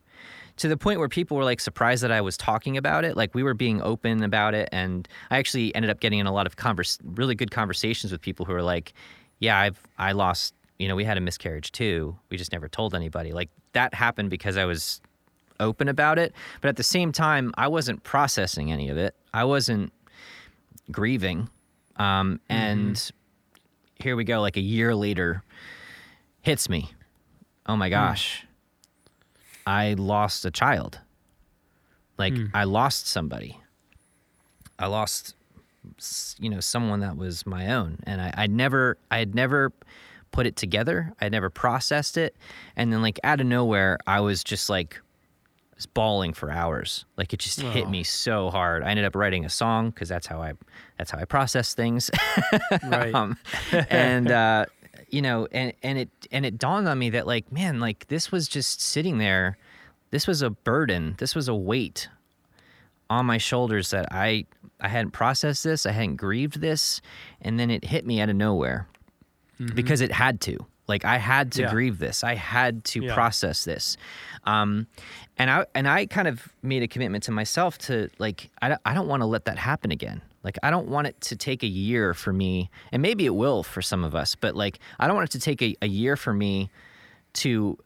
to 0.56 0.68
the 0.68 0.76
point 0.76 0.98
where 0.98 1.08
people 1.08 1.36
were 1.36 1.44
like 1.44 1.60
surprised 1.60 2.02
that 2.02 2.10
I 2.10 2.20
was 2.22 2.36
talking 2.36 2.76
about 2.76 3.04
it. 3.04 3.16
Like 3.16 3.34
we 3.34 3.42
were 3.42 3.54
being 3.54 3.80
open 3.82 4.22
about 4.24 4.54
it. 4.54 4.68
And 4.72 5.06
I 5.30 5.36
actually 5.38 5.72
ended 5.74 5.90
up 5.90 6.00
getting 6.00 6.18
in 6.18 6.26
a 6.26 6.32
lot 6.32 6.46
of 6.46 6.56
converse, 6.56 6.98
really 7.04 7.34
good 7.34 7.50
conversations 7.50 8.10
with 8.10 8.20
people 8.20 8.46
who 8.46 8.52
were 8.54 8.62
like, 8.62 8.92
yeah, 9.38 9.58
I've, 9.58 9.78
I 9.98 10.12
lost, 10.12 10.54
you 10.78 10.88
know, 10.88 10.96
we 10.96 11.04
had 11.04 11.18
a 11.18 11.20
miscarriage 11.20 11.72
too. 11.72 12.16
We 12.30 12.36
just 12.38 12.52
never 12.52 12.68
told 12.68 12.94
anybody. 12.94 13.32
Like 13.32 13.50
that 13.74 13.92
happened 13.94 14.30
because 14.30 14.56
I 14.56 14.64
was 14.64 15.00
open 15.60 15.88
about 15.88 16.18
it. 16.18 16.32
But 16.62 16.68
at 16.68 16.76
the 16.76 16.82
same 16.82 17.12
time, 17.12 17.52
I 17.58 17.68
wasn't 17.68 18.02
processing 18.02 18.72
any 18.72 18.88
of 18.88 18.96
it. 18.96 19.14
I 19.34 19.44
wasn't 19.44 19.92
grieving. 20.90 21.48
Um, 21.96 22.40
mm-hmm. 22.50 22.52
and 22.52 23.10
here 23.96 24.16
we 24.16 24.24
go, 24.24 24.40
like 24.40 24.56
a 24.56 24.62
year 24.62 24.94
later, 24.94 25.42
hits 26.42 26.68
me. 26.68 26.90
Oh 27.66 27.76
my 27.76 27.88
hmm. 27.88 27.92
gosh. 27.92 28.46
I 29.66 29.94
lost 29.94 30.44
a 30.44 30.50
child. 30.50 31.00
Like 32.18 32.34
hmm. 32.34 32.46
I 32.54 32.64
lost 32.64 33.06
somebody. 33.06 33.58
I 34.78 34.86
lost 34.86 35.34
you 36.40 36.50
know 36.50 36.58
someone 36.58 36.98
that 36.98 37.16
was 37.16 37.46
my 37.46 37.72
own 37.72 37.98
and 38.04 38.20
I 38.20 38.34
I 38.36 38.46
never 38.48 38.98
I 39.10 39.18
had 39.18 39.34
never 39.34 39.72
put 40.32 40.46
it 40.46 40.56
together. 40.56 41.12
I 41.20 41.24
had 41.26 41.32
never 41.32 41.50
processed 41.50 42.16
it 42.16 42.36
and 42.76 42.92
then 42.92 43.02
like 43.02 43.18
out 43.24 43.40
of 43.40 43.46
nowhere 43.46 43.98
I 44.06 44.20
was 44.20 44.44
just 44.44 44.68
like 44.68 45.00
was 45.76 45.86
bawling 45.86 46.32
for 46.32 46.50
hours. 46.50 47.04
Like 47.16 47.32
it 47.32 47.38
just 47.40 47.60
hit 47.60 47.86
Oh. 47.86 47.90
me 47.90 48.02
so 48.02 48.50
hard. 48.50 48.82
I 48.82 48.90
ended 48.90 49.04
up 49.04 49.14
writing 49.14 49.44
a 49.44 49.50
song 49.50 49.90
because 49.90 50.08
that's 50.08 50.26
how 50.26 50.40
I 50.42 50.54
that's 50.98 51.10
how 51.10 51.18
I 51.18 51.24
process 51.24 51.74
things. 51.74 52.10
Right. 52.84 53.14
um, 53.14 53.36
and 53.90 54.30
uh, 54.30 54.66
you 55.10 55.22
know, 55.22 55.46
and 55.52 55.72
and 55.82 55.98
it 55.98 56.08
and 56.32 56.44
it 56.46 56.58
dawned 56.58 56.88
on 56.88 56.98
me 56.98 57.10
that 57.10 57.26
like, 57.26 57.52
man, 57.52 57.78
like 57.80 58.06
this 58.08 58.32
was 58.32 58.48
just 58.48 58.80
sitting 58.80 59.18
there. 59.18 59.58
This 60.10 60.26
was 60.26 60.40
a 60.42 60.50
burden. 60.50 61.14
This 61.18 61.34
was 61.34 61.48
a 61.48 61.54
weight 61.54 62.08
on 63.10 63.26
my 63.26 63.38
shoulders 63.38 63.90
that 63.90 64.06
I 64.10 64.46
I 64.80 64.88
hadn't 64.88 65.10
processed 65.12 65.62
this. 65.64 65.84
I 65.86 65.92
hadn't 65.92 66.16
grieved 66.16 66.60
this, 66.60 67.00
and 67.42 67.58
then 67.60 67.70
it 67.70 67.84
hit 67.84 68.06
me 68.06 68.20
out 68.20 68.28
of 68.30 68.36
nowhere 68.36 68.88
because 69.74 70.00
it 70.00 70.12
had 70.12 70.40
to. 70.42 70.58
Like 70.88 71.04
I 71.04 71.18
had 71.18 71.52
to 71.52 71.62
Yeah. 71.62 71.70
grieve 71.70 71.98
this. 71.98 72.22
I 72.22 72.34
had 72.34 72.84
to 72.86 73.04
Yeah. 73.04 73.14
process 73.14 73.64
this. 73.64 73.96
Um, 74.44 74.86
and 75.36 75.50
I 75.50 75.66
and 75.74 75.88
I 75.88 76.06
kind 76.06 76.28
of 76.28 76.48
made 76.62 76.82
a 76.82 76.88
commitment 76.88 77.24
to 77.24 77.32
myself 77.32 77.76
to 77.78 78.08
like 78.18 78.50
I 78.62 78.68
don't, 78.68 78.80
I 78.84 78.94
don't 78.94 79.08
want 79.08 79.22
to 79.22 79.26
let 79.26 79.44
that 79.46 79.58
happen 79.58 79.90
again. 79.90 80.22
Like 80.44 80.58
I 80.62 80.70
don't 80.70 80.86
want 80.88 81.08
it 81.08 81.20
to 81.22 81.36
take 81.36 81.64
a 81.64 81.66
year 81.66 82.14
for 82.14 82.32
me, 82.32 82.70
and 82.92 83.02
maybe 83.02 83.26
it 83.26 83.34
will 83.34 83.62
for 83.64 83.82
some 83.82 84.04
of 84.04 84.14
us, 84.14 84.36
but 84.36 84.54
like 84.54 84.78
I 85.00 85.06
don't 85.08 85.16
want 85.16 85.28
it 85.28 85.32
to 85.32 85.40
take 85.40 85.60
a, 85.60 85.76
a 85.82 85.88
year 85.88 86.16
for 86.16 86.32
me 86.32 86.70
to 87.34 87.76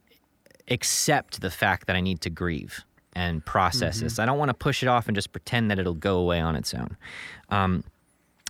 accept 0.69 1.41
the 1.41 1.51
fact 1.51 1.87
that 1.87 1.97
I 1.97 2.01
need 2.01 2.21
to 2.21 2.31
grieve 2.31 2.85
and 3.15 3.45
process 3.45 4.01
this. 4.01 4.19
I 4.21 4.27
don't 4.27 4.39
want 4.39 4.51
to 4.51 4.55
push 4.55 4.83
it 4.85 4.87
off 4.89 5.09
and 5.09 5.17
just 5.17 5.33
pretend 5.33 5.71
that 5.71 5.79
it'll 5.81 5.95
go 5.95 6.19
away 6.19 6.39
on 6.39 6.55
its 6.55 6.73
own. 6.75 6.97
Um, 7.49 7.83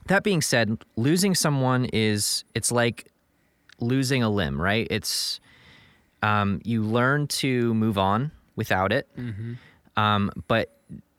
that 0.07 0.23
being 0.23 0.43
said, 0.43 0.77
losing 0.97 1.35
someone 1.35 1.87
is 1.93 2.45
it's 2.55 2.71
like 2.73 3.07
losing 3.81 4.23
a 4.23 4.31
limb, 4.31 4.61
right? 4.61 4.87
It's 4.91 5.41
um, 6.23 6.61
you 6.65 6.83
learn 6.83 7.27
to 7.29 7.73
move 7.75 7.99
on 7.99 8.31
without 8.57 8.93
it, 8.93 9.09
um, 9.97 10.31
but 10.49 10.77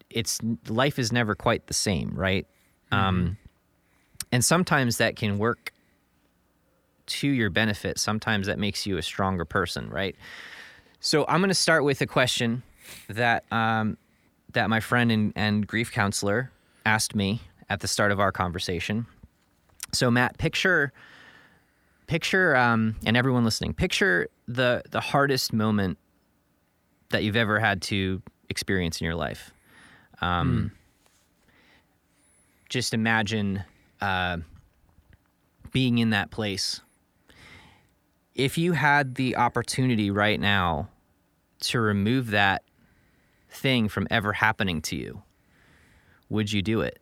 it's 0.09 0.39
life 0.67 0.99
is 0.99 1.11
never 1.11 1.35
quite 1.35 1.67
the 1.67 1.73
same, 1.73 2.11
right? 2.13 2.45
Um, 2.91 3.37
and 4.31 4.43
sometimes 4.45 4.97
that 4.97 5.15
can 5.15 5.37
work 5.37 5.73
to 7.07 7.27
your 7.27 7.49
benefit. 7.49 7.99
Sometimes 7.99 8.47
that 8.47 8.59
makes 8.59 8.85
you 8.85 8.97
a 8.97 9.01
stronger 9.01 9.45
person, 9.45 9.89
right? 9.89 10.15
So 10.99 11.25
I'm 11.27 11.39
going 11.41 11.49
to 11.49 11.53
start 11.55 11.83
with 11.83 12.01
a 12.01 12.07
question 12.07 12.63
that 13.07 13.43
um, 13.51 13.97
that 14.53 14.69
my 14.69 14.79
friend 14.79 15.11
and, 15.11 15.33
and 15.35 15.65
grief 15.65 15.91
counselor 15.91 16.51
asked 16.85 17.15
me 17.15 17.41
at 17.69 17.79
the 17.79 17.87
start 17.87 18.11
of 18.11 18.19
our 18.19 18.31
conversation. 18.31 19.05
So 19.93 20.11
Matt, 20.11 20.37
picture 20.37 20.91
picture 22.07 22.55
um, 22.55 22.95
and 23.05 23.15
everyone 23.17 23.43
listening, 23.43 23.73
picture 23.73 24.27
the 24.47 24.83
the 24.91 24.99
hardest 24.99 25.53
moment 25.53 25.97
that 27.09 27.23
you've 27.23 27.35
ever 27.35 27.59
had 27.59 27.81
to 27.83 28.21
experience 28.49 29.01
in 29.01 29.05
your 29.05 29.15
life. 29.15 29.51
Um, 30.21 30.71
Just 32.69 32.93
imagine 32.93 33.63
uh, 33.99 34.37
being 35.73 35.97
in 35.97 36.11
that 36.11 36.31
place. 36.31 36.79
If 38.33 38.57
you 38.57 38.71
had 38.71 39.15
the 39.15 39.35
opportunity 39.35 40.09
right 40.09 40.39
now 40.39 40.87
to 41.61 41.81
remove 41.81 42.31
that 42.31 42.63
thing 43.49 43.89
from 43.89 44.07
ever 44.09 44.31
happening 44.31 44.81
to 44.83 44.95
you, 44.95 45.21
would 46.29 46.51
you 46.51 46.61
do 46.61 46.79
it? 46.79 47.00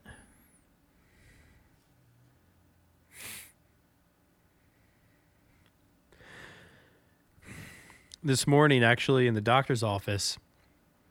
This 8.24 8.45
morning 8.45 8.84
actually 8.84 9.28
in 9.28 9.34
the 9.34 9.41
doctor's 9.41 9.82
office 9.82 10.38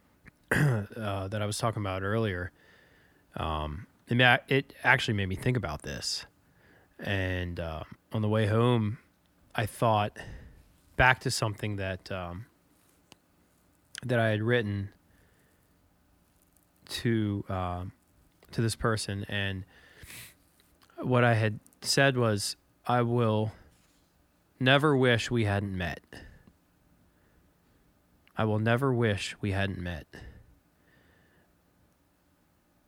uh, 0.50 1.28
that 1.28 1.40
I 1.40 1.46
was 1.46 1.58
talking 1.58 1.82
about 1.82 2.02
earlier. 2.02 2.52
Um, 3.36 3.86
it, 4.08 4.74
actually 4.84 5.14
made 5.14 5.28
me 5.28 5.36
think 5.36 5.56
about 5.56 5.82
this, 5.82 6.26
and 6.98 7.60
uh, 7.60 7.84
on 8.12 8.22
the 8.22 8.28
way 8.28 8.46
home, 8.46 8.98
I 9.54 9.66
thought 9.66 10.18
back 10.96 11.20
to 11.20 11.30
something 11.30 11.76
that 11.76 12.10
um, 12.10 12.46
that 14.04 14.18
I 14.18 14.28
had 14.28 14.42
written 14.42 14.90
to 16.88 17.44
um, 17.48 17.92
to 18.52 18.62
this 18.62 18.74
person, 18.74 19.24
and 19.28 19.64
what 20.96 21.22
I 21.22 21.34
had 21.34 21.60
said 21.82 22.16
was, 22.16 22.56
"I 22.86 23.02
will 23.02 23.52
never 24.58 24.96
wish 24.96 25.30
we 25.30 25.44
hadn't 25.44 25.76
met." 25.76 26.00
I 28.38 28.44
will 28.44 28.60
never 28.60 28.94
wish 28.94 29.34
we 29.40 29.50
hadn't 29.50 29.80
met. 29.80 30.06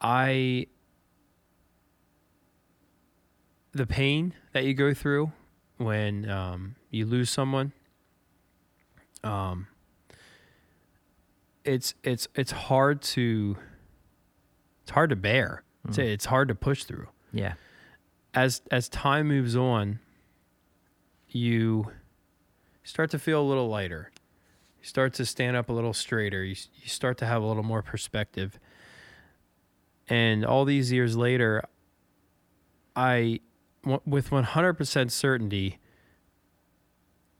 I 0.01 0.68
the 3.72 3.86
pain 3.86 4.34
that 4.53 4.64
you 4.64 4.74
go 4.74 4.94
through 4.94 5.32
when 5.76 6.28
um, 6.30 6.76
you 6.90 7.05
lose 7.05 7.30
someone, 7.30 7.72
um, 9.24 9.66
it's 11.64 11.94
it's 12.05 12.28
it's 12.36 12.53
hard 12.53 13.03
to 13.03 13.57
it's 14.82 14.92
hard 14.92 15.11
to 15.11 15.16
bear. 15.16 15.64
It's, 15.88 15.98
it's 15.98 16.26
hard 16.26 16.48
to 16.48 16.55
push 16.55 16.84
through. 16.84 17.09
Yeah. 17.32 17.55
As 18.34 18.62
as 18.70 18.88
time 18.88 19.28
moves 19.28 19.57
on, 19.57 19.98
you 21.28 21.90
start 22.84 23.11
to 23.11 23.18
feel 23.18 23.40
a 23.40 23.42
little 23.42 23.68
lighter. 23.68 24.12
You 24.80 24.86
start 24.86 25.14
to 25.14 25.26
stand 25.26 25.56
up 25.56 25.68
a 25.68 25.72
little 25.72 25.92
straighter. 25.92 26.42
You, 26.44 26.56
you 26.82 26.88
start 26.88 27.18
to 27.18 27.26
have 27.26 27.42
a 27.42 27.46
little 27.46 27.62
more 27.62 27.82
perspective. 27.82 28.58
And 30.08 30.44
all 30.44 30.64
these 30.64 30.90
years 30.90 31.16
later, 31.16 31.64
I, 32.96 33.40
w- 33.82 34.00
with 34.06 34.30
100% 34.30 35.10
certainty, 35.10 35.78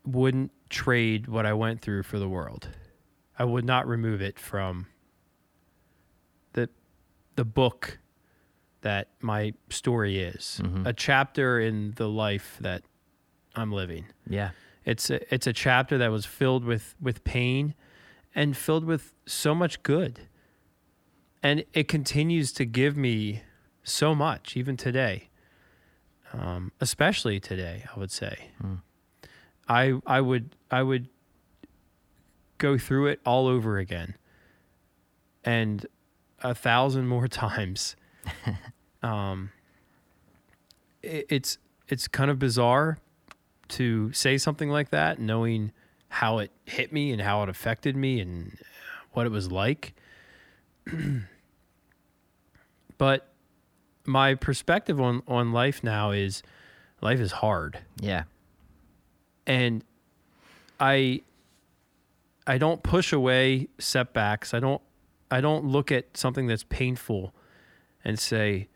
wouldn't 0.07 0.53
trade 0.69 1.27
what 1.29 1.47
I 1.47 1.53
went 1.53 1.81
through 1.81 2.05
for 2.05 2.19
the 2.19 2.29
world. 2.29 2.69
I 3.39 3.45
would 3.45 3.65
not 3.65 3.87
remove 3.89 4.21
it 4.23 4.39
from 4.39 4.87
the, 6.53 6.69
the 7.37 7.45
book 7.45 7.99
that 8.83 9.09
my 9.21 9.53
story 9.69 10.19
is, 10.21 10.61
Mhm. 10.65 10.87
a 10.87 10.93
chapter 10.93 11.61
in 11.61 11.93
the 11.97 12.09
life 12.09 12.57
that 12.61 12.83
I'm 13.55 13.73
living. 13.73 14.07
Yeah. 14.27 14.51
It's 14.85 15.11
a, 15.11 15.35
it's 15.35 15.47
a 15.47 15.53
chapter 15.53 15.99
that 15.99 16.11
was 16.11 16.25
filled 16.25 16.65
with 16.65 16.95
with 17.01 17.25
pain 17.25 17.75
and 18.35 18.57
filled 18.57 18.85
with 18.85 19.15
so 19.27 19.55
much 19.55 19.83
good. 19.83 20.21
And 21.43 21.65
it 21.73 21.89
continues 21.89 22.53
to 22.53 22.65
give 22.65 22.97
me 22.97 23.43
so 23.83 24.15
much 24.15 24.57
even 24.57 24.77
today. 24.77 25.29
Um, 26.33 26.71
especially 26.81 27.41
today, 27.41 27.85
I 27.95 27.99
would 27.99 28.13
say. 28.13 28.51
I 29.69 29.95
I 30.07 30.21
would 30.21 30.57
I 30.71 30.83
would 30.83 31.09
go 32.59 32.77
through 32.77 33.07
it 33.07 33.21
all 33.25 33.47
over 33.47 33.79
again 33.79 34.17
and 35.45 35.87
a 36.43 36.55
thousand 36.55 37.07
more 37.07 37.29
times. 37.47 37.97
um, 39.03 39.51
it, 41.03 41.27
it's 41.29 41.59
it's 41.89 42.09
kind 42.09 42.31
of 42.31 42.39
bizarre 42.39 42.99
to 43.71 44.13
say 44.13 44.39
something 44.39 44.71
like 44.71 44.91
that, 44.91 45.19
knowing 45.19 45.73
how 46.09 46.39
it 46.39 46.51
hit 46.65 46.93
me 46.93 47.13
and 47.13 47.23
how 47.23 47.43
it 47.43 47.49
affected 47.49 47.97
me 47.97 48.21
and 48.21 48.59
what 49.13 49.27
it 49.27 49.31
was 49.31 49.51
like. 49.51 49.95
but 52.99 53.33
my 54.05 54.35
perspective 54.35 55.01
on 55.01 55.23
on 55.27 55.53
life 55.53 55.83
now 55.83 56.11
is 56.11 56.43
life 57.01 57.21
is 57.21 57.33
hard. 57.33 57.79
Yeah. 58.01 58.25
And 59.47 59.85
I 60.79 61.23
I 62.47 62.59
don't 62.59 62.83
push 62.83 63.13
away 63.13 63.69
setbacks. 63.79 64.53
I 64.53 64.61
don't 64.61 64.83
I 65.31 65.41
don't 65.41 65.65
look 65.65 65.93
at 65.93 66.17
something 66.17 66.47
that's 66.47 66.65
painful 66.65 67.33
and 68.05 68.19
say, 68.19 68.69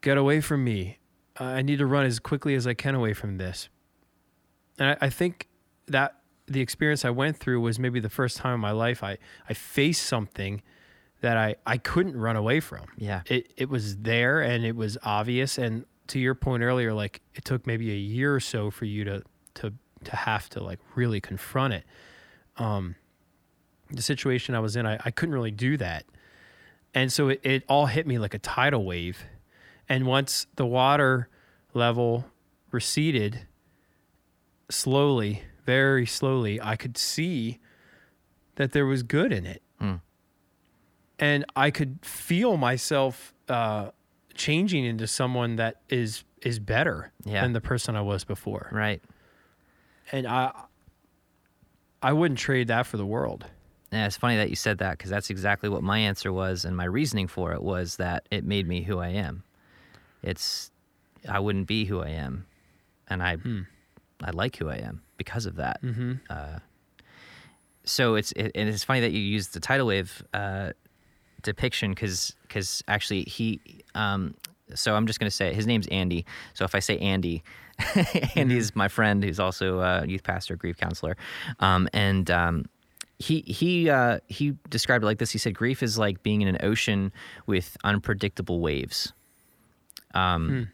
"Get 0.00 0.16
away 0.16 0.40
from 0.40 0.64
me. 0.64 0.98
I 1.36 1.62
need 1.62 1.78
to 1.78 1.86
run 1.86 2.06
as 2.06 2.18
quickly 2.18 2.54
as 2.54 2.66
I 2.66 2.74
can 2.74 2.94
away 2.94 3.12
from 3.12 3.36
this." 3.36 3.68
And 4.80 4.90
I, 4.90 5.06
I 5.06 5.10
think 5.10 5.46
that 5.86 6.16
the 6.46 6.60
experience 6.60 7.04
I 7.04 7.10
went 7.10 7.36
through 7.36 7.60
was 7.60 7.78
maybe 7.78 8.00
the 8.00 8.10
first 8.10 8.38
time 8.38 8.54
in 8.54 8.60
my 8.60 8.72
life 8.72 9.04
I, 9.04 9.18
I 9.48 9.54
faced 9.54 10.06
something 10.06 10.62
that 11.20 11.36
I, 11.36 11.54
I 11.66 11.78
couldn't 11.78 12.16
run 12.16 12.34
away 12.34 12.58
from. 12.60 12.86
Yeah. 12.96 13.20
It 13.26 13.52
it 13.56 13.68
was 13.68 13.98
there 13.98 14.40
and 14.40 14.64
it 14.64 14.74
was 14.74 14.98
obvious. 15.04 15.58
And 15.58 15.84
to 16.08 16.18
your 16.18 16.34
point 16.34 16.62
earlier, 16.62 16.92
like 16.92 17.20
it 17.34 17.44
took 17.44 17.66
maybe 17.66 17.92
a 17.92 17.96
year 17.96 18.34
or 18.34 18.40
so 18.40 18.70
for 18.70 18.86
you 18.86 19.04
to 19.04 19.22
to 19.54 19.74
to 20.04 20.16
have 20.16 20.48
to 20.50 20.62
like 20.62 20.80
really 20.96 21.20
confront 21.20 21.74
it. 21.74 21.84
Um 22.56 22.96
the 23.90 24.02
situation 24.02 24.54
I 24.54 24.60
was 24.60 24.76
in, 24.76 24.86
I, 24.86 24.98
I 25.04 25.10
couldn't 25.10 25.34
really 25.34 25.50
do 25.50 25.76
that. 25.76 26.04
And 26.94 27.12
so 27.12 27.28
it, 27.28 27.40
it 27.42 27.64
all 27.68 27.86
hit 27.86 28.06
me 28.06 28.18
like 28.18 28.34
a 28.34 28.38
tidal 28.38 28.84
wave. 28.84 29.24
And 29.88 30.06
once 30.06 30.46
the 30.56 30.66
water 30.66 31.28
level 31.74 32.24
receded 32.70 33.46
slowly, 34.70 35.42
very 35.66 36.06
slowly, 36.06 36.60
I 36.60 36.76
could 36.76 36.96
see 36.96 37.58
that 38.56 38.72
there 38.72 38.86
was 38.86 39.02
good 39.02 39.32
in 39.32 39.46
it. 39.46 39.62
Mm. 39.80 40.00
And 41.18 41.44
I 41.54 41.70
could 41.70 41.98
feel 42.02 42.56
myself 42.56 43.34
uh, 43.48 43.90
changing 44.34 44.84
into 44.84 45.06
someone 45.06 45.56
that 45.56 45.80
is 45.88 46.24
is 46.42 46.58
better 46.58 47.12
Yeah. 47.24 47.42
than 47.42 47.52
the 47.52 47.60
person 47.60 47.94
I 47.96 48.00
was 48.00 48.24
before. 48.24 48.70
Right. 48.72 49.02
And 50.10 50.26
I 50.26 50.52
I 52.02 52.12
wouldn't 52.14 52.38
trade 52.40 52.68
that 52.68 52.86
for 52.86 52.96
the 52.96 53.04
world. 53.04 53.44
Yeah, 53.92 54.06
it's 54.06 54.16
funny 54.16 54.36
that 54.36 54.48
you 54.48 54.56
said 54.56 54.78
that 54.78 54.92
because 54.96 55.10
that's 55.10 55.28
exactly 55.30 55.68
what 55.68 55.82
my 55.82 55.98
answer 55.98 56.32
was, 56.32 56.64
and 56.64 56.76
my 56.76 56.84
reasoning 56.84 57.26
for 57.28 57.52
it 57.52 57.62
was 57.62 57.96
that 57.96 58.26
it 58.30 58.44
made 58.44 58.66
me 58.66 58.82
who 58.82 58.98
I 59.00 59.08
am. 59.08 59.42
It's 60.22 60.70
I 61.28 61.40
wouldn't 61.40 61.66
be 61.66 61.84
who 61.84 62.00
I 62.00 62.08
am, 62.10 62.46
and 63.08 63.22
I 63.22 63.36
I 64.22 64.30
like 64.30 64.56
who 64.56 64.68
I 64.68 64.76
am 64.76 65.02
because 65.16 65.46
of 65.46 65.56
that. 65.56 65.82
Mm-hmm. 65.82 66.14
Uh, 66.28 66.58
so 67.84 68.14
it's 68.14 68.32
it, 68.32 68.52
and 68.54 68.68
it's 68.68 68.84
funny 68.84 69.00
that 69.00 69.12
you 69.12 69.20
use 69.20 69.48
the 69.48 69.60
tidal 69.60 69.86
wave 69.86 70.22
uh, 70.34 70.72
depiction 71.42 71.92
because 71.92 72.34
because 72.42 72.82
actually 72.88 73.22
he 73.22 73.60
um, 73.94 74.34
so 74.74 74.94
I'm 74.94 75.06
just 75.06 75.18
gonna 75.18 75.30
say 75.30 75.52
his 75.52 75.66
name's 75.66 75.86
Andy. 75.88 76.24
So 76.54 76.64
if 76.64 76.74
I 76.74 76.80
say 76.80 76.98
Andy, 76.98 77.42
Andy's 78.36 78.76
my 78.76 78.88
friend 78.88 79.24
who's 79.24 79.40
also 79.40 79.80
a 79.80 80.06
youth 80.06 80.22
pastor, 80.22 80.56
grief 80.56 80.76
counselor, 80.76 81.16
um, 81.60 81.88
and 81.92 82.30
um, 82.30 82.66
he 83.18 83.40
he 83.42 83.90
uh, 83.90 84.20
he 84.28 84.56
described 84.68 85.04
it 85.04 85.06
like 85.06 85.18
this. 85.18 85.30
He 85.30 85.38
said 85.38 85.54
grief 85.54 85.82
is 85.82 85.98
like 85.98 86.22
being 86.22 86.42
in 86.42 86.48
an 86.48 86.58
ocean 86.62 87.12
with 87.46 87.76
unpredictable 87.84 88.60
waves. 88.60 89.12
Um, 90.14 90.70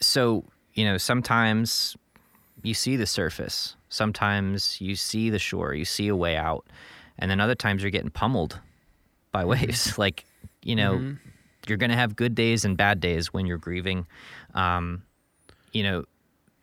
so 0.00 0.44
you 0.74 0.84
know 0.84 0.96
sometimes 0.96 1.96
you 2.62 2.74
see 2.74 2.96
the 2.96 3.06
surface. 3.06 3.76
Sometimes 3.88 4.80
you 4.80 4.94
see 4.94 5.30
the 5.30 5.38
shore. 5.38 5.74
You 5.74 5.84
see 5.84 6.08
a 6.08 6.16
way 6.16 6.36
out. 6.36 6.66
And 7.18 7.30
then 7.30 7.40
other 7.40 7.54
times 7.54 7.82
you're 7.82 7.90
getting 7.90 8.10
pummeled 8.10 8.60
by 9.32 9.42
mm-hmm. 9.42 9.50
waves. 9.50 9.94
Like 9.98 10.24
you 10.62 10.76
know 10.76 10.94
mm-hmm. 10.94 11.12
you're 11.66 11.78
gonna 11.78 11.96
have 11.96 12.16
good 12.16 12.34
days 12.34 12.64
and 12.64 12.76
bad 12.76 13.00
days 13.00 13.32
when 13.32 13.46
you're 13.46 13.58
grieving. 13.58 14.06
Um, 14.54 15.02
you 15.72 15.82
know 15.82 16.04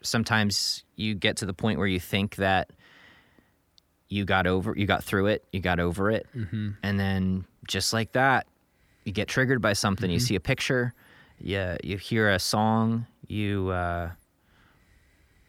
sometimes 0.01 0.84
you 0.95 1.16
get 1.16 1.38
to 1.38 1.45
the 1.45 1.53
point 1.53 1.80
where 1.80 1.88
you 1.88 1.99
think 1.99 2.36
that 2.38 2.70
you 4.10 4.24
got 4.24 4.47
over 4.47 4.74
you 4.78 4.86
got 4.86 5.03
through 5.03 5.28
it 5.28 5.43
you 5.51 5.60
got 5.60 5.80
over 5.80 6.12
it. 6.12 6.28
Mm-hmm. 6.36 6.70
And 6.84 6.99
then 6.99 7.45
just 7.68 7.93
like 7.93 8.14
that 8.14 8.47
you 9.03 9.12
get 9.12 9.28
triggered 9.28 9.62
by 9.62 9.74
something. 9.74 10.10
You 10.10 10.20
see 10.20 10.36
a 10.36 10.39
picture 10.39 10.93
you, 11.39 11.78
you 11.84 11.97
hear 11.97 12.30
a 12.30 12.39
song 12.39 13.05
you 13.28 13.70
uh, 13.70 14.12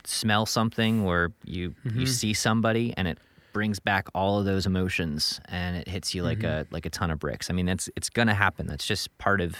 smell 0.04 0.46
something 0.46 1.02
or 1.02 1.32
you 1.44 1.74
you 1.84 2.06
see 2.06 2.34
somebody 2.34 2.94
and 2.96 3.08
it 3.08 3.18
brings 3.52 3.80
back 3.80 4.08
all 4.14 4.38
of 4.38 4.44
those 4.44 4.66
emotions 4.66 5.40
and 5.48 5.76
it 5.76 5.88
hits 5.88 6.14
you 6.14 6.22
like 6.22 6.42
a 6.44 6.66
like 6.70 6.86
a 6.86 6.90
ton 6.90 7.10
of 7.10 7.18
bricks. 7.18 7.50
I 7.50 7.52
mean 7.52 7.66
that's 7.66 7.88
it's 7.96 8.10
gonna 8.10 8.34
happen. 8.34 8.66
That's 8.66 8.86
just 8.86 9.16
part 9.18 9.40
of 9.40 9.56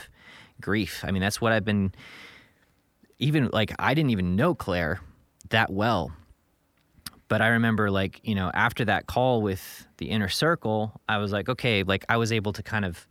grief. 0.61 1.05
I 1.05 1.11
mean 1.11 1.23
that's 1.23 1.41
what 1.41 1.53
i've 1.53 1.65
been 1.65 1.93
even 3.21 3.49
like 3.53 3.73
i 3.79 3.95
didn't 3.95 4.11
even 4.11 4.37
know 4.37 4.55
clare 4.55 5.01
that 5.51 5.73
well 5.73 6.13
but 7.29 7.43
I 7.43 7.49
remember 7.49 7.91
like, 7.91 8.21
you 8.25 8.35
know, 8.35 8.51
after 8.55 8.85
that 8.87 9.07
call 9.07 9.43
with 9.43 9.87
the 9.99 10.07
inner 10.07 10.29
circle, 10.29 10.99
I 11.09 11.19
was 11.19 11.31
like, 11.31 11.49
okay, 11.49 11.83
like 11.83 12.05
I 12.09 12.17
was 12.17 12.33
able 12.33 12.53
to 12.55 12.63
kind 12.63 12.85
of 12.85 13.07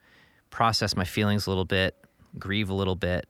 process 0.50 0.96
my 0.96 1.06
feelings 1.06 1.46
a 1.46 1.52
little 1.52 1.66
bit, 1.66 1.96
grieve 2.38 2.70
a 2.70 2.74
little 2.74 2.96
bit, 2.96 3.28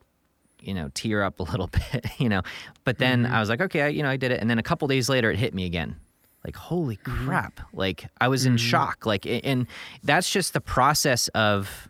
you 0.67 0.73
know, 0.73 0.91
tear 0.93 1.23
up 1.23 1.39
a 1.39 1.43
little 1.43 1.67
bit, 1.91 2.05
you 2.17 2.29
know. 2.29 2.41
But 2.83 2.97
then 2.97 3.23
mm-hmm. 3.23 3.33
I 3.33 3.39
was 3.39 3.49
like, 3.49 3.61
okay, 3.61 3.83
I, 3.83 3.87
you 3.87 4.03
know, 4.03 4.09
I 4.09 4.17
did 4.17 4.31
it. 4.31 4.41
And 4.41 4.49
then 4.49 4.59
a 4.59 4.63
couple 4.63 4.87
days 4.87 5.09
later, 5.09 5.31
it 5.31 5.39
hit 5.39 5.53
me 5.53 5.65
again. 5.65 5.95
Like, 6.43 6.55
holy 6.55 6.97
mm-hmm. 6.97 7.25
crap. 7.25 7.61
Like, 7.73 8.07
I 8.19 8.27
was 8.27 8.45
in 8.45 8.53
mm-hmm. 8.53 8.67
shock. 8.67 9.05
Like, 9.05 9.25
and 9.25 9.65
that's 10.03 10.29
just 10.29 10.53
the 10.53 10.61
process 10.61 11.29
of 11.29 11.89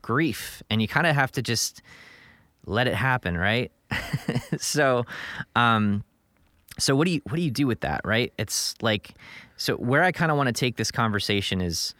grief. 0.00 0.62
And 0.70 0.80
you 0.80 0.88
kind 0.88 1.06
of 1.06 1.14
have 1.14 1.32
to 1.32 1.42
just 1.42 1.82
let 2.64 2.86
it 2.86 2.94
happen, 2.94 3.36
right? 3.36 3.70
so, 4.58 5.04
um, 5.54 6.04
so 6.78 6.96
what 6.96 7.04
do 7.06 7.12
you 7.12 7.20
what 7.24 7.36
do 7.36 7.42
you 7.42 7.50
do 7.50 7.66
with 7.66 7.80
that 7.80 8.00
right 8.04 8.32
it's 8.36 8.74
like 8.82 9.14
so 9.56 9.76
where 9.76 10.02
i 10.02 10.10
kind 10.10 10.30
of 10.30 10.36
want 10.36 10.48
to 10.48 10.52
take 10.52 10.76
this 10.76 10.90
conversation 10.90 11.60
is 11.60 11.94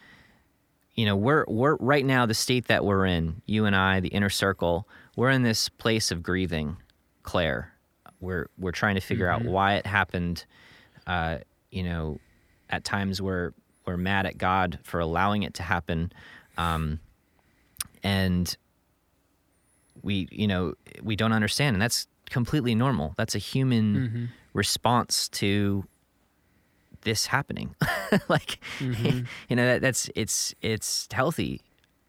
you 0.95 1.07
know 1.07 1.15
we're 1.15 1.45
we're 1.47 1.77
right 1.77 2.05
now 2.05 2.27
the 2.27 2.35
state 2.35 2.67
that 2.67 2.85
we're 2.85 3.07
in 3.07 3.41
you 3.47 3.67
and 3.67 3.77
i 3.77 4.01
the 4.01 4.09
inner 4.09 4.29
circle 4.29 4.89
we're 5.17 5.31
in 5.31 5.43
this 5.43 5.69
place 5.69 6.11
of 6.11 6.23
grieving 6.23 6.77
clare. 7.23 7.73
We're 8.21 8.49
we're 8.59 8.73
trying 8.73 8.95
to 8.95 9.01
figure 9.01 9.29
out 9.29 9.45
why 9.45 9.75
it 9.75 9.87
happened 9.87 10.45
uh 11.07 11.39
you 11.71 11.83
know 11.83 12.19
at 12.71 12.85
times 12.85 13.21
we're 13.21 13.53
we're 13.85 13.99
mad 13.99 14.25
at 14.25 14.39
god 14.39 14.79
for 14.83 14.99
allowing 14.99 15.43
it 15.43 15.53
to 15.53 15.63
happen 15.63 16.11
um 16.57 16.99
and 18.03 18.57
we 20.03 20.27
you 20.31 20.47
know 20.47 20.73
we 21.03 21.17
don't 21.17 21.33
understand 21.33 21.75
and 21.75 21.83
that's 21.83 22.07
completely 22.31 22.75
normal. 22.75 23.15
That's 23.17 23.35
a 23.35 23.39
human 23.39 24.31
response 24.55 25.29
to 25.31 25.85
this 27.03 27.27
happening. 27.27 27.75
Like 28.29 28.61
you 28.81 29.57
know 29.57 29.67
that, 29.67 29.81
that's 29.83 30.09
it's 30.15 30.55
it's 30.63 31.09
healthy 31.13 31.61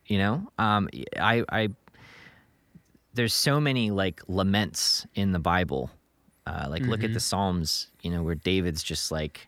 you 0.05 0.19
know? 0.19 0.47
Um 0.59 0.87
i 1.19 1.43
i 1.49 1.69
there's 3.15 3.33
so 3.33 3.59
many 3.59 3.91
like 3.91 4.21
laments 4.27 5.07
in 5.15 5.31
the 5.31 5.39
bible. 5.39 5.89
Uh 6.45 6.67
like 6.69 6.83
look 6.83 7.03
at 7.03 7.13
the 7.13 7.19
psalms 7.19 7.87
you 8.01 8.11
know 8.11 8.21
where 8.21 8.35
david's 8.35 8.83
just 8.83 9.11
like 9.11 9.47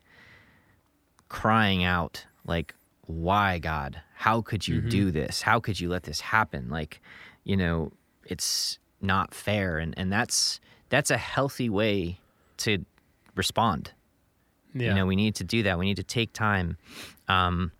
crying 1.29 1.83
out 1.83 2.25
like 2.45 2.73
why 3.05 3.59
god? 3.59 4.01
How 4.15 4.41
could 4.41 4.67
you 4.67 4.81
do 4.81 5.11
this? 5.11 5.41
How 5.41 5.59
could 5.59 5.79
you 5.79 5.89
let 5.89 6.03
this 6.03 6.21
happen? 6.21 6.69
Like 6.69 7.01
you 7.43 7.55
know 7.55 7.91
it's 8.25 8.79
not 9.01 9.33
fair. 9.33 9.77
And 9.77 9.93
and 9.97 10.11
that's 10.11 10.59
that's 10.89 11.11
a 11.11 11.17
healthy 11.17 11.69
way 11.69 12.19
to 12.57 12.83
respond. 13.35 13.91
Yeah. 14.73 14.89
you 14.89 14.93
know 14.95 15.05
we 15.05 15.15
need 15.15 15.35
to 15.35 15.43
do 15.43 15.63
that. 15.63 15.77
We 15.77 15.85
need 15.85 15.97
to 15.97 16.03
take 16.03 16.33
time. 16.33 16.77
Um 17.27 17.71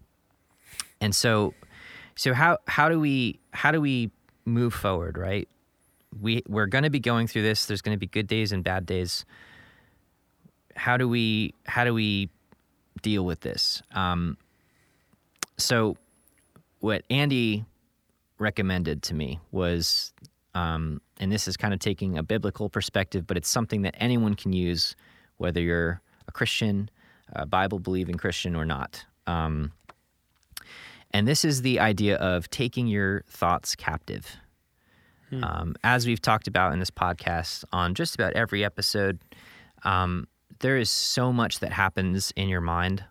and 1.02 1.16
so 1.16 1.54
so 2.16 2.34
how 2.34 2.58
how 2.68 2.90
do 2.90 3.00
we 3.00 3.40
how 3.52 3.72
do 3.72 3.82
we 3.82 4.12
move 4.46 4.74
forward 4.74 5.18
right 5.18 5.48
we 6.22 6.44
we're 6.48 6.66
going 6.66 6.84
to 6.84 6.90
be 6.90 7.00
going 7.00 7.28
through 7.28 7.42
this 7.42 7.66
there's 7.66 7.82
going 7.82 7.96
to 7.96 8.00
be 8.00 8.08
good 8.08 8.28
days 8.28 8.52
and 8.52 8.64
bad 8.64 8.86
days 8.86 9.26
how 10.76 10.98
do 10.98 11.08
we 11.08 11.54
how 11.66 11.84
do 11.84 11.94
we 11.94 12.30
deal 13.02 13.26
with 13.26 13.42
this 13.42 13.82
um 13.92 14.38
so 15.58 15.96
what 16.80 17.04
andy 17.10 17.66
recommended 18.40 19.02
to 19.02 19.14
me 19.14 19.40
was 19.52 20.14
um, 20.54 21.02
and 21.20 21.32
this 21.32 21.48
is 21.48 21.56
kind 21.56 21.72
of 21.72 21.80
taking 21.80 22.18
a 22.18 22.24
biblical 22.24 22.70
perspective 22.70 23.26
but 23.28 23.38
it's 23.38 23.50
something 23.50 23.84
that 23.84 23.96
anyone 24.00 24.36
can 24.36 24.54
use 24.54 24.96
whether 25.38 25.62
you're 25.62 26.02
a 26.28 26.32
christian 26.32 26.90
a 27.34 27.46
Bible 27.46 27.80
believing 27.80 28.16
Christian 28.16 28.56
or 28.56 28.66
not. 28.66 29.06
Um, 29.26 29.72
and 31.12 31.28
this 31.28 31.46
is 31.46 31.62
the 31.62 31.80
idea 31.80 32.18
of 32.18 32.50
taking 32.50 32.88
your 32.88 33.24
thoughts 33.30 33.76
captive. 33.76 34.38
Um, 35.32 35.76
as 35.84 36.08
we've 36.08 36.22
talked 36.22 36.48
about 36.48 36.74
in 36.74 36.80
this 36.80 36.92
podcast 36.92 37.64
on 37.72 37.96
just 37.96 38.16
about 38.16 38.34
every 38.34 38.64
episode, 38.64 39.20
um, 39.84 40.28
there 40.60 40.78
is 40.78 40.90
so 40.90 41.34
much 41.34 41.60
that 41.60 41.72
happens 41.72 42.32
in 42.36 42.50
your 42.50 42.62
mind. 42.62 43.04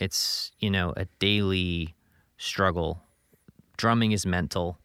It's, 0.00 0.52
you 0.58 0.70
know, 0.70 0.92
a 0.96 1.06
daily 1.18 1.94
struggle. 2.36 3.00
Drumming 3.76 4.12
is 4.12 4.26
mental, 4.26 4.78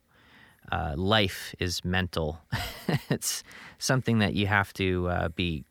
uh, 0.71 0.93
life 0.95 1.53
is 1.59 1.83
mental. 1.83 2.39
it's 3.09 3.43
something 3.77 4.19
that 4.19 4.33
you 4.33 4.47
have 4.47 4.71
to 4.73 5.07
uh, 5.09 5.29
be 5.29 5.65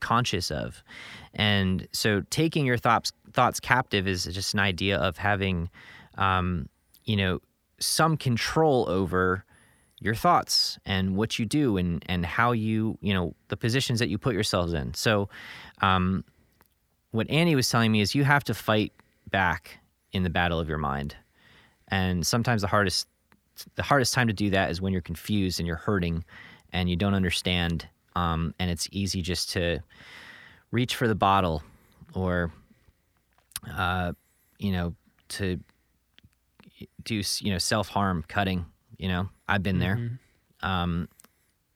conscious 0.00 0.50
of. 0.50 0.82
And 1.34 1.86
so 1.92 2.22
taking 2.30 2.66
your 2.66 2.78
thoughts 2.78 3.12
thoughts 3.32 3.60
captive 3.60 4.08
is 4.08 4.24
just 4.24 4.54
an 4.54 4.60
idea 4.60 4.96
of 4.96 5.18
having 5.18 5.70
um, 6.18 6.68
you 7.04 7.16
know 7.16 7.40
some 7.78 8.16
control 8.16 8.88
over 8.88 9.44
your 10.00 10.14
thoughts 10.14 10.78
and 10.86 11.14
what 11.14 11.38
you 11.38 11.44
do 11.44 11.76
and 11.76 12.02
and 12.08 12.24
how 12.24 12.52
you 12.52 12.98
you 13.00 13.12
know 13.12 13.34
the 13.48 13.56
positions 13.56 13.98
that 13.98 14.08
you 14.08 14.18
put 14.18 14.34
yourselves 14.34 14.72
in. 14.72 14.94
So 14.94 15.28
um, 15.82 16.24
what 17.10 17.30
Andy 17.30 17.54
was 17.54 17.68
telling 17.68 17.92
me 17.92 18.00
is 18.00 18.14
you 18.14 18.24
have 18.24 18.44
to 18.44 18.54
fight 18.54 18.92
back 19.30 19.78
in 20.12 20.22
the 20.22 20.30
battle 20.30 20.58
of 20.58 20.68
your 20.68 20.78
mind. 20.78 21.16
And 21.88 22.26
sometimes 22.26 22.62
the 22.62 22.68
hardest 22.68 23.06
the 23.74 23.82
hardest 23.82 24.14
time 24.14 24.26
to 24.28 24.32
do 24.32 24.50
that 24.50 24.70
is 24.70 24.80
when 24.80 24.92
you're 24.92 25.02
confused 25.02 25.60
and 25.60 25.66
you're 25.66 25.76
hurting 25.76 26.24
and 26.72 26.88
you 26.88 26.96
don't 26.96 27.14
understand 27.14 27.86
um, 28.16 28.54
and 28.58 28.70
it's 28.70 28.88
easy 28.90 29.22
just 29.22 29.50
to 29.50 29.80
reach 30.70 30.96
for 30.96 31.06
the 31.06 31.14
bottle 31.14 31.62
or 32.14 32.52
uh, 33.76 34.12
you 34.58 34.72
know 34.72 34.94
to 35.28 35.60
do 37.02 37.22
you 37.40 37.52
know 37.52 37.58
self-harm 37.58 38.24
cutting 38.28 38.64
you 39.00 39.08
know 39.08 39.28
i've 39.48 39.62
been 39.62 39.78
there. 39.78 39.96
Um, 40.62 41.08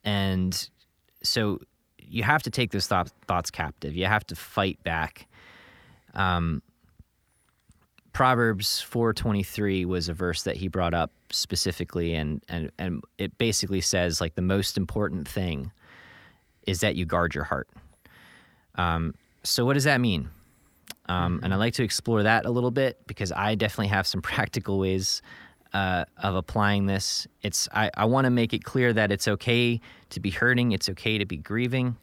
and 0.04 0.68
so 1.22 1.60
you 1.98 2.22
have 2.22 2.42
to 2.42 2.50
take 2.50 2.70
those 2.70 2.86
thoughts, 2.86 3.12
thoughts 3.26 3.50
captive. 3.50 3.94
You 3.94 4.06
have 4.06 4.26
to 4.26 4.36
fight 4.36 4.82
back. 4.84 5.26
Um, 6.14 6.62
proverbs 8.12 8.84
4.23 8.88 9.86
was 9.86 10.08
a 10.08 10.14
verse 10.14 10.42
that 10.42 10.56
he 10.56 10.68
brought 10.68 10.94
up 10.94 11.10
specifically 11.30 12.14
and, 12.14 12.42
and, 12.48 12.70
and 12.78 13.02
it 13.18 13.36
basically 13.38 13.80
says 13.80 14.20
like 14.20 14.36
the 14.36 14.42
most 14.42 14.76
important 14.76 15.26
thing 15.26 15.72
is 16.66 16.80
that 16.80 16.94
you 16.94 17.04
guard 17.04 17.34
your 17.34 17.44
heart. 17.44 17.68
Um, 18.76 19.14
so 19.42 19.64
what 19.64 19.74
does 19.74 19.84
that 19.84 20.00
mean? 20.00 20.28
Um, 21.06 21.40
and 21.42 21.52
I'd 21.52 21.58
like 21.58 21.74
to 21.74 21.82
explore 21.82 22.22
that 22.22 22.46
a 22.46 22.50
little 22.50 22.70
bit 22.70 23.04
because 23.06 23.32
I 23.32 23.56
definitely 23.56 23.88
have 23.88 24.06
some 24.06 24.22
practical 24.22 24.78
ways 24.78 25.20
uh, 25.74 26.04
of 26.22 26.36
applying 26.36 26.86
this. 26.86 27.26
It's 27.42 27.68
I, 27.72 27.90
I 27.96 28.06
want 28.06 28.24
to 28.24 28.30
make 28.30 28.54
it 28.54 28.64
clear 28.64 28.92
that 28.92 29.12
it's 29.12 29.28
okay 29.28 29.80
to 30.10 30.20
be 30.20 30.30
hurting. 30.30 30.72
It's 30.72 30.88
okay 30.88 31.18
to 31.18 31.26
be 31.26 31.36
grieving. 31.36 31.96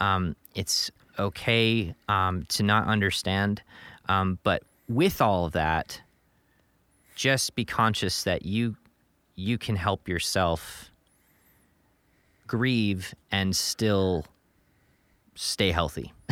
Um, 0.00 0.34
it's 0.54 0.90
okay 1.18 1.94
um, 2.08 2.44
to 2.48 2.62
not 2.62 2.88
understand. 2.88 3.62
Um, 4.08 4.38
but 4.42 4.62
with 4.88 5.20
all 5.20 5.44
of 5.44 5.52
that, 5.52 6.00
just 7.14 7.54
be 7.54 7.64
conscious 7.64 8.24
that 8.24 8.46
you 8.46 8.76
you 9.36 9.58
can 9.58 9.76
help 9.76 10.08
yourself 10.08 10.90
grieve 12.46 13.14
and 13.30 13.54
still 13.54 14.24
stay 15.34 15.70
healthy. 15.70 16.12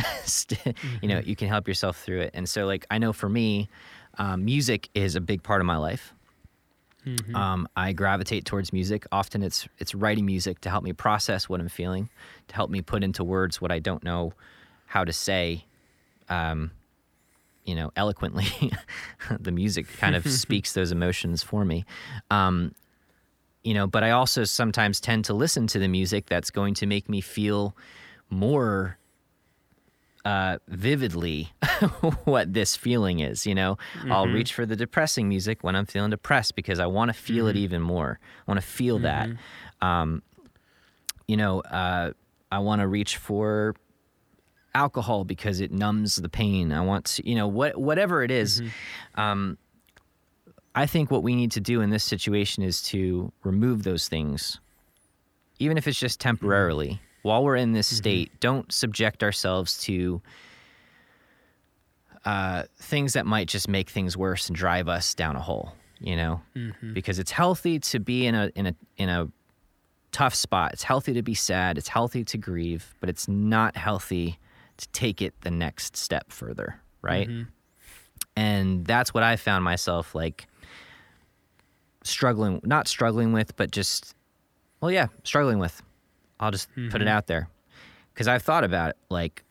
You 1.01 1.09
know, 1.09 1.19
you 1.25 1.35
can 1.35 1.47
help 1.47 1.67
yourself 1.67 1.97
through 1.97 2.21
it. 2.21 2.31
And 2.35 2.47
so, 2.47 2.67
like, 2.67 2.85
I 2.91 2.99
know 2.99 3.13
for 3.13 3.27
me, 3.27 3.67
um, 4.19 4.45
music 4.45 4.87
is 4.93 5.15
a 5.15 5.21
big 5.21 5.41
part 5.41 5.59
of 5.59 5.65
my 5.65 5.77
life. 5.77 6.13
Um, 7.35 7.67
I 7.75 7.93
gravitate 7.93 8.45
towards 8.45 8.73
music. 8.73 9.05
Often, 9.11 9.43
it's 9.43 9.67
it's 9.77 9.95
writing 9.95 10.25
music 10.25 10.61
to 10.61 10.69
help 10.69 10.83
me 10.83 10.93
process 10.93 11.47
what 11.47 11.59
I'm 11.59 11.69
feeling, 11.69 12.09
to 12.49 12.55
help 12.55 12.69
me 12.69 12.81
put 12.81 13.03
into 13.03 13.23
words 13.23 13.61
what 13.61 13.71
I 13.71 13.79
don't 13.79 14.03
know 14.03 14.33
how 14.85 15.03
to 15.03 15.13
say. 15.13 15.65
Um, 16.27 16.71
you 17.65 17.75
know, 17.75 17.91
eloquently. 17.95 18.47
the 19.39 19.51
music 19.51 19.85
kind 19.97 20.15
of 20.15 20.25
speaks 20.31 20.73
those 20.73 20.91
emotions 20.91 21.43
for 21.43 21.63
me. 21.63 21.85
Um, 22.31 22.73
you 23.63 23.73
know, 23.73 23.85
but 23.85 24.03
I 24.03 24.11
also 24.11 24.43
sometimes 24.43 24.99
tend 24.99 25.25
to 25.25 25.33
listen 25.33 25.67
to 25.67 25.79
the 25.79 25.87
music 25.87 26.25
that's 26.27 26.49
going 26.49 26.73
to 26.75 26.85
make 26.87 27.07
me 27.09 27.21
feel 27.21 27.75
more 28.29 28.97
uh, 30.25 30.57
vividly 30.67 31.51
what 32.25 32.53
this 32.53 32.75
feeling 32.75 33.19
is. 33.19 33.45
You 33.45 33.55
know, 33.55 33.77
I'll 34.09 34.27
reach 34.27 34.53
for 34.53 34.65
the 34.65 34.75
depressing 34.75 35.29
music 35.29 35.63
when 35.63 35.75
I'm 35.75 35.85
feeling 35.85 36.09
depressed 36.11 36.55
because 36.55 36.79
I 36.79 36.85
want 36.87 37.09
to 37.09 37.13
feel 37.13 37.47
it 37.47 37.55
even 37.55 37.81
more. 37.81 38.19
I 38.47 38.51
want 38.51 38.61
to 38.61 38.65
feel 38.67 38.99
that. 38.99 39.29
Um, 39.81 40.21
you 41.27 41.37
know, 41.37 41.61
uh, 41.61 42.11
I 42.51 42.59
want 42.59 42.81
to 42.81 42.87
reach 42.87 43.17
for 43.17 43.75
alcohol 44.75 45.23
because 45.25 45.59
it 45.61 45.71
numbs 45.71 46.15
the 46.15 46.29
pain. 46.29 46.71
I 46.71 46.81
want 46.81 47.05
to, 47.05 47.29
you 47.29 47.35
know, 47.35 47.47
what 47.47 47.77
whatever 47.77 48.23
it 48.23 48.31
is, 48.31 48.61
Um, 49.15 49.57
I 50.75 50.85
think 50.85 51.09
what 51.11 51.23
we 51.23 51.35
need 51.35 51.51
to 51.53 51.59
do 51.59 51.81
in 51.81 51.89
this 51.89 52.03
situation 52.03 52.63
is 52.63 52.81
to 52.83 53.31
remove 53.43 53.83
those 53.83 54.07
things, 54.07 54.59
even 55.57 55.77
if 55.77 55.87
it's 55.87 55.99
just 55.99 56.19
temporarily. 56.19 57.01
While 57.29 57.43
we're 57.43 57.57
in 57.57 57.73
this 57.73 57.89
mm-hmm. 57.89 57.97
state, 57.97 58.39
don't 58.39 58.71
subject 58.71 59.21
ourselves 59.21 59.79
to 59.83 60.19
uh, 62.25 62.63
things 62.79 63.13
that 63.13 63.27
might 63.27 63.47
just 63.47 63.69
make 63.69 63.87
things 63.91 64.17
worse 64.17 64.47
and 64.47 64.55
drive 64.55 64.87
us 64.87 65.13
down 65.13 65.35
a 65.35 65.39
hole. 65.39 65.73
You 65.99 66.15
know, 66.15 66.41
mm-hmm. 66.55 66.93
because 66.93 67.19
it's 67.19 67.29
healthy 67.29 67.77
to 67.79 67.99
be 67.99 68.25
in 68.25 68.33
a 68.33 68.49
in 68.55 68.65
a 68.65 68.75
in 68.97 69.09
a 69.09 69.29
tough 70.11 70.33
spot. 70.33 70.73
It's 70.73 70.81
healthy 70.81 71.13
to 71.13 71.21
be 71.21 71.35
sad. 71.35 71.77
It's 71.77 71.89
healthy 71.89 72.23
to 72.23 72.37
grieve, 72.37 72.95
but 72.99 73.09
it's 73.09 73.27
not 73.27 73.77
healthy 73.77 74.39
to 74.77 74.87
take 74.87 75.21
it 75.21 75.33
the 75.41 75.51
next 75.51 75.95
step 75.95 76.31
further, 76.31 76.81
right? 77.03 77.27
Mm-hmm. 77.27 77.49
And 78.35 78.85
that's 78.85 79.13
what 79.13 79.21
I 79.21 79.35
found 79.35 79.63
myself 79.63 80.15
like 80.15 80.47
struggling, 82.03 82.59
not 82.63 82.87
struggling 82.87 83.33
with, 83.33 83.55
but 83.55 83.69
just, 83.69 84.15
well, 84.81 84.89
yeah, 84.89 85.07
struggling 85.23 85.59
with. 85.59 85.83
I'll 86.39 86.51
just 86.51 86.69
put 86.89 87.01
it 87.01 87.07
out 87.07 87.27
there 87.27 87.49
because 88.13 88.27
I've 88.27 88.43
thought 88.43 88.63
about 88.63 88.91
it, 88.91 88.97
like 89.09 89.43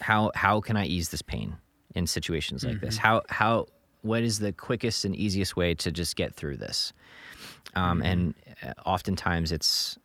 how 0.00 0.30
how 0.34 0.60
can 0.60 0.76
I 0.76 0.84
ease 0.86 1.08
this 1.10 1.22
pain 1.22 1.56
in 1.94 2.06
situations 2.06 2.64
like 2.64 2.80
this? 2.80 2.96
How 2.98 3.22
how 3.28 3.66
what 4.02 4.22
is 4.22 4.38
the 4.38 4.52
quickest 4.52 5.04
and 5.04 5.16
easiest 5.16 5.56
way 5.56 5.74
to 5.74 5.90
just 5.90 6.16
get 6.16 6.34
through 6.34 6.58
this? 6.58 6.92
Um, 7.74 8.02
And 8.02 8.34
uh, 8.62 8.72
oftentimes 8.84 9.50
it's 9.52 9.98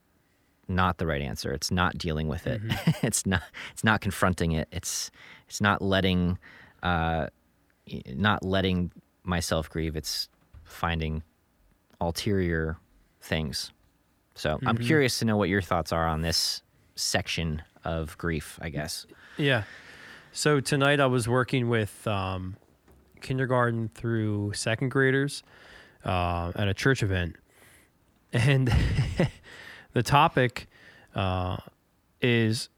not 0.67 0.97
the 0.97 1.05
right 1.05 1.21
answer. 1.21 1.51
It's 1.53 1.69
not 1.71 1.97
dealing 1.97 2.27
with 2.29 2.47
it. 2.47 2.61
it's 3.03 3.25
not. 3.25 3.43
It's 3.73 3.83
not 3.83 3.99
confronting 4.01 4.53
it. 4.53 4.67
It's 4.71 5.11
it's 5.47 5.61
not 5.61 5.81
letting 5.81 6.37
uh, 6.83 7.27
not 8.07 8.43
letting 8.43 8.91
myself 9.23 9.69
grieve. 9.69 9.95
It's 9.97 10.29
finding 10.63 11.23
ulterior 11.99 12.77
things. 13.21 13.71
So 14.35 14.59
I'm 14.65 14.77
curious 14.77 15.19
to 15.19 15.25
know 15.25 15.37
what 15.37 15.49
your 15.49 15.61
thoughts 15.61 15.91
are 15.91 16.07
on 16.07 16.21
this 16.21 16.61
section 16.95 17.61
of 17.83 18.17
grief. 18.17 18.57
I 18.61 18.69
guess. 18.69 19.05
Yeah. 19.37 19.63
So 20.31 20.59
tonight 20.59 20.99
I 20.99 21.07
was 21.07 21.27
working 21.27 21.67
with 21.69 22.07
um, 22.07 22.55
kindergarten 23.21 23.89
through 23.93 24.53
second 24.53 24.89
graders 24.89 25.43
uh, 26.05 26.51
at 26.55 26.67
a 26.67 26.73
church 26.73 27.03
event, 27.03 27.35
and 28.33 28.73
the 29.93 30.03
topic 30.03 30.67
uh, 31.15 31.57
is 32.21 32.69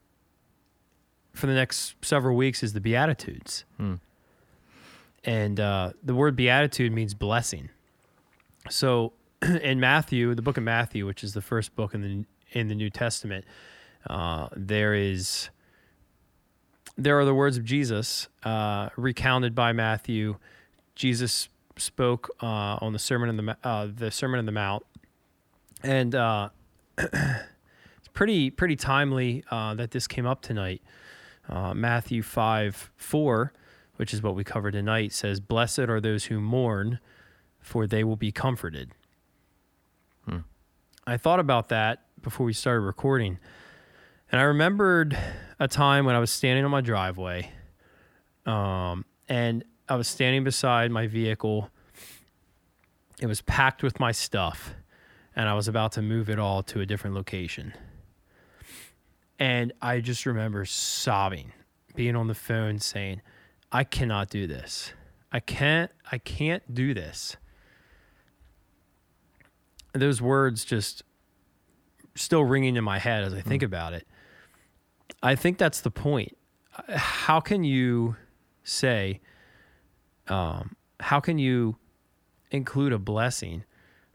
for 1.34 1.48
the 1.48 1.54
next 1.54 1.96
several 2.04 2.36
weeks 2.36 2.64
is 2.64 2.74
the 2.74 2.82
Beatitudes, 2.82 3.66
and 5.24 5.60
uh, 5.60 5.92
the 6.04 6.16
word 6.16 6.36
beatitude 6.36 6.92
means 6.92 7.14
blessing. 7.14 7.70
So 8.70 9.14
in 9.62 9.80
Matthew, 9.80 10.36
the 10.36 10.42
book 10.42 10.58
of 10.58 10.64
Matthew, 10.64 11.06
which 11.06 11.24
is 11.24 11.34
the 11.34 11.42
first 11.42 11.76
book 11.76 11.94
in 11.94 12.02
the 12.02 12.26
in 12.58 12.68
the 12.68 12.76
New 12.76 12.90
Testament, 12.90 13.46
uh, 14.08 14.48
there 14.56 14.94
is 14.94 15.50
there 16.98 17.20
are 17.20 17.26
the 17.26 17.34
words 17.34 17.58
of 17.58 17.66
Jesus 17.66 18.28
uh, 18.44 18.90
recounted 18.96 19.56
by 19.56 19.74
Matthew. 19.74 20.38
Jesus 20.96 21.50
spoke 21.78 22.30
uh, 22.42 22.78
on 22.80 22.94
the 22.94 23.00
sermon 23.00 23.30
on 23.30 23.38
the 23.38 23.58
uh, 23.64 23.88
the 23.94 24.12
Sermon 24.12 24.40
on 24.40 24.46
the 24.46 24.52
Mount, 24.52 24.86
and 25.82 26.14
uh, 26.14 26.50
it's 26.98 28.08
pretty 28.14 28.50
pretty 28.50 28.76
timely 28.76 29.44
uh, 29.50 29.74
that 29.74 29.92
this 29.92 30.08
came 30.08 30.26
up 30.26 30.42
tonight. 30.42 30.82
Matthew 31.50 32.22
five 32.22 32.92
four, 32.96 33.52
which 33.98 34.14
is 34.14 34.22
what 34.22 34.36
we 34.36 34.44
covered 34.44 34.72
tonight, 34.72 35.12
says, 35.12 35.40
"Blessed 35.40 35.80
are 35.80 36.00
those 36.00 36.26
who 36.26 36.40
mourn, 36.40 37.00
for 37.60 37.88
they 37.88 38.04
will 38.04 38.16
be 38.16 38.32
comforted." 38.32 38.92
I 41.06 41.18
thought 41.18 41.40
about 41.40 41.70
that 41.70 42.06
before 42.22 42.46
we 42.46 42.54
started 42.54 42.82
recording. 42.82 43.40
And 44.32 44.40
I 44.42 44.46
remembered 44.46 45.18
a 45.60 45.68
time 45.68 46.06
when 46.06 46.16
I 46.16 46.20
was 46.20 46.32
standing 46.32 46.66
on 46.66 46.72
my 46.72 46.82
driveway 46.82 47.52
Um, 48.46 49.06
and 49.30 49.64
I 49.88 49.96
was 49.96 50.08
standing 50.08 50.44
beside 50.44 50.92
my 50.92 51.08
vehicle. 51.08 51.70
It 53.20 53.28
was 53.28 53.42
packed 53.42 53.84
with 53.84 54.00
my 54.00 54.12
stuff, 54.12 54.76
and 55.36 55.48
I 55.48 55.54
was 55.54 55.68
about 55.68 55.94
to 55.94 56.02
move 56.02 56.30
it 56.30 56.40
all 56.40 56.64
to 56.64 56.82
a 56.82 56.86
different 56.86 57.16
location. 57.16 57.74
And 59.40 59.74
I 59.82 60.00
just 60.00 60.26
remember 60.26 60.66
sobbing, 60.66 61.54
being 61.96 62.16
on 62.16 62.28
the 62.28 62.36
phone 62.36 62.80
saying, 62.80 63.22
I 63.72 63.84
cannot 63.84 64.30
do 64.30 64.48
this. 64.48 64.94
I 65.32 65.40
can't 65.40 65.92
I 66.12 66.18
can't 66.20 66.74
do 66.74 66.94
this. 66.94 67.38
Those 69.94 70.22
words 70.22 70.66
just 70.66 71.04
still 72.16 72.44
ringing 72.44 72.76
in 72.76 72.84
my 72.84 73.00
head 73.00 73.24
as 73.24 73.34
I 73.34 73.42
think 73.42 73.64
about 73.64 73.94
it. 73.94 74.08
I 75.22 75.36
think 75.36 75.58
that's 75.58 75.82
the 75.82 75.92
point. 75.92 76.38
How 76.90 77.40
can 77.40 77.64
you 77.64 78.16
say, 78.64 79.22
um, 80.28 80.76
how 81.00 81.20
can 81.20 81.38
you 81.38 81.78
include 82.52 82.94
a 82.94 83.00
blessing 83.00 83.64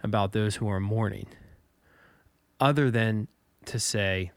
about 0.02 0.32
those 0.32 0.56
who 0.56 0.68
are 0.68 0.80
mourning 0.80 1.26
other 2.60 2.90
than 2.90 3.28
to 3.66 3.78
say, 3.78 4.32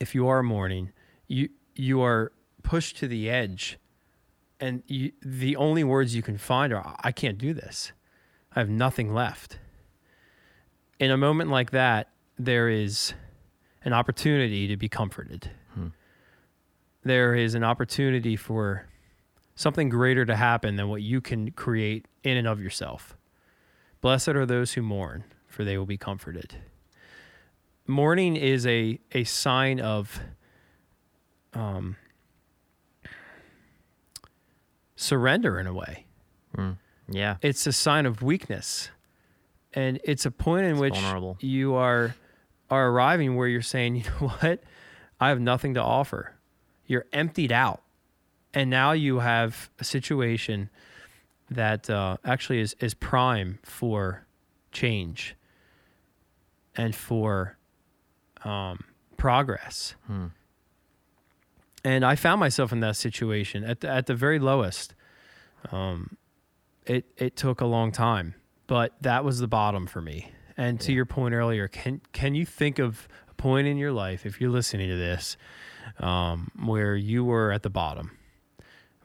if 0.00 0.14
you 0.14 0.26
are 0.28 0.42
mourning, 0.42 0.92
you, 1.28 1.50
you 1.74 2.02
are 2.02 2.32
pushed 2.62 2.96
to 2.98 3.08
the 3.08 3.28
edge 3.28 3.78
and 4.58 4.82
you, 4.86 5.12
the 5.22 5.56
only 5.56 5.84
words 5.84 6.14
you 6.14 6.22
can 6.22 6.38
find 6.38 6.72
are, 6.72 6.96
I 7.00 7.12
can't 7.12 7.38
do 7.38 7.52
this. 7.54 7.92
I 8.54 8.60
have 8.60 8.68
nothing 8.68 9.12
left. 9.12 9.58
In 11.00 11.10
a 11.10 11.16
moment 11.16 11.50
like 11.50 11.70
that, 11.70 12.10
there 12.38 12.68
is 12.68 13.14
an 13.82 13.94
opportunity 13.94 14.68
to 14.68 14.76
be 14.76 14.88
comforted. 14.88 15.50
Hmm. 15.74 15.88
There 17.02 17.34
is 17.34 17.54
an 17.54 17.64
opportunity 17.64 18.36
for 18.36 18.86
something 19.54 19.88
greater 19.88 20.26
to 20.26 20.36
happen 20.36 20.76
than 20.76 20.90
what 20.90 21.00
you 21.00 21.22
can 21.22 21.52
create 21.52 22.06
in 22.22 22.36
and 22.36 22.46
of 22.46 22.60
yourself. 22.60 23.16
Blessed 24.02 24.28
are 24.28 24.44
those 24.44 24.74
who 24.74 24.82
mourn, 24.82 25.24
for 25.46 25.64
they 25.64 25.78
will 25.78 25.86
be 25.86 25.96
comforted. 25.96 26.56
Mourning 27.86 28.36
is 28.36 28.66
a, 28.66 28.98
a 29.12 29.24
sign 29.24 29.80
of 29.80 30.20
um, 31.54 31.96
surrender 34.96 35.58
in 35.58 35.66
a 35.66 35.72
way. 35.72 36.04
Mm, 36.56 36.76
yeah. 37.08 37.36
It's 37.40 37.66
a 37.66 37.72
sign 37.72 38.04
of 38.04 38.22
weakness. 38.22 38.90
And 39.72 40.00
it's 40.04 40.26
a 40.26 40.30
point 40.30 40.66
in 40.66 40.72
it's 40.72 40.80
which 40.80 40.94
vulnerable. 40.94 41.36
you 41.40 41.74
are 41.74 42.14
are 42.70 42.88
arriving 42.88 43.36
where 43.36 43.48
you're 43.48 43.62
saying, 43.62 43.96
you 43.96 44.04
know 44.04 44.28
what? 44.28 44.62
I 45.20 45.28
have 45.28 45.40
nothing 45.40 45.74
to 45.74 45.82
offer. 45.82 46.34
You're 46.86 47.06
emptied 47.12 47.52
out. 47.52 47.82
And 48.52 48.68
now 48.68 48.92
you 48.92 49.20
have 49.20 49.70
a 49.78 49.84
situation 49.84 50.70
that 51.50 51.88
uh, 51.88 52.16
actually 52.24 52.60
is, 52.60 52.74
is 52.80 52.94
prime 52.94 53.58
for 53.62 54.26
change 54.72 55.36
and 56.76 56.94
for 56.94 57.56
um, 58.44 58.84
progress. 59.16 59.94
Hmm. 60.06 60.26
And 61.84 62.04
I 62.04 62.14
found 62.14 62.40
myself 62.40 62.72
in 62.72 62.80
that 62.80 62.96
situation 62.96 63.64
at 63.64 63.80
the, 63.80 63.88
at 63.88 64.06
the 64.06 64.14
very 64.14 64.38
lowest. 64.38 64.94
Um, 65.70 66.16
it 66.86 67.04
it 67.16 67.36
took 67.36 67.60
a 67.60 67.66
long 67.66 67.92
time, 67.92 68.34
but 68.70 68.92
that 69.00 69.24
was 69.24 69.40
the 69.40 69.48
bottom 69.48 69.88
for 69.88 70.00
me. 70.00 70.30
And 70.56 70.80
to 70.82 70.92
your 70.92 71.04
point 71.04 71.34
earlier, 71.34 71.66
can 71.66 72.00
can 72.12 72.36
you 72.36 72.46
think 72.46 72.78
of 72.78 73.08
a 73.28 73.34
point 73.34 73.66
in 73.66 73.76
your 73.76 73.90
life, 73.90 74.24
if 74.24 74.40
you're 74.40 74.50
listening 74.50 74.88
to 74.90 74.96
this, 74.96 75.36
um, 75.98 76.52
where 76.64 76.94
you 76.94 77.24
were 77.24 77.50
at 77.50 77.64
the 77.64 77.68
bottom, 77.68 78.16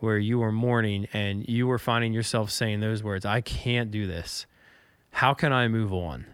where 0.01 0.19
you 0.19 0.37
were 0.37 0.51
mourning 0.51 1.07
and 1.13 1.49
you 1.49 1.65
were 1.65 1.79
finding 1.79 2.13
yourself 2.13 2.51
saying 2.51 2.79
those 2.79 3.01
words, 3.01 3.25
"I 3.25 3.41
can't 3.41 3.89
do 3.89 4.05
this. 4.05 4.45
How 5.09 5.33
can 5.33 5.51
I 5.51 5.67
move 5.67 5.91
on? 5.91 6.27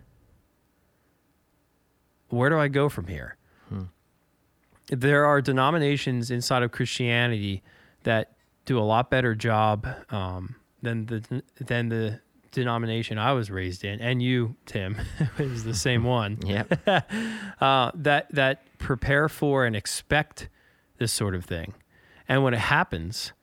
Where 2.28 2.50
do 2.50 2.58
I 2.58 2.68
go 2.68 2.90
from 2.90 3.08
here?" 3.08 3.38
Hmm. 3.70 3.84
There 4.88 5.26
are 5.26 5.42
denominations 5.42 6.32
inside 6.32 6.64
of 6.64 6.74
Christianity 6.74 7.64
that 8.04 8.34
do 8.66 8.78
a 8.78 8.84
lot 8.84 9.10
better 9.10 9.36
job 9.36 9.88
um, 10.10 10.56
than 10.82 11.06
the 11.06 11.44
than 11.62 11.88
the 11.88 12.20
denomination 12.52 13.18
I 13.18 13.34
was 13.34 13.50
raised 13.50 13.84
in, 13.84 14.00
and 14.02 14.22
you, 14.22 14.56
Tim, 14.66 14.98
is 15.40 15.64
the 15.64 15.74
same 15.74 16.04
one. 16.04 16.40
Yeah. 16.46 16.64
uh, 17.62 17.92
that 17.96 18.34
that 18.34 18.64
prepare 18.78 19.30
for 19.30 19.66
and 19.66 19.76
expect 19.76 20.50
this 20.98 21.12
sort 21.12 21.36
of 21.36 21.46
thing, 21.46 21.74
and 22.28 22.44
when 22.44 22.54
it 22.54 22.60
happens, 22.60 23.34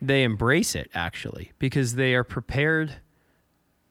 they 0.00 0.22
embrace 0.22 0.74
it 0.74 0.90
actually 0.94 1.52
because 1.58 1.94
they 1.94 2.14
are 2.14 2.24
prepared 2.24 2.96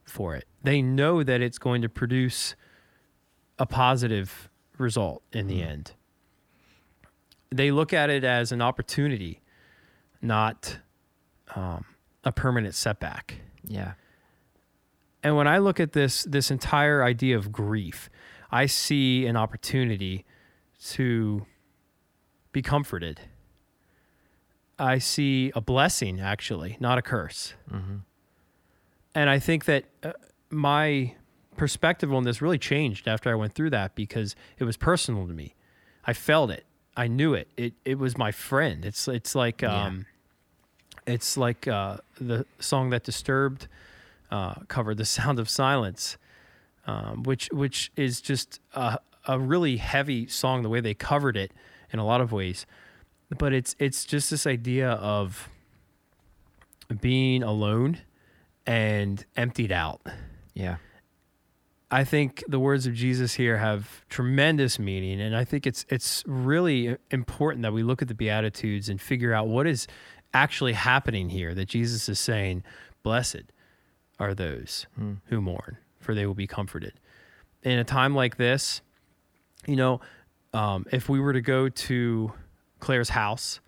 for 0.04 0.36
it. 0.36 0.46
They 0.64 0.82
know 0.82 1.24
that 1.24 1.42
it's 1.42 1.58
going 1.58 1.82
to 1.82 1.90
produce 1.90 2.56
a 3.58 3.66
positive 3.66 4.50
result 4.78 5.24
in 5.32 5.48
the 5.48 5.62
mm. 5.62 5.68
end. 5.68 5.92
They 7.52 7.72
look 7.72 7.94
at 7.94 8.10
it 8.10 8.24
as 8.24 8.52
an 8.52 8.62
opportunity, 8.62 9.42
not 10.22 10.80
um, 11.56 11.86
a 12.24 12.32
permanent 12.32 12.76
setback. 12.76 13.36
Yeah. 13.64 13.94
And 15.26 15.36
when 15.36 15.48
I 15.48 15.58
look 15.58 15.80
at 15.80 15.94
this 15.94 16.24
this 16.26 16.52
entire 16.52 17.04
idea 17.04 17.36
of 17.36 17.52
grief, 17.52 18.12
I 18.52 18.68
see 18.68 19.26
an 19.26 19.36
opportunity 19.36 20.24
to 20.92 21.48
be 22.52 22.62
comforted. 22.62 23.22
I 24.78 25.00
see 25.00 25.52
a 25.56 25.62
blessing, 25.62 26.20
actually, 26.20 26.78
not 26.80 27.00
a 27.00 27.02
curse. 27.02 27.56
Mm-hmm. 27.72 27.96
And 29.16 29.30
I 29.32 29.40
think 29.40 29.66
that 29.66 29.86
uh, 30.04 30.12
my 30.52 31.16
perspective 31.58 32.14
on 32.14 32.24
this 32.24 32.40
really 32.40 32.60
changed 32.60 33.08
after 33.08 33.32
I 33.32 33.34
went 33.34 33.54
through 33.54 33.72
that 33.72 33.96
because 33.96 34.36
it 34.60 34.64
was 34.64 34.78
personal 34.78 35.26
to 35.26 35.34
me. 35.34 35.56
I 36.06 36.14
felt 36.14 36.52
it. 36.52 36.66
I 36.96 37.08
knew 37.08 37.34
it. 37.34 37.48
It 37.58 37.74
it 37.84 37.98
was 37.98 38.16
my 38.16 38.32
friend. 38.32 38.86
It's 38.86 39.08
it's 39.08 39.34
like 39.34 39.64
um, 39.64 40.06
yeah. 41.08 41.14
it's 41.16 41.36
like 41.36 41.68
uh, 41.68 41.98
the 42.22 42.46
song 42.60 42.92
that 42.92 43.04
Disturbed 43.04 43.68
uh, 44.32 44.56
cover, 44.68 44.96
"The 44.96 45.06
Sound 45.06 45.40
of 45.40 45.50
Silence," 45.50 46.18
um, 46.88 47.24
which 47.24 47.50
which 47.52 47.92
is 47.96 48.22
just 48.22 48.60
a, 48.74 49.00
a 49.28 49.40
really 49.40 49.78
heavy 49.78 50.28
song. 50.28 50.64
The 50.64 50.70
way 50.70 50.82
they 50.82 50.94
covered 50.94 51.38
it 51.38 51.52
in 51.92 52.00
a 52.00 52.06
lot 52.06 52.22
of 52.22 52.32
ways, 52.32 52.66
but 53.38 53.54
it's 53.54 53.76
it's 53.80 54.06
just 54.06 54.30
this 54.30 54.46
idea 54.46 54.92
of 54.92 55.50
being 57.02 57.44
alone 57.44 58.00
and 58.66 59.26
emptied 59.36 59.72
out. 59.72 60.02
Yeah. 60.54 60.78
I 61.92 62.04
think 62.04 62.44
the 62.48 62.60
words 62.60 62.88
of 62.88 62.94
Jesus 62.94 63.36
here 63.36 63.58
have 63.58 64.04
tremendous 64.10 64.80
meaning, 64.80 65.22
and 65.22 65.36
I 65.36 65.46
think 65.46 65.68
it's 65.68 65.86
it's 65.88 66.24
really 66.26 66.98
important 67.12 67.62
that 67.62 67.74
we 67.74 67.84
look 67.84 68.02
at 68.02 68.08
the 68.08 68.16
Beatitudes 68.16 68.90
and 68.90 69.00
figure 69.00 69.34
out 69.34 69.48
what 69.48 69.68
is 69.68 69.88
actually 70.34 70.74
happening 70.74 71.30
here. 71.30 71.54
That 71.54 71.68
Jesus 71.68 72.10
is 72.10 72.20
saying, 72.20 72.64
"Blessed 73.04 73.52
are 74.20 74.34
those 74.34 74.86
hmm. 74.96 75.14
who 75.26 75.42
mourn, 75.42 75.78
for 76.00 76.16
they 76.16 76.26
will 76.26 76.36
be 76.36 76.48
comforted. 76.48 76.94
In 77.64 77.80
a 77.80 77.84
time 77.84 78.16
like 78.16 78.38
this, 78.38 78.82
you 79.66 79.76
know, 79.76 80.02
um, 80.54 80.86
if 80.92 81.10
we 81.10 81.20
were 81.20 81.34
to 81.34 81.42
go 81.42 81.68
to 81.68 82.32
Clare's 82.80 83.10
house 83.10 83.60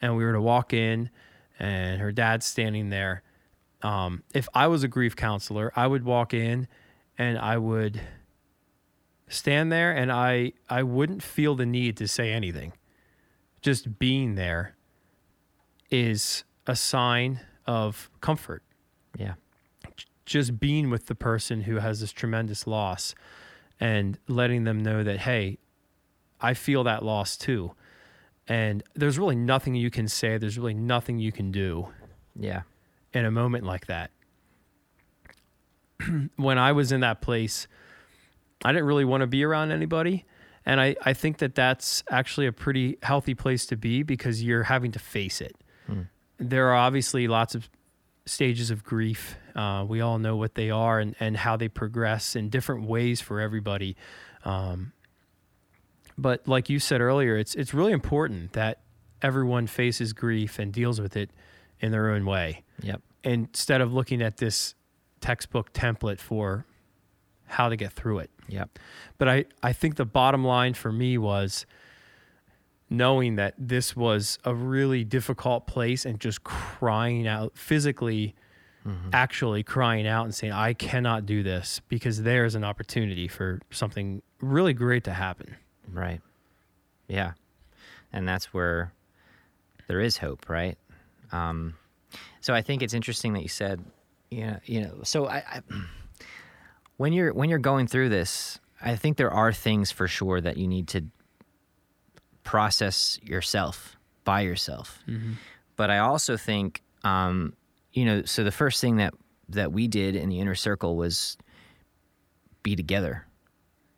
and 0.00 0.16
we 0.16 0.24
were 0.24 0.32
to 0.32 0.40
walk 0.40 0.72
in 0.72 1.10
and 1.58 2.00
her 2.00 2.10
dad's 2.10 2.46
standing 2.46 2.90
there, 2.90 3.22
um, 3.82 4.22
if 4.34 4.48
I 4.54 4.66
was 4.66 4.82
a 4.82 4.88
grief 4.88 5.14
counselor, 5.14 5.72
I 5.76 5.86
would 5.86 6.04
walk 6.04 6.32
in 6.32 6.66
and 7.18 7.38
I 7.38 7.58
would 7.58 8.00
stand 9.28 9.70
there 9.70 9.92
and 9.92 10.10
I 10.10 10.52
I 10.68 10.82
wouldn't 10.82 11.22
feel 11.22 11.54
the 11.54 11.66
need 11.66 11.96
to 11.98 12.08
say 12.08 12.32
anything. 12.32 12.72
Just 13.60 13.98
being 13.98 14.34
there 14.34 14.74
is 15.90 16.44
a 16.66 16.74
sign 16.74 17.40
of 17.66 18.10
comfort. 18.20 18.62
Yeah 19.18 19.34
just 20.26 20.58
being 20.58 20.90
with 20.90 21.06
the 21.06 21.14
person 21.14 21.62
who 21.62 21.76
has 21.76 22.00
this 22.00 22.12
tremendous 22.12 22.66
loss 22.66 23.14
and 23.80 24.18
letting 24.28 24.64
them 24.64 24.82
know 24.82 25.02
that, 25.02 25.20
hey, 25.20 25.58
I 26.40 26.54
feel 26.54 26.84
that 26.84 27.04
loss 27.04 27.36
too. 27.36 27.72
And 28.46 28.82
there's 28.94 29.18
really 29.18 29.36
nothing 29.36 29.74
you 29.74 29.90
can 29.90 30.08
say, 30.08 30.38
there's 30.38 30.58
really 30.58 30.74
nothing 30.74 31.18
you 31.18 31.32
can 31.32 31.50
do. 31.50 31.88
Yeah. 32.38 32.62
In 33.12 33.24
a 33.24 33.30
moment 33.30 33.64
like 33.64 33.86
that. 33.86 34.10
when 36.36 36.58
I 36.58 36.72
was 36.72 36.92
in 36.92 37.00
that 37.00 37.20
place, 37.20 37.66
I 38.64 38.72
didn't 38.72 38.86
really 38.86 39.04
want 39.04 39.22
to 39.22 39.26
be 39.26 39.44
around 39.44 39.70
anybody. 39.70 40.24
And 40.66 40.80
I, 40.80 40.96
I 41.02 41.12
think 41.12 41.38
that 41.38 41.54
that's 41.54 42.02
actually 42.10 42.46
a 42.46 42.52
pretty 42.52 42.98
healthy 43.02 43.34
place 43.34 43.66
to 43.66 43.76
be 43.76 44.02
because 44.02 44.42
you're 44.42 44.64
having 44.64 44.92
to 44.92 44.98
face 44.98 45.40
it. 45.40 45.56
Hmm. 45.86 46.02
There 46.38 46.68
are 46.68 46.74
obviously 46.74 47.28
lots 47.28 47.54
of 47.54 47.68
stages 48.26 48.70
of 48.70 48.82
grief. 48.82 49.36
Uh, 49.54 49.84
we 49.88 50.00
all 50.00 50.18
know 50.18 50.36
what 50.36 50.54
they 50.54 50.70
are 50.70 50.98
and, 50.98 51.14
and 51.20 51.36
how 51.36 51.56
they 51.56 51.68
progress 51.68 52.34
in 52.34 52.48
different 52.48 52.86
ways 52.86 53.20
for 53.20 53.40
everybody. 53.40 53.96
Um, 54.44 54.92
but 56.18 56.46
like 56.46 56.68
you 56.68 56.78
said 56.78 57.00
earlier, 57.00 57.36
it's 57.36 57.54
it's 57.54 57.74
really 57.74 57.92
important 57.92 58.52
that 58.52 58.80
everyone 59.22 59.66
faces 59.66 60.12
grief 60.12 60.58
and 60.58 60.72
deals 60.72 61.00
with 61.00 61.16
it 61.16 61.30
in 61.80 61.92
their 61.92 62.10
own 62.10 62.24
way. 62.24 62.62
Yep. 62.82 63.00
Instead 63.24 63.80
of 63.80 63.92
looking 63.92 64.22
at 64.22 64.36
this 64.36 64.74
textbook 65.20 65.72
template 65.72 66.20
for 66.20 66.66
how 67.46 67.68
to 67.68 67.76
get 67.76 67.92
through 67.92 68.18
it. 68.18 68.30
Yep. 68.48 68.78
But 69.18 69.28
I, 69.28 69.44
I 69.62 69.72
think 69.72 69.96
the 69.96 70.04
bottom 70.04 70.44
line 70.44 70.74
for 70.74 70.92
me 70.92 71.16
was 71.18 71.66
knowing 72.90 73.36
that 73.36 73.54
this 73.58 73.96
was 73.96 74.38
a 74.44 74.54
really 74.54 75.04
difficult 75.04 75.66
place 75.66 76.04
and 76.04 76.20
just 76.20 76.44
crying 76.44 77.26
out 77.26 77.56
physically, 77.56 78.34
actually 79.12 79.62
crying 79.62 80.06
out 80.06 80.24
and 80.24 80.34
saying, 80.34 80.52
I 80.52 80.74
cannot 80.74 81.26
do 81.26 81.42
this 81.42 81.80
because 81.88 82.22
there's 82.22 82.54
an 82.54 82.64
opportunity 82.64 83.28
for 83.28 83.60
something 83.70 84.22
really 84.40 84.74
great 84.74 85.04
to 85.04 85.12
happen. 85.12 85.56
Right. 85.92 86.20
Yeah. 87.08 87.32
And 88.12 88.28
that's 88.28 88.52
where 88.52 88.92
there 89.88 90.00
is 90.00 90.18
hope, 90.18 90.48
right? 90.48 90.76
Um, 91.32 91.74
so 92.40 92.54
I 92.54 92.62
think 92.62 92.82
it's 92.82 92.94
interesting 92.94 93.32
that 93.34 93.42
you 93.42 93.48
said, 93.48 93.82
you 94.30 94.46
know, 94.46 94.58
you 94.64 94.80
know. 94.82 95.00
So 95.02 95.26
I, 95.26 95.36
I, 95.38 95.60
when 96.96 97.12
you're 97.12 97.32
when 97.32 97.48
you're 97.48 97.58
going 97.58 97.86
through 97.86 98.10
this, 98.10 98.60
I 98.82 98.96
think 98.96 99.16
there 99.16 99.32
are 99.32 99.52
things 99.52 99.90
for 99.90 100.06
sure 100.06 100.40
that 100.40 100.56
you 100.56 100.68
need 100.68 100.88
to 100.88 101.04
process 102.44 103.18
yourself 103.22 103.96
by 104.24 104.42
yourself. 104.42 105.02
But 105.76 105.90
I 105.90 105.98
also 105.98 106.36
think, 106.36 106.82
um, 107.02 107.54
you 107.94 108.04
know, 108.04 108.22
so 108.24 108.44
the 108.44 108.52
first 108.52 108.80
thing 108.82 108.96
that 108.96 109.14
that 109.48 109.72
we 109.72 109.88
did 109.88 110.16
in 110.16 110.28
the 110.28 110.40
inner 110.40 110.54
circle 110.54 110.96
was 110.96 111.38
be 112.62 112.76
together 112.76 113.26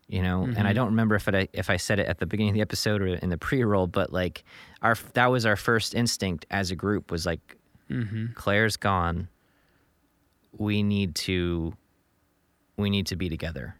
you 0.08 0.22
know? 0.22 0.44
And 0.44 0.58
i 0.58 0.60
mm-hmm. 0.60 0.74
don't 0.74 0.86
remember 0.88 1.14
if 1.14 1.28
I 1.28 1.48
if 1.52 1.70
i 1.70 1.76
said 1.76 1.98
it 1.98 2.06
at 2.06 2.18
the 2.18 2.26
beginning 2.26 2.50
of 2.50 2.54
the 2.54 2.60
episode 2.60 3.02
or 3.02 3.06
in 3.06 3.30
the 3.30 3.38
pre-roll 3.38 3.86
but 3.86 4.12
like 4.12 4.44
our 4.82 4.96
that 5.14 5.26
was 5.26 5.44
our 5.44 5.56
first 5.56 5.94
instinct 5.94 6.46
as 6.50 6.70
a 6.70 6.76
group 6.76 7.10
was 7.10 7.26
like 7.26 7.56
mm-hmm. 7.90 8.26
clare's 8.34 8.76
gone. 8.76 9.28
We 10.56 10.82
need 10.82 11.14
to 11.16 11.74
we 12.76 12.90
need 12.90 13.06
to 13.06 13.16
be 13.16 13.28
together. 13.28 13.76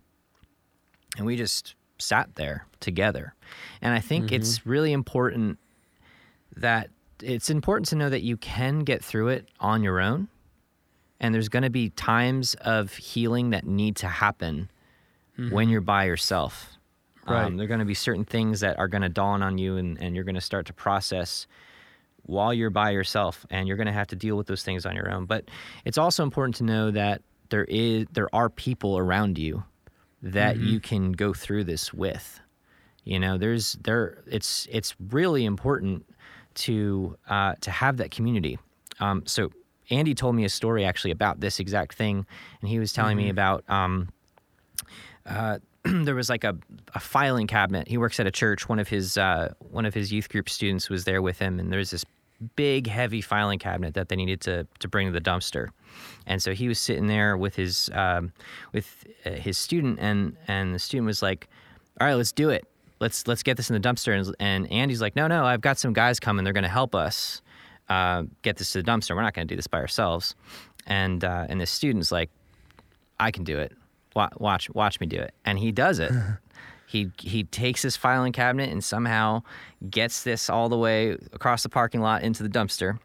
And 1.16 1.26
we 1.26 1.36
just 1.36 1.74
sat 1.98 2.34
there 2.34 2.66
together. 2.80 3.34
And 3.80 3.94
i 3.94 4.00
think 4.00 4.26
mm-hmm. 4.26 4.34
it's 4.34 4.66
really 4.66 4.92
important 4.92 5.58
that 6.56 6.90
it's 7.22 7.50
important 7.50 7.88
to 7.88 7.96
know 7.96 8.08
that 8.10 8.22
you 8.22 8.36
can 8.36 8.80
get 8.80 9.04
through 9.04 9.28
it 9.28 9.48
on 9.60 9.82
your 9.82 10.00
own 10.00 10.28
and 11.20 11.34
there's 11.34 11.48
going 11.48 11.62
to 11.62 11.70
be 11.70 11.90
times 11.90 12.54
of 12.60 12.94
healing 12.94 13.50
that 13.50 13.66
need 13.66 13.96
to 13.96 14.06
happen 14.06 14.70
when 15.50 15.68
you're 15.68 15.80
by 15.80 16.04
yourself. 16.04 16.72
Right. 17.26 17.44
Um, 17.44 17.56
there 17.56 17.64
are 17.64 17.68
going 17.68 17.80
to 17.80 17.86
be 17.86 17.94
certain 17.94 18.24
things 18.24 18.60
that 18.60 18.78
are 18.78 18.88
going 18.88 19.02
to 19.02 19.08
dawn 19.08 19.42
on 19.42 19.58
you, 19.58 19.76
and, 19.76 20.00
and 20.00 20.14
you're 20.14 20.24
going 20.24 20.36
to 20.36 20.40
start 20.40 20.66
to 20.66 20.72
process 20.72 21.46
while 22.22 22.54
you're 22.54 22.70
by 22.70 22.90
yourself, 22.90 23.44
and 23.50 23.66
you're 23.66 23.76
going 23.76 23.86
to 23.86 23.92
have 23.92 24.06
to 24.08 24.16
deal 24.16 24.36
with 24.36 24.46
those 24.46 24.62
things 24.62 24.86
on 24.86 24.94
your 24.94 25.10
own. 25.10 25.26
But 25.26 25.44
it's 25.84 25.98
also 25.98 26.22
important 26.22 26.56
to 26.56 26.64
know 26.64 26.90
that 26.92 27.22
there 27.48 27.64
is 27.64 28.06
there 28.12 28.32
are 28.34 28.48
people 28.48 28.96
around 28.98 29.38
you 29.38 29.64
that 30.22 30.56
you 30.56 30.80
can 30.80 31.12
go 31.12 31.32
through 31.32 31.64
this 31.64 31.92
with. 31.92 32.40
You 33.04 33.18
know, 33.20 33.38
there's 33.38 33.74
there 33.82 34.22
it's 34.26 34.66
it's 34.70 34.94
really 35.10 35.44
important 35.44 36.06
to 36.56 37.16
uh, 37.28 37.54
to 37.60 37.70
have 37.70 37.98
that 37.98 38.10
community. 38.10 38.58
Um, 39.00 39.22
so 39.26 39.50
Andy 39.90 40.14
told 40.14 40.34
me 40.34 40.44
a 40.44 40.48
story 40.48 40.84
actually 40.84 41.12
about 41.12 41.40
this 41.40 41.60
exact 41.60 41.94
thing, 41.94 42.26
and 42.60 42.68
he 42.68 42.78
was 42.78 42.92
telling 42.92 43.16
me 43.16 43.28
about 43.28 43.64
um, 43.68 44.08
uh, 45.24 45.58
there 45.84 46.14
was 46.14 46.28
like 46.28 46.44
a, 46.44 46.56
a 46.94 47.00
filing 47.00 47.46
cabinet. 47.46 47.88
He 47.88 47.98
works 47.98 48.18
at 48.18 48.26
a 48.26 48.30
church. 48.30 48.68
One 48.68 48.78
of 48.78 48.88
his 48.88 49.16
uh, 49.16 49.54
one 49.70 49.86
of 49.86 49.94
his 49.94 50.12
youth 50.12 50.28
group 50.28 50.48
students 50.48 50.90
was 50.90 51.04
there 51.04 51.22
with 51.22 51.38
him, 51.38 51.60
and 51.60 51.72
there's 51.72 51.90
this 51.90 52.04
big, 52.54 52.86
heavy 52.86 53.20
filing 53.20 53.58
cabinet 53.58 53.94
that 53.94 54.08
they 54.08 54.16
needed 54.16 54.40
to 54.42 54.66
to 54.80 54.88
bring 54.88 55.06
to 55.06 55.12
the 55.12 55.20
dumpster. 55.20 55.68
And 56.26 56.42
so 56.42 56.52
he 56.52 56.68
was 56.68 56.78
sitting 56.78 57.06
there 57.06 57.36
with 57.36 57.54
his 57.54 57.90
um, 57.92 58.32
with 58.72 59.06
uh, 59.24 59.30
his 59.30 59.58
student, 59.58 59.98
and 60.00 60.36
and 60.48 60.74
the 60.74 60.78
student 60.78 61.06
was 61.06 61.22
like, 61.22 61.48
"All 62.00 62.06
right, 62.06 62.14
let's 62.14 62.32
do 62.32 62.50
it. 62.50 62.66
Let's 63.00 63.26
let's 63.26 63.42
get 63.42 63.56
this 63.56 63.70
in 63.70 63.80
the 63.80 63.88
dumpster." 63.88 64.16
And, 64.18 64.34
and 64.40 64.70
Andy's 64.72 65.00
like, 65.00 65.16
"No, 65.16 65.26
no, 65.26 65.44
I've 65.44 65.60
got 65.60 65.78
some 65.78 65.92
guys 65.92 66.18
coming. 66.20 66.44
They're 66.44 66.52
going 66.52 66.64
to 66.64 66.68
help 66.68 66.94
us 66.94 67.42
uh, 67.88 68.24
get 68.42 68.56
this 68.56 68.72
to 68.72 68.82
the 68.82 68.90
dumpster. 68.90 69.14
We're 69.14 69.22
not 69.22 69.34
going 69.34 69.46
to 69.46 69.52
do 69.52 69.56
this 69.56 69.66
by 69.66 69.78
ourselves." 69.78 70.34
And 70.86 71.24
uh, 71.24 71.46
and 71.48 71.60
the 71.60 71.66
student's 71.66 72.10
like, 72.12 72.30
"I 73.20 73.30
can 73.30 73.44
do 73.44 73.58
it. 73.58 73.72
Wa- 74.14 74.30
Watch 74.38 74.70
watch 74.70 75.00
me 75.00 75.06
do 75.06 75.18
it." 75.18 75.34
And 75.44 75.58
he 75.58 75.72
does 75.72 75.98
it. 75.98 76.12
He 76.88 77.10
he 77.18 77.42
takes 77.42 77.82
his 77.82 77.96
filing 77.96 78.32
cabinet 78.32 78.70
and 78.70 78.82
somehow 78.82 79.42
gets 79.90 80.22
this 80.22 80.48
all 80.48 80.68
the 80.68 80.78
way 80.78 81.16
across 81.32 81.64
the 81.64 81.68
parking 81.68 82.00
lot 82.00 82.22
into 82.22 82.44
the 82.44 82.48
dumpster. 82.48 83.00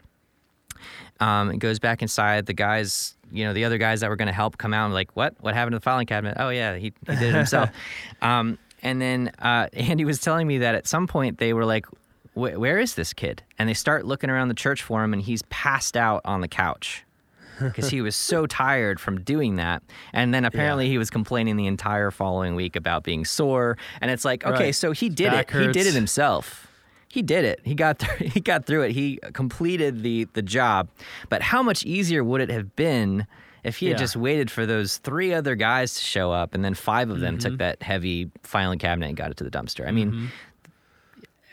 Um, 1.19 1.49
it 1.49 1.57
goes 1.57 1.79
back 1.79 2.03
inside. 2.03 2.45
The 2.45 2.53
guys, 2.53 3.15
you 3.31 3.43
know, 3.43 3.53
the 3.53 3.65
other 3.65 3.79
guys 3.79 4.01
that 4.01 4.09
were 4.11 4.15
going 4.15 4.27
to 4.27 4.33
help 4.33 4.59
come 4.59 4.73
out 4.73 4.85
and 4.85 4.93
like, 4.93 5.09
what? 5.15 5.33
What 5.39 5.55
happened 5.55 5.73
to 5.73 5.79
the 5.79 5.83
filing 5.83 6.05
cabinet? 6.05 6.37
Oh 6.39 6.49
yeah, 6.49 6.75
he, 6.75 6.93
he 7.07 7.15
did 7.15 7.21
it 7.23 7.33
himself. 7.33 7.71
um, 8.21 8.59
and 8.81 9.01
then 9.01 9.31
uh, 9.39 9.67
Andy 9.73 10.05
was 10.05 10.19
telling 10.19 10.47
me 10.47 10.59
that 10.59 10.75
at 10.75 10.87
some 10.87 11.07
point 11.07 11.37
they 11.37 11.53
were 11.53 11.65
like, 11.65 11.85
"Wh- 12.33 12.57
where 12.59 12.79
is 12.79 12.95
this 12.95 13.13
kid? 13.13 13.43
And 13.59 13.67
they 13.69 13.73
start 13.73 14.05
looking 14.05 14.29
around 14.29 14.47
the 14.49 14.53
church 14.55 14.81
for 14.81 15.03
him, 15.03 15.13
and 15.13 15.21
he's 15.21 15.41
passed 15.49 15.95
out 15.97 16.21
on 16.25 16.41
the 16.41 16.47
couch 16.47 17.03
because 17.59 17.89
he 17.89 18.01
was 18.01 18.15
so 18.15 18.45
tired 18.47 18.99
from 18.99 19.21
doing 19.21 19.57
that. 19.57 19.83
And 20.13 20.33
then 20.33 20.45
apparently 20.45 20.87
he 20.87 20.97
was 20.97 21.09
complaining 21.09 21.57
the 21.57 21.67
entire 21.67 22.09
following 22.11 22.55
week 22.55 22.75
about 22.75 23.03
being 23.03 23.23
sore. 23.25 23.77
And 24.01 24.09
it's 24.09 24.25
like, 24.25 24.45
okay, 24.45 24.65
Right. 24.65 24.75
so 24.75 24.91
he 24.93 25.09
did 25.09 25.31
Back 25.31 25.53
it. 25.53 25.61
He 25.61 25.71
did 25.71 25.85
it 25.87 25.93
himself. 25.93 26.67
He 27.07 27.21
did 27.21 27.43
it. 27.45 27.59
He 27.65 27.75
got 27.75 27.99
through, 27.99 28.27
he 28.29 28.39
got 28.39 28.65
through 28.65 28.83
it. 28.83 28.91
He 28.93 29.19
completed 29.33 30.01
the 30.01 30.27
the 30.33 30.41
job. 30.41 30.87
But 31.29 31.41
how 31.41 31.61
much 31.61 31.85
easier 31.85 32.23
would 32.23 32.41
it 32.41 32.49
have 32.49 32.75
been 32.75 33.27
if 33.63 33.77
he 33.77 33.87
had 33.87 33.93
Yeah. 33.93 33.97
just 33.99 34.15
waited 34.15 34.49
for 34.49 34.65
those 34.65 34.97
three 34.97 35.33
other 35.33 35.55
guys 35.55 35.93
to 35.95 36.01
show 36.01 36.31
up 36.31 36.53
and 36.55 36.63
then 36.65 36.73
five 36.73 37.09
of 37.09 37.19
them 37.19 37.37
Mm-hmm. 37.37 37.49
took 37.49 37.57
that 37.59 37.81
heavy 37.83 38.29
filing 38.43 38.79
cabinet 38.79 39.07
and 39.07 39.17
got 39.17 39.31
it 39.31 39.37
to 39.37 39.43
the 39.43 39.51
dumpster? 39.51 39.87
I 39.87 39.91
mean, 39.91 40.29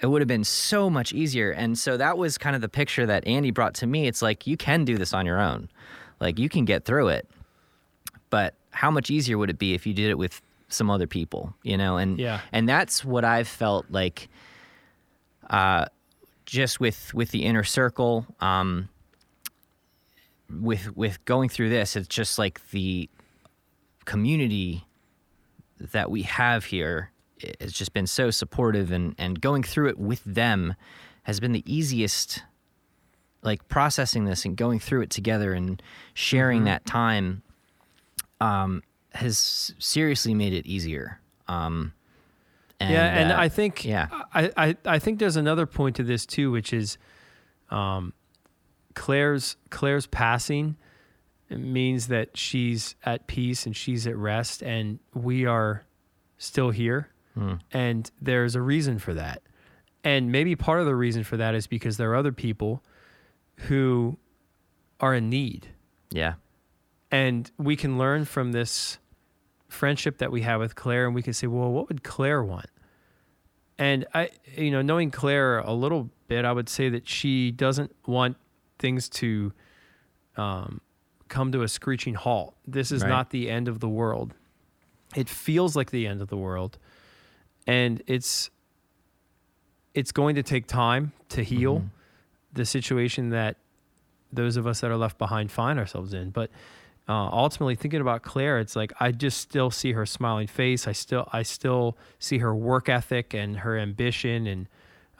it 0.01 0.07
would 0.07 0.21
have 0.23 0.29
been 0.29 0.45
so 0.45 0.89
much 0.89 1.13
easier. 1.13 1.51
And 1.51 1.77
so 1.79 1.97
that 1.97 2.17
was 2.19 2.39
kind 2.39 2.55
of 2.57 2.63
the 2.63 2.69
picture 2.69 3.05
that 3.07 3.27
Andy 3.27 3.51
brought 3.51 3.75
to 3.75 3.87
me. 3.87 4.07
It's 4.07 4.23
like 4.23 4.47
you 4.47 4.57
can 4.57 4.85
do 4.85 4.97
this 4.97 5.13
on 5.13 5.27
your 5.27 5.41
own. 5.41 5.69
Like 6.21 6.39
you 6.39 6.49
can 6.49 6.65
get 6.65 6.85
through 6.85 7.09
it. 7.09 7.29
But 8.31 8.55
how 8.71 8.91
much 8.91 9.11
easier 9.11 9.37
would 9.39 9.51
it 9.51 9.59
be 9.59 9.75
if 9.75 9.87
you 9.87 9.95
did 9.95 10.11
it 10.11 10.19
with 10.19 10.41
some 10.69 10.91
other 10.91 11.07
people, 11.07 11.55
you 11.63 11.77
know? 11.77 11.97
And 11.97 12.19
Yeah. 12.19 12.41
and 12.53 12.69
that's 12.69 13.05
what 13.05 13.25
I've 13.25 13.49
felt 13.49 13.87
like 13.91 14.29
uh 15.51 15.87
just 16.47 16.79
with 16.81 17.13
with 17.15 17.31
the 17.31 17.45
inner 17.45 17.65
circle 17.65 18.27
um 18.41 18.89
with 20.51 20.97
with 20.97 21.25
going 21.25 21.49
through 21.49 21.69
this 21.69 21.97
it's 21.97 22.09
just 22.09 22.39
like 22.39 22.71
the 22.71 23.09
community 24.05 24.85
that 25.79 26.11
we 26.11 26.23
have 26.23 26.67
here 26.67 27.11
has 27.61 27.73
just 27.73 27.93
been 27.93 28.07
so 28.07 28.31
supportive 28.31 28.91
and 28.91 29.15
and 29.19 29.41
going 29.41 29.63
through 29.63 29.89
it 29.89 29.99
with 29.99 30.23
them 30.25 30.75
has 31.25 31.39
been 31.39 31.53
the 31.53 31.65
easiest 31.73 32.43
like 33.43 33.67
processing 33.69 34.25
this 34.25 34.45
and 34.45 34.57
going 34.57 34.79
through 34.79 35.03
it 35.03 35.11
together 35.11 35.53
and 35.53 35.83
sharing 36.15 36.65
that 36.65 36.85
time 36.87 37.43
um 38.41 38.83
has 39.13 39.75
seriously 39.79 40.35
made 40.35 40.53
it 40.53 40.67
easier 40.67 41.21
um 41.47 41.93
and, 42.81 42.93
yeah, 42.93 43.07
and 43.07 43.33
uh, 43.33 43.37
I 43.39 43.49
think 43.49 43.85
yeah. 43.85 44.07
I, 44.33 44.53
I 44.57 44.77
I 44.85 44.99
think 45.01 45.19
there's 45.19 45.37
another 45.37 45.67
point 45.67 45.97
to 45.97 46.05
this 46.05 46.25
too, 46.25 46.53
which 46.53 46.73
is 46.73 46.97
um, 47.71 48.13
Clare's 48.99 49.57
Clare's 49.71 50.07
passing 50.07 50.77
means 51.49 52.09
that 52.09 52.37
she's 52.37 52.97
at 53.05 53.29
peace 53.29 53.65
and 53.65 53.75
she's 53.75 54.09
at 54.09 54.17
rest, 54.17 54.61
and 54.61 54.99
we 55.15 55.47
are 55.47 55.87
still 56.37 56.71
here, 56.71 57.09
hmm. 57.35 57.55
and 57.73 58.11
there's 58.21 58.57
a 58.57 58.61
reason 58.61 58.99
for 58.99 59.15
that, 59.15 59.43
and 60.03 60.33
maybe 60.33 60.57
part 60.57 60.81
of 60.81 60.87
the 60.87 60.97
reason 60.97 61.23
for 61.23 61.37
that 61.37 61.55
is 61.55 61.69
because 61.69 61.97
there 61.97 62.11
are 62.11 62.17
other 62.17 62.33
people 62.33 62.83
who 63.69 64.19
are 64.99 65.15
in 65.15 65.31
need. 65.31 65.69
Yeah. 66.11 66.35
And 67.13 67.51
we 67.57 67.77
can 67.77 67.99
learn 67.99 68.25
from 68.25 68.51
this 68.51 68.99
friendship 69.69 70.19
that 70.19 70.33
we 70.33 70.43
have 70.43 70.61
with 70.61 70.75
Clare 70.75 71.07
and 71.07 71.15
we 71.15 71.23
can 71.23 71.33
say, 71.33 71.47
well, 71.47 71.71
what 71.71 71.89
would 71.89 72.03
Clare 72.03 72.43
want? 72.43 72.67
And 73.79 74.07
I, 74.13 74.31
you 74.57 74.73
know, 74.73 74.83
knowing 74.83 75.11
Clare 75.11 75.61
a 75.61 75.73
little 75.73 76.11
bit, 76.27 76.45
I 76.45 76.53
would 76.53 76.69
say 76.69 76.89
that 76.89 77.09
she 77.09 77.53
doesn't 77.53 77.95
want 78.07 78.37
things 78.79 79.09
to 79.09 79.53
um, 80.37 80.81
come 81.29 81.53
to 81.53 81.63
a 81.63 81.69
screeching 81.69 82.15
halt. 82.15 82.55
This 82.67 82.93
is 82.93 83.03
Right. 83.03 83.09
not 83.09 83.31
the 83.31 83.51
end 83.51 83.69
of 83.69 83.81
the 83.81 83.89
world. 83.89 84.35
It 85.17 85.29
feels 85.29 85.75
like 85.77 85.91
the 85.91 86.07
end 86.07 86.21
of 86.21 86.29
the 86.29 86.37
world, 86.37 86.79
and 87.67 88.03
it's 88.07 88.51
it's 89.95 90.13
going 90.13 90.37
to 90.37 90.43
take 90.43 90.67
time 90.67 91.13
to 91.31 91.43
heal 91.43 91.83
the 92.53 92.65
situation 92.65 93.31
that 93.31 93.57
those 94.33 94.57
of 94.57 94.67
us 94.67 94.81
that 94.81 94.91
are 94.91 94.97
left 94.97 95.19
behind 95.19 95.51
find 95.51 95.79
ourselves 95.79 96.13
in. 96.15 96.31
But 96.31 96.51
uh, 97.09 97.13
ultimately, 97.33 97.75
thinking 97.75 98.01
about 98.03 98.23
Clare, 98.23 98.59
it's 98.59 98.77
like 98.77 98.93
I 99.01 99.13
just 99.13 99.39
still 99.41 99.71
see 99.71 99.93
her 99.93 100.05
smiling 100.05 100.47
face. 100.47 100.87
I 100.87 100.93
still 100.93 101.27
I 101.33 101.43
still 101.43 101.97
see 102.19 102.39
her 102.39 102.55
work 102.55 102.89
ethic 102.91 103.33
and 103.35 103.59
her 103.61 103.79
ambition 103.79 104.47
and 104.47 104.69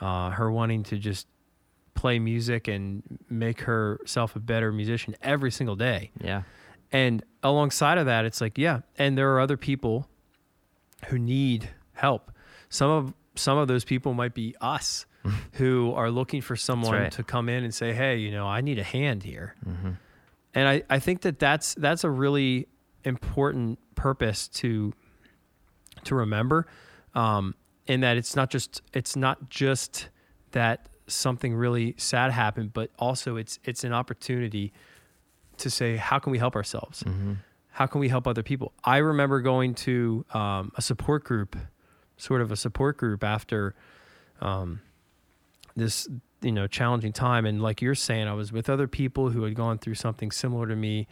uh, 0.01 0.31
her 0.31 0.53
wanting 0.53 0.83
to 0.85 0.99
just 0.99 1.27
play 1.95 2.19
music 2.19 2.69
and 2.69 3.03
make 3.29 3.63
herself 3.63 4.37
a 4.37 4.41
better 4.41 4.73
musician 4.73 5.17
every 5.23 5.51
single 5.51 5.77
day. 5.77 6.11
Yeah. 6.21 6.43
And 6.93 7.25
alongside 7.43 7.99
of 7.99 8.07
that, 8.07 8.25
it's 8.25 8.41
like, 8.41 8.57
yeah, 8.57 8.81
and 8.97 9.19
there 9.19 9.35
are 9.35 9.41
other 9.41 9.57
people 9.57 10.09
who 11.07 11.19
need 11.19 11.71
help. 11.93 12.31
Some 12.69 12.91
of 12.91 13.15
some 13.35 13.57
of 13.57 13.69
those 13.69 13.85
people 13.85 14.15
might 14.15 14.35
be 14.35 14.55
us 14.61 15.07
who 15.53 15.93
are 15.95 16.11
looking 16.11 16.41
for 16.41 16.57
someone 16.57 16.93
right. 16.93 17.13
to 17.13 17.23
come 17.23 17.49
in 17.49 17.65
and 17.65 17.75
say, 17.75 17.93
"Hey, 17.93 18.17
you 18.17 18.31
know, 18.31 18.47
I 18.47 18.61
need 18.61 18.79
a 18.79 18.85
hand 18.85 19.23
here." 19.23 19.55
Mm-hmm. 19.67 19.91
And 20.55 20.69
I, 20.69 20.83
I 20.89 20.99
think 20.99 21.23
that 21.23 21.39
that's 21.39 21.75
that's 21.75 22.05
a 22.05 22.11
really 22.11 22.69
important 23.05 23.79
purpose 23.95 24.49
to 24.49 24.93
to 26.05 26.15
remember, 26.15 26.67
um, 27.15 27.55
in 27.87 28.01
that 28.01 28.17
it's 28.17 28.35
not 28.35 28.51
just 28.51 28.83
it's 28.93 29.17
not 29.17 29.51
just 29.51 30.09
that 30.53 30.89
something 31.09 31.55
really 31.55 31.95
sad 31.99 32.31
happened, 32.33 32.73
but 32.73 32.91
also 32.99 33.37
it's 33.37 33.59
it's 33.65 33.85
an 33.85 33.93
opportunity 33.93 34.73
to 35.59 35.71
say, 35.71 35.97
how 35.97 36.19
can 36.21 36.31
we 36.31 36.39
help 36.39 36.55
ourselves? 36.55 37.03
Mm-hmm. 37.03 37.35
How 37.73 37.87
can 37.87 38.01
we 38.01 38.09
help 38.09 38.27
other 38.27 38.43
people? 38.43 38.73
I 38.85 38.99
remember 38.99 39.41
going 39.41 39.75
to 39.75 40.25
um, 40.35 40.73
a 40.77 40.83
support 40.83 41.25
group, 41.25 41.57
sort 42.17 42.41
of 42.41 42.51
a 42.53 42.57
support 42.57 42.97
group 42.97 43.23
after 43.25 43.75
um, 44.41 44.81
this 45.77 46.09
you 46.43 46.53
know 46.53 46.67
challenging 46.67 47.13
time, 47.13 47.47
and 47.47 47.61
like 47.63 47.83
you're 47.83 47.95
saying, 47.95 48.29
I 48.29 48.35
was 48.35 48.53
with 48.53 48.69
other 48.69 48.87
people 48.89 49.31
who 49.31 49.43
had 49.45 49.55
gone 49.55 49.79
through 49.79 49.95
something 49.95 50.31
similar 50.31 50.67
to 50.67 50.77
me, 50.77 51.07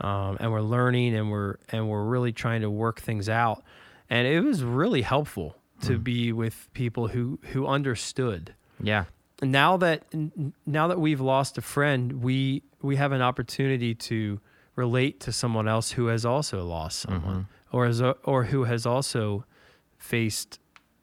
um, 0.00 0.36
and 0.40 0.52
we're 0.52 0.60
learning 0.62 1.14
and 1.14 1.30
we're 1.30 1.56
and 1.70 1.88
we're 1.88 2.04
really 2.04 2.32
trying 2.32 2.60
to 2.62 2.70
work 2.70 3.00
things 3.00 3.28
out, 3.28 3.62
and 4.10 4.26
it 4.26 4.40
was 4.40 4.62
really 4.62 5.02
helpful 5.02 5.56
to 5.82 5.98
Mm. 5.98 6.04
be 6.04 6.32
with 6.32 6.68
people 6.72 7.08
who 7.08 7.38
who 7.52 7.66
understood 7.66 8.54
Yeah. 8.82 9.04
Now 9.42 9.76
that 9.78 10.04
now 10.64 10.88
that 10.88 10.98
we've 10.98 11.20
lost 11.20 11.58
a 11.58 11.62
friend, 11.62 12.22
we 12.22 12.62
we 12.80 12.96
have 12.96 13.12
an 13.12 13.20
opportunity 13.20 13.94
to 13.94 14.40
relate 14.76 15.20
to 15.20 15.32
someone 15.32 15.68
else 15.68 15.90
who 15.92 16.06
has 16.06 16.24
also 16.24 16.64
lost 16.64 17.00
someone, 17.00 17.48
or 17.72 17.86
has 17.86 18.00
or 18.00 18.44
who 18.44 18.64
has 18.64 18.86
also 18.86 19.44
faced 19.98 20.58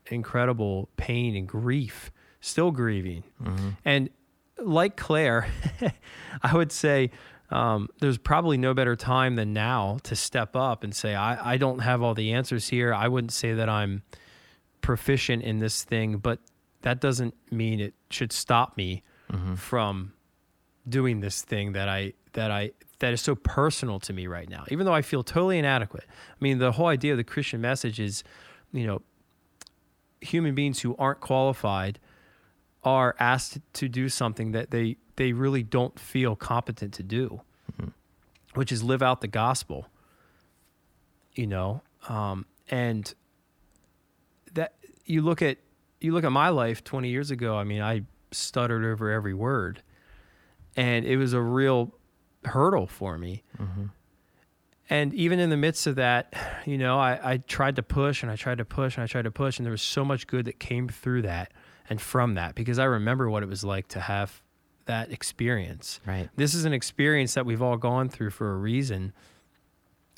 incredible 0.07 0.89
pain 0.97 1.35
and 1.35 1.47
grief, 1.47 2.11
still 2.41 2.71
grieving, 2.71 3.23
and 3.85 4.09
like 4.57 4.95
Clare, 4.97 5.47
I 6.41 6.55
would 6.55 6.71
say. 6.71 7.11
Um, 7.49 7.89
there's 7.99 8.17
probably 8.17 8.57
no 8.57 8.73
better 8.73 8.95
time 8.95 9.35
than 9.35 9.53
now 9.53 9.99
to 10.03 10.15
step 10.15 10.55
up 10.55 10.83
and 10.83 10.95
say, 10.95 11.13
I, 11.13 11.53
I 11.53 11.57
don't 11.57 11.79
have 11.79 12.01
all 12.01 12.15
the 12.15 12.33
answers 12.33 12.69
here. 12.69 12.91
I 12.95 13.07
wouldn't 13.07 13.33
say 13.33 13.53
that 13.53 13.69
I'm 13.69 14.01
proficient 14.81 15.43
in 15.43 15.59
this 15.59 15.83
thing, 15.83 16.17
but 16.17 16.39
that 16.83 17.01
doesn't 17.01 17.33
mean 17.51 17.79
it 17.79 17.93
should 18.09 18.31
stop 18.31 18.77
me 18.77 19.03
from 19.55 20.13
doing 20.87 21.19
this 21.21 21.41
thing 21.41 21.73
that 21.73 21.89
I 21.89 22.13
that 22.33 22.51
I 22.51 22.71
that 22.99 23.13
is 23.13 23.21
so 23.21 23.35
personal 23.35 23.99
to 24.01 24.13
me 24.13 24.27
right 24.27 24.47
now. 24.47 24.63
Even 24.69 24.85
though 24.85 24.93
I 24.93 25.01
feel 25.01 25.23
totally 25.23 25.57
inadequate. 25.57 26.05
I 26.07 26.37
mean, 26.39 26.59
the 26.59 26.73
whole 26.73 26.87
idea 26.87 27.11
of 27.11 27.17
the 27.17 27.23
Christian 27.23 27.59
message 27.61 27.99
is, 27.99 28.23
you 28.71 28.85
know, 28.85 29.01
human 30.21 30.55
beings 30.55 30.81
who 30.81 30.95
aren't 30.97 31.19
qualified 31.19 31.99
are 32.83 33.15
asked 33.19 33.59
to 33.73 33.89
do 33.89 34.07
something 34.07 34.51
that 34.51 34.71
they 34.71 34.97
they 35.15 35.33
really 35.33 35.63
don't 35.63 35.99
feel 35.99 36.35
competent 36.35 36.93
to 36.93 37.03
do, 37.03 37.41
which 38.53 38.71
is 38.71 38.83
live 38.83 39.01
out 39.01 39.21
the 39.21 39.27
gospel. 39.27 39.87
You 41.33 41.47
know, 41.47 41.81
um, 42.07 42.45
and 42.69 43.13
that 44.53 44.75
you 45.05 45.21
look 45.21 45.41
at 45.41 45.57
you 46.03 46.13
look 46.13 46.23
at 46.23 46.31
my 46.31 46.49
life 46.49 46.83
20 46.83 47.09
years 47.09 47.31
ago 47.31 47.55
i 47.55 47.63
mean 47.63 47.81
i 47.81 48.03
stuttered 48.33 48.83
over 48.83 49.11
every 49.11 49.33
word. 49.33 49.81
And 50.75 51.05
it 51.05 51.17
was 51.17 51.33
a 51.33 51.41
real 51.41 51.93
hurdle 52.45 52.87
for 52.87 53.17
me. 53.17 53.43
Mm-hmm. 53.59 53.85
And 54.89 55.13
even 55.13 55.39
in 55.39 55.49
the 55.49 55.57
midst 55.57 55.87
of 55.87 55.95
that 55.95 56.33
you 56.65 56.77
know 56.77 56.99
I, 56.99 57.33
I 57.33 57.37
tried 57.37 57.77
to 57.77 57.83
push 57.83 58.21
and 58.21 58.31
i 58.31 58.35
tried 58.35 58.57
to 58.57 58.65
push 58.65 58.95
and 58.95 59.03
i 59.03 59.07
tried 59.07 59.23
to 59.23 59.31
push 59.31 59.57
and 59.57 59.65
there 59.65 59.71
was 59.71 59.81
so 59.81 60.03
much 60.03 60.27
good 60.27 60.45
that 60.45 60.59
came 60.59 60.87
through 60.87 61.23
that 61.23 61.51
and 61.89 61.99
from 62.01 62.35
that 62.35 62.53
because 62.53 62.79
i 62.79 62.83
remember 62.83 63.29
what 63.29 63.43
it 63.43 63.49
was 63.49 63.63
like 63.63 63.87
to 63.89 64.01
have 64.01 64.43
that 64.85 65.11
experience. 65.11 66.01
Right. 66.05 66.29
this 66.35 66.53
is 66.53 66.65
an 66.65 66.73
experience 66.73 67.33
that 67.35 67.45
we've 67.45 67.61
all 67.61 67.77
gone 67.77 68.09
through 68.09 68.31
for 68.31 68.51
a 68.51 68.57
reason. 68.57 69.13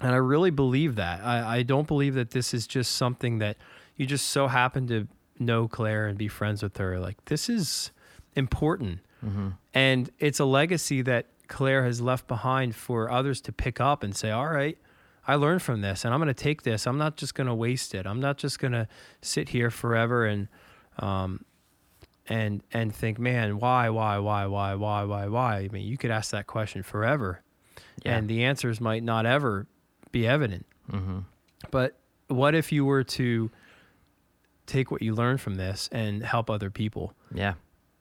And 0.01 0.11
I 0.11 0.17
really 0.17 0.49
believe 0.49 0.95
that. 0.95 1.23
I, 1.23 1.57
I 1.57 1.63
don't 1.63 1.87
believe 1.87 2.15
that 2.15 2.31
this 2.31 2.53
is 2.53 2.65
just 2.65 2.93
something 2.93 3.37
that 3.37 3.57
you 3.95 4.07
just 4.07 4.29
so 4.29 4.47
happen 4.47 4.87
to 4.87 5.07
know 5.39 5.67
Clare 5.67 6.07
and 6.07 6.17
be 6.17 6.27
friends 6.27 6.61
with 6.63 6.77
her. 6.77 6.99
Like, 6.99 7.23
this 7.25 7.49
is 7.49 7.91
important. 8.35 8.99
And 9.73 10.11
it's 10.19 10.39
a 10.39 10.45
legacy 10.45 11.01
that 11.01 11.25
Clare 11.47 11.83
has 11.85 11.99
left 11.99 12.27
behind 12.27 12.75
for 12.75 13.09
others 13.09 13.41
to 13.41 13.51
pick 13.51 13.81
up 13.81 14.03
and 14.03 14.15
say, 14.15 14.29
all 14.29 14.47
right, 14.47 14.77
I 15.27 15.33
learned 15.35 15.63
from 15.63 15.81
this 15.81 16.05
and 16.05 16.13
I'm 16.13 16.19
going 16.19 16.27
to 16.27 16.43
take 16.43 16.61
this. 16.61 16.85
I'm 16.85 16.99
not 16.99 17.17
just 17.17 17.33
going 17.33 17.47
to 17.47 17.55
waste 17.55 17.95
it. 17.95 18.05
I'm 18.05 18.19
not 18.19 18.37
just 18.37 18.59
going 18.59 18.73
to 18.73 18.87
sit 19.23 19.49
here 19.49 19.71
forever 19.71 20.25
and, 20.25 20.47
um, 20.99 21.43
and, 22.29 22.61
and 22.71 22.93
think, 22.93 23.17
man, 23.17 23.57
why, 23.59 23.89
why, 23.89 24.19
why, 24.19 24.45
why, 24.45 24.75
why, 24.75 25.03
why, 25.05 25.27
why? 25.27 25.57
I 25.57 25.69
mean, 25.71 25.87
you 25.87 25.97
could 25.97 26.11
ask 26.11 26.29
that 26.31 26.45
question 26.45 26.83
forever 26.83 27.41
Yeah. 28.03 28.17
and 28.17 28.29
the 28.29 28.43
answers 28.43 28.79
might 28.79 29.01
not 29.03 29.25
ever 29.25 29.65
be 30.11 30.27
evident. 30.27 30.67
Mm-hmm. 30.91 31.19
But 31.71 31.97
what 32.27 32.53
if 32.53 32.71
you 32.71 32.85
were 32.85 33.03
to 33.03 33.49
take 34.65 34.91
what 34.91 35.01
you 35.01 35.13
learned 35.13 35.41
from 35.41 35.55
this 35.55 35.89
and 35.91 36.23
help 36.23 36.49
other 36.49 36.69
people 36.69 37.13
Yeah. 37.33 37.53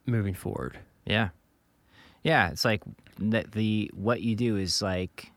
moving 0.06 0.34
forward? 0.34 0.78
Yeah. 1.04 1.30
Yeah. 2.22 2.50
It's 2.50 2.64
like 2.64 2.82
that 3.18 3.52
the 3.52 3.90
what 3.94 4.22
you 4.22 4.34
do 4.34 4.56
is 4.56 4.82
like 4.82 5.30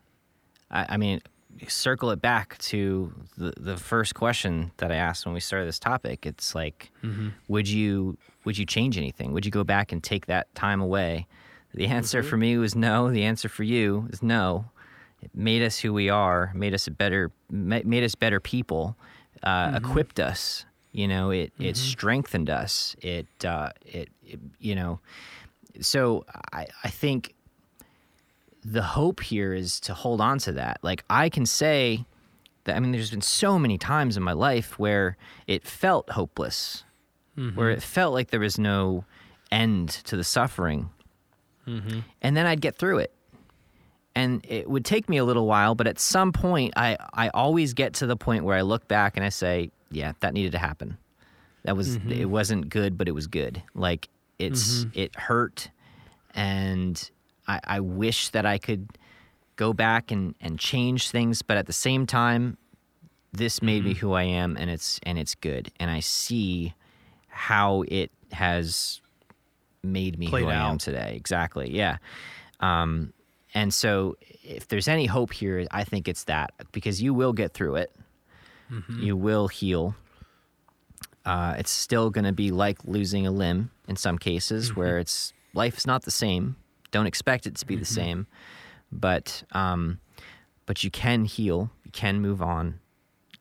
I, 0.70 0.86
I 0.90 0.96
mean, 0.96 1.20
circle 1.66 2.10
it 2.10 2.20
back 2.20 2.58
to 2.58 3.12
the 3.36 3.52
the 3.56 3.76
first 3.76 4.14
question 4.14 4.70
that 4.76 4.92
I 4.92 4.96
asked 4.96 5.26
when 5.26 5.34
we 5.34 5.40
started 5.40 5.66
this 5.66 5.78
topic. 5.78 6.26
It's 6.26 6.54
like 6.54 6.90
mm-hmm. 7.02 7.28
would 7.48 7.68
you 7.68 8.16
would 8.44 8.56
you 8.58 8.66
change 8.66 8.96
anything? 8.96 9.32
Would 9.32 9.44
you 9.44 9.50
go 9.50 9.64
back 9.64 9.92
and 9.92 10.02
take 10.02 10.26
that 10.26 10.54
time 10.54 10.80
away? 10.80 11.26
The 11.74 11.86
answer 11.86 12.20
mm-hmm. 12.20 12.30
for 12.30 12.36
me 12.36 12.56
was 12.58 12.74
no. 12.74 13.10
The 13.10 13.24
answer 13.24 13.48
for 13.48 13.62
you 13.62 14.08
is 14.10 14.22
no. 14.22 14.66
It 15.20 15.30
made 15.34 15.62
us 15.62 15.78
who 15.78 15.92
we 15.92 16.08
are, 16.08 16.52
made 16.54 16.74
us 16.74 16.86
a 16.86 16.90
better 16.90 17.32
made 17.50 18.04
us 18.04 18.14
better 18.14 18.40
people, 18.40 18.96
uh, 19.42 19.68
mm-hmm. 19.68 19.76
equipped 19.76 20.20
us. 20.20 20.64
You 20.92 21.06
know, 21.06 21.30
it 21.30 21.52
it 21.58 21.62
mm-hmm. 21.62 21.74
strengthened 21.74 22.50
us. 22.50 22.96
It, 23.00 23.26
uh, 23.44 23.70
it 23.84 24.08
it 24.24 24.40
you 24.58 24.74
know, 24.74 25.00
so 25.80 26.24
I 26.52 26.66
I 26.82 26.88
think 26.88 27.34
the 28.64 28.82
hope 28.82 29.20
here 29.20 29.54
is 29.54 29.80
to 29.80 29.94
hold 29.94 30.20
on 30.20 30.38
to 30.40 30.52
that. 30.52 30.78
Like 30.82 31.04
I 31.08 31.28
can 31.28 31.46
say 31.46 32.04
that 32.64 32.76
I 32.76 32.80
mean 32.80 32.92
there's 32.92 33.10
been 33.10 33.20
so 33.20 33.58
many 33.58 33.78
times 33.78 34.16
in 34.16 34.22
my 34.22 34.32
life 34.32 34.78
where 34.78 35.16
it 35.46 35.66
felt 35.66 36.10
hopeless. 36.10 36.84
Mm-hmm. 37.36 37.56
Where 37.56 37.70
it 37.70 37.82
felt 37.82 38.14
like 38.14 38.30
there 38.30 38.40
was 38.40 38.58
no 38.58 39.04
end 39.52 39.88
to 39.88 40.16
the 40.16 40.24
suffering. 40.24 40.90
Mm-hmm. 41.68 42.00
And 42.20 42.36
then 42.36 42.46
I'd 42.46 42.60
get 42.60 42.76
through 42.76 42.98
it. 42.98 43.12
And 44.14 44.44
it 44.48 44.68
would 44.68 44.84
take 44.84 45.08
me 45.08 45.18
a 45.18 45.24
little 45.24 45.46
while, 45.46 45.76
but 45.76 45.86
at 45.86 46.00
some 46.00 46.32
point 46.32 46.72
I 46.76 46.96
I 47.12 47.28
always 47.28 47.74
get 47.74 47.94
to 47.94 48.06
the 48.06 48.16
point 48.16 48.44
where 48.44 48.56
I 48.56 48.62
look 48.62 48.88
back 48.88 49.16
and 49.16 49.24
I 49.24 49.28
say, 49.28 49.70
yeah, 49.90 50.12
that 50.20 50.34
needed 50.34 50.52
to 50.52 50.58
happen. 50.58 50.98
That 51.64 51.76
was 51.76 51.98
mm-hmm. 51.98 52.12
it 52.12 52.30
wasn't 52.30 52.68
good, 52.68 52.96
but 52.96 53.08
it 53.08 53.12
was 53.12 53.26
good. 53.26 53.62
Like 53.74 54.08
it's 54.38 54.84
mm-hmm. 54.84 54.98
it 54.98 55.16
hurt 55.16 55.70
and 56.34 57.10
I, 57.46 57.60
I 57.64 57.80
wish 57.80 58.28
that 58.30 58.46
I 58.46 58.58
could 58.58 58.88
go 59.56 59.72
back 59.72 60.10
and, 60.10 60.34
and 60.40 60.58
change 60.58 61.10
things, 61.10 61.42
but 61.42 61.56
at 61.56 61.66
the 61.66 61.72
same 61.72 62.06
time, 62.06 62.56
this 63.32 63.60
made 63.60 63.84
me 63.84 63.90
mm-hmm. 63.90 63.98
who 63.98 64.12
I 64.12 64.22
am 64.22 64.56
and 64.56 64.70
it's 64.70 65.00
and 65.02 65.18
it's 65.18 65.34
good. 65.34 65.70
And 65.80 65.90
I 65.90 66.00
see 66.00 66.74
how 67.28 67.84
it 67.88 68.10
has 68.32 69.00
made 69.82 70.18
me 70.18 70.28
Played 70.28 70.44
who 70.44 70.50
I 70.50 70.70
am 70.70 70.78
today. 70.78 71.14
Exactly. 71.16 71.74
Yeah. 71.74 71.98
Um, 72.60 73.12
and 73.54 73.72
so 73.72 74.16
if 74.42 74.68
there's 74.68 74.88
any 74.88 75.06
hope 75.06 75.32
here, 75.32 75.66
I 75.70 75.84
think 75.84 76.08
it's 76.08 76.24
that 76.24 76.52
because 76.72 77.02
you 77.02 77.12
will 77.14 77.32
get 77.32 77.52
through 77.52 77.76
it. 77.76 77.94
You 79.00 79.16
will 79.16 79.48
heal. 79.48 79.94
Uh, 81.24 81.54
it's 81.58 81.70
still 81.70 82.10
going 82.10 82.24
to 82.24 82.32
be 82.32 82.50
like 82.50 82.84
losing 82.84 83.26
a 83.26 83.30
limb 83.30 83.70
in 83.86 83.96
some 83.96 84.18
cases 84.18 84.74
where 84.76 84.98
it's 84.98 85.32
life 85.54 85.76
is 85.76 85.86
not 85.86 86.02
the 86.02 86.10
same. 86.10 86.56
Don't 86.90 87.06
expect 87.06 87.46
it 87.46 87.54
to 87.56 87.66
be 87.66 87.76
the 87.76 87.84
same, 87.84 88.26
but 88.90 89.42
um, 89.52 90.00
but 90.64 90.82
you 90.84 90.90
can 90.90 91.24
heal. 91.24 91.70
You 91.84 91.90
can 91.90 92.20
move 92.20 92.40
on, 92.40 92.80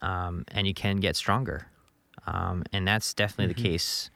um, 0.02 0.44
and 0.50 0.68
you 0.68 0.74
can 0.74 0.98
get 0.98 1.16
stronger. 1.16 1.68
Um, 2.26 2.64
and 2.74 2.86
that's 2.86 3.14
definitely 3.14 3.54
the 3.54 3.62
case 3.70 4.10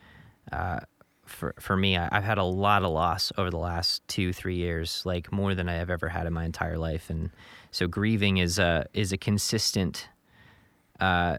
uh, 0.51 0.81
for 1.25 1.55
for 1.59 1.77
me. 1.77 1.95
I, 1.95 2.09
I've 2.11 2.25
had 2.25 2.37
a 2.37 2.43
lot 2.43 2.83
of 2.83 2.91
loss 2.91 3.31
over 3.37 3.49
the 3.49 3.57
last 3.57 4.05
two 4.09 4.33
three 4.33 4.55
years, 4.55 5.01
like 5.05 5.31
more 5.31 5.55
than 5.55 5.69
I 5.69 5.75
have 5.75 5.89
ever 5.89 6.09
had 6.09 6.27
in 6.27 6.33
my 6.33 6.43
entire 6.43 6.77
life, 6.77 7.09
and 7.09 7.29
so 7.71 7.87
grieving 7.87 8.37
is 8.37 8.59
a 8.59 8.85
is 8.93 9.13
a 9.13 9.17
consistent 9.17 10.09
uh, 11.01 11.37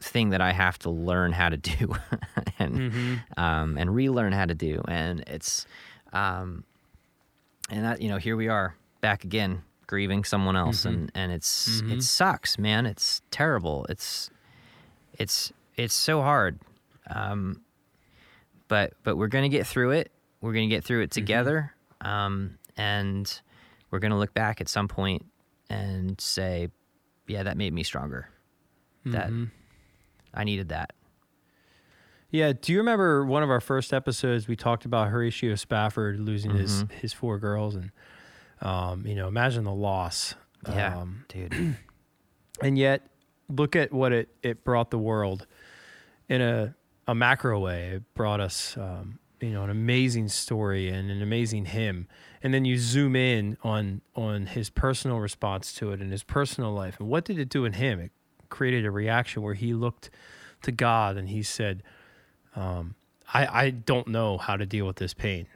thing 0.00 0.30
that 0.30 0.40
I 0.40 0.52
have 0.52 0.78
to 0.80 0.90
learn 0.90 1.32
how 1.32 1.48
to 1.48 1.56
do 1.56 1.94
and 2.58 2.74
Mm-hmm. 2.76 3.40
um, 3.40 3.76
and 3.78 3.94
relearn 3.94 4.32
how 4.32 4.44
to 4.44 4.54
do. 4.54 4.82
And 4.86 5.24
it's 5.26 5.66
um, 6.12 6.64
and 7.70 7.84
that 7.84 8.00
you 8.02 8.08
know 8.08 8.18
here 8.18 8.36
we 8.36 8.48
are 8.48 8.76
back 9.00 9.24
again 9.24 9.62
grieving 9.86 10.24
someone 10.24 10.56
else. 10.56 10.80
Mm-hmm. 10.80 10.88
and 10.88 11.12
and 11.14 11.32
it's 11.32 11.80
it 11.90 12.02
sucks 12.02 12.58
man. 12.58 12.86
It's 12.86 13.22
terrible. 13.30 13.86
It's 13.88 14.30
it's 15.18 15.52
it's 15.76 15.94
so 15.94 16.22
hard. 16.22 16.58
Um, 17.08 17.62
but 18.68 18.92
but 19.02 19.16
we're 19.16 19.28
gonna 19.28 19.48
get 19.48 19.66
through 19.66 19.92
it. 19.92 20.10
We're 20.40 20.52
gonna 20.52 20.66
get 20.68 20.84
through 20.84 21.02
it 21.02 21.10
together. 21.10 21.72
Um, 22.02 22.58
and 22.76 23.40
we're 23.90 24.00
gonna 24.00 24.18
look 24.18 24.34
back 24.34 24.60
at 24.60 24.68
some 24.68 24.88
point 24.88 25.24
and 25.70 26.20
say 26.20 26.68
yeah 27.26 27.42
that 27.42 27.56
made 27.56 27.72
me 27.72 27.82
stronger 27.82 28.28
that 29.12 29.30
i 30.34 30.44
needed 30.44 30.68
that 30.70 30.92
Yeah. 32.30 32.52
Do 32.60 32.72
you 32.72 32.78
remember 32.78 33.24
one 33.24 33.42
of 33.42 33.50
our 33.50 33.60
first 33.60 33.92
episodes? 33.94 34.48
We 34.48 34.56
talked 34.56 34.84
about 34.84 35.08
Horatio 35.08 35.54
Spafford 35.54 36.18
losing 36.20 36.50
his 36.50 36.82
Mm-hmm. 36.84 36.96
his 37.00 37.12
four 37.12 37.38
girls, 37.38 37.76
and 37.76 37.90
um, 38.60 39.06
you 39.06 39.14
know, 39.14 39.28
imagine 39.28 39.64
the 39.64 39.72
loss. 39.72 40.34
yeah 40.68 40.98
Um, 40.98 41.24
dude 41.28 41.76
and 42.60 42.76
yet, 42.78 43.06
look 43.48 43.76
at 43.76 43.92
what 43.92 44.12
it 44.12 44.28
it 44.42 44.64
brought 44.64 44.90
the 44.90 44.98
world 44.98 45.46
in 46.28 46.40
a 46.42 46.74
a 47.06 47.14
macro 47.14 47.60
way. 47.60 47.90
It 47.96 48.14
brought 48.14 48.40
us, 48.40 48.76
um, 48.76 49.20
you 49.40 49.52
know, 49.52 49.62
an 49.62 49.70
amazing 49.70 50.28
story 50.28 50.88
and 50.88 51.10
an 51.10 51.22
amazing 51.22 51.66
hymn. 51.66 52.08
And 52.42 52.52
then 52.52 52.64
you 52.64 52.76
zoom 52.78 53.14
in 53.14 53.56
on 53.62 54.00
on 54.14 54.46
his 54.46 54.68
personal 54.70 55.18
response 55.20 55.72
to 55.74 55.92
it 55.92 56.00
and 56.00 56.10
his 56.10 56.24
personal 56.24 56.72
life. 56.72 56.98
And 56.98 57.08
what 57.08 57.24
did 57.24 57.38
it 57.38 57.48
do 57.48 57.64
in 57.64 57.74
him? 57.74 58.00
It 58.00 58.10
created 58.48 58.84
a 58.84 58.90
reaction 58.90 59.42
where 59.42 59.54
he 59.54 59.74
looked 59.74 60.10
to 60.62 60.72
God 60.72 61.16
and 61.16 61.28
he 61.28 61.42
said, 61.42 61.82
um, 62.54 62.94
I, 63.32 63.64
I 63.64 63.70
don't 63.70 64.08
know 64.08 64.38
how 64.38 64.56
to 64.56 64.66
deal 64.66 64.86
with 64.86 64.96
this 64.96 65.14
pain. 65.14 65.46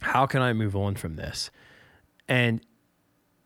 How 0.00 0.26
can 0.26 0.42
I 0.42 0.52
move 0.52 0.76
on 0.76 0.94
from 0.94 1.16
this? 1.16 1.50
And 2.28 2.60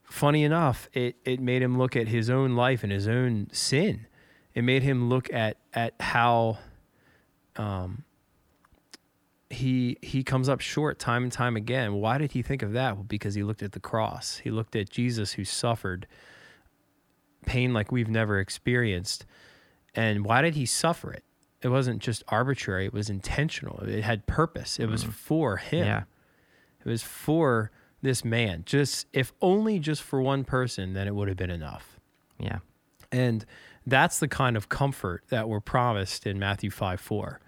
funny 0.05 0.45
enough, 0.45 0.89
it, 0.93 1.17
it 1.25 1.41
made 1.41 1.63
him 1.63 1.79
look 1.79 1.97
at 1.97 2.09
his 2.09 2.29
own 2.29 2.55
life 2.55 2.83
and 2.83 2.93
his 2.93 3.09
own 3.09 3.49
sin. 3.53 4.07
It 4.55 4.63
made 4.63 4.83
him 4.83 5.09
look 5.09 5.33
at 5.33 5.57
at 5.73 5.95
how 5.99 6.59
um, 7.57 8.05
he 9.49 9.97
he 10.03 10.23
comes 10.23 10.49
up 10.49 10.61
short 10.61 10.99
time 10.99 11.23
and 11.23 11.33
time 11.33 11.57
again. 11.57 11.95
Why 11.95 12.19
did 12.19 12.33
he 12.33 12.43
think 12.43 12.63
of 12.63 12.73
that? 12.73 12.97
Well, 12.97 13.05
because 13.05 13.35
he 13.35 13.43
looked 13.43 13.63
at 13.63 13.73
the 13.73 13.81
cross. 13.81 14.39
He 14.39 14.51
looked 14.51 14.77
at 14.77 14.91
Jesus 14.91 15.33
who 15.33 15.45
suffered 15.45 16.07
pain 17.47 17.73
like 17.73 17.93
we've 17.93 18.09
never 18.09 18.39
experienced. 18.39 19.27
And 19.95 20.25
why 20.25 20.43
did 20.43 20.55
he 20.55 20.67
suffer 20.67 21.13
it? 21.13 21.25
It 21.63 21.69
wasn't 21.69 22.01
just 22.01 22.25
arbitrary, 22.29 22.87
it 22.87 22.93
was 22.93 23.09
intentional. 23.09 23.79
It 23.81 24.03
had 24.03 24.27
purpose. 24.27 24.79
It 24.79 24.87
was 24.87 25.05
mm. 25.05 25.13
for 25.13 25.57
him. 25.59 25.87
yeah 25.87 26.03
It 26.85 26.89
was 26.89 27.03
for 27.03 27.71
this 28.01 28.25
man. 28.25 28.65
Just 28.67 29.07
if 29.13 29.33
only 29.41 29.79
just 29.79 30.03
for 30.03 30.21
one 30.21 30.45
person, 30.45 30.93
then 30.93 31.07
it 31.07 31.15
would 31.15 31.29
have 31.29 31.37
been 31.37 31.51
enough. 31.51 32.01
yeah 32.39 32.59
And 33.13 33.45
that's 33.87 34.19
the 34.19 34.29
kind 34.29 34.57
of 34.57 34.69
comfort 34.69 35.25
that 35.29 35.49
we're 35.49 35.61
promised 35.61 36.27
in 36.27 36.39
Matthew 36.39 36.71
5 36.71 37.01
4 37.01 37.41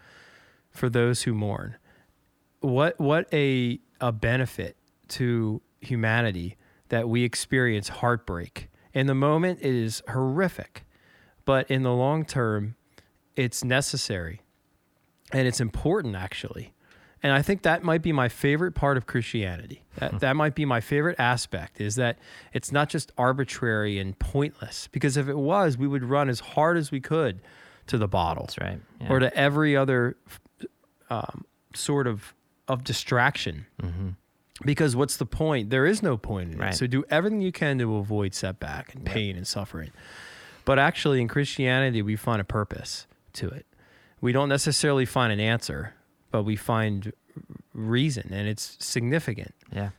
for 0.71 0.89
those 0.89 1.23
who 1.23 1.35
mourn. 1.35 1.77
What 2.61 2.99
what 3.01 3.33
a 3.33 3.81
a 4.01 4.13
benefit 4.13 4.77
to 5.09 5.61
humanity 5.81 6.57
that 6.89 7.09
we 7.09 7.25
experience 7.25 7.89
heartbreak. 7.89 8.69
In 8.95 9.07
the 9.07 9.15
moment 9.15 9.59
it 9.61 9.75
is 9.75 10.03
horrific, 10.09 10.87
but 11.45 11.71
in 11.71 11.83
the 11.83 11.93
long 11.93 12.25
term 12.25 12.77
it's 13.37 13.63
necessary 13.63 14.41
and 15.33 15.47
it's 15.47 15.61
important 15.61 16.17
actually. 16.17 16.73
And 17.23 17.33
I 17.33 17.41
think 17.41 17.63
that 17.63 17.83
might 17.83 18.03
be 18.03 18.13
my 18.13 18.29
favorite 18.29 18.73
part 18.73 18.99
of 18.99 19.07
Christianity. 19.07 19.83
That, 19.97 20.21
that 20.21 20.37
might 20.37 20.55
be 20.55 20.67
my 20.67 20.83
favorite 20.83 21.19
aspect 21.19 21.81
is 21.81 21.95
that 21.95 22.19
it's 22.53 22.71
not 22.71 22.91
just 22.91 23.13
arbitrary 23.17 23.99
and 23.99 24.19
pointless. 24.19 24.91
Because 24.93 25.17
if 25.17 25.27
it 25.27 25.39
was, 25.39 25.79
we 25.79 25.89
would 25.89 26.05
run 26.05 26.29
as 26.29 26.41
hard 26.41 26.77
as 26.77 26.91
we 26.91 27.01
could 27.01 27.41
to 27.87 27.97
the 27.97 28.09
bottle 28.09 28.45
that's 28.45 28.59
right 28.59 28.79
yeah. 29.01 29.09
or 29.11 29.21
to 29.21 29.35
every 29.35 29.75
other 29.75 30.17
um, 31.09 31.47
sort 31.75 32.07
of 32.07 32.35
of 32.69 32.85
distraction. 32.85 33.67
Because 34.63 34.95
what's 34.95 35.17
the 35.17 35.27
point? 35.27 35.71
There 35.71 35.85
is 35.87 36.03
no 36.03 36.17
point 36.17 36.53
in 36.53 36.59
Right. 36.59 36.75
it. 36.75 36.77
So 36.77 36.87
do 36.87 37.05
everything 37.11 37.41
you 37.41 37.51
can 37.53 37.79
to 37.79 37.97
avoid 37.97 38.35
setback 38.35 38.95
and 38.95 39.05
pain 39.05 39.37
and 39.37 39.47
suffering. 39.47 39.91
But 40.65 40.79
actually, 40.79 41.21
in 41.21 41.29
Christianity, 41.29 42.03
we 42.03 42.17
find 42.17 42.41
a 42.41 42.45
purpose 42.45 43.07
to 43.35 43.49
it. 43.49 43.67
We 44.21 44.33
don't 44.33 44.49
necessarily 44.49 45.05
find 45.05 45.33
an 45.33 45.41
answer, 45.41 45.95
but 46.31 46.45
we 46.45 46.57
find 46.57 47.13
reason, 47.73 48.33
and 48.33 48.47
it's 48.49 48.77
significant 48.79 49.55
yeah 49.73 49.91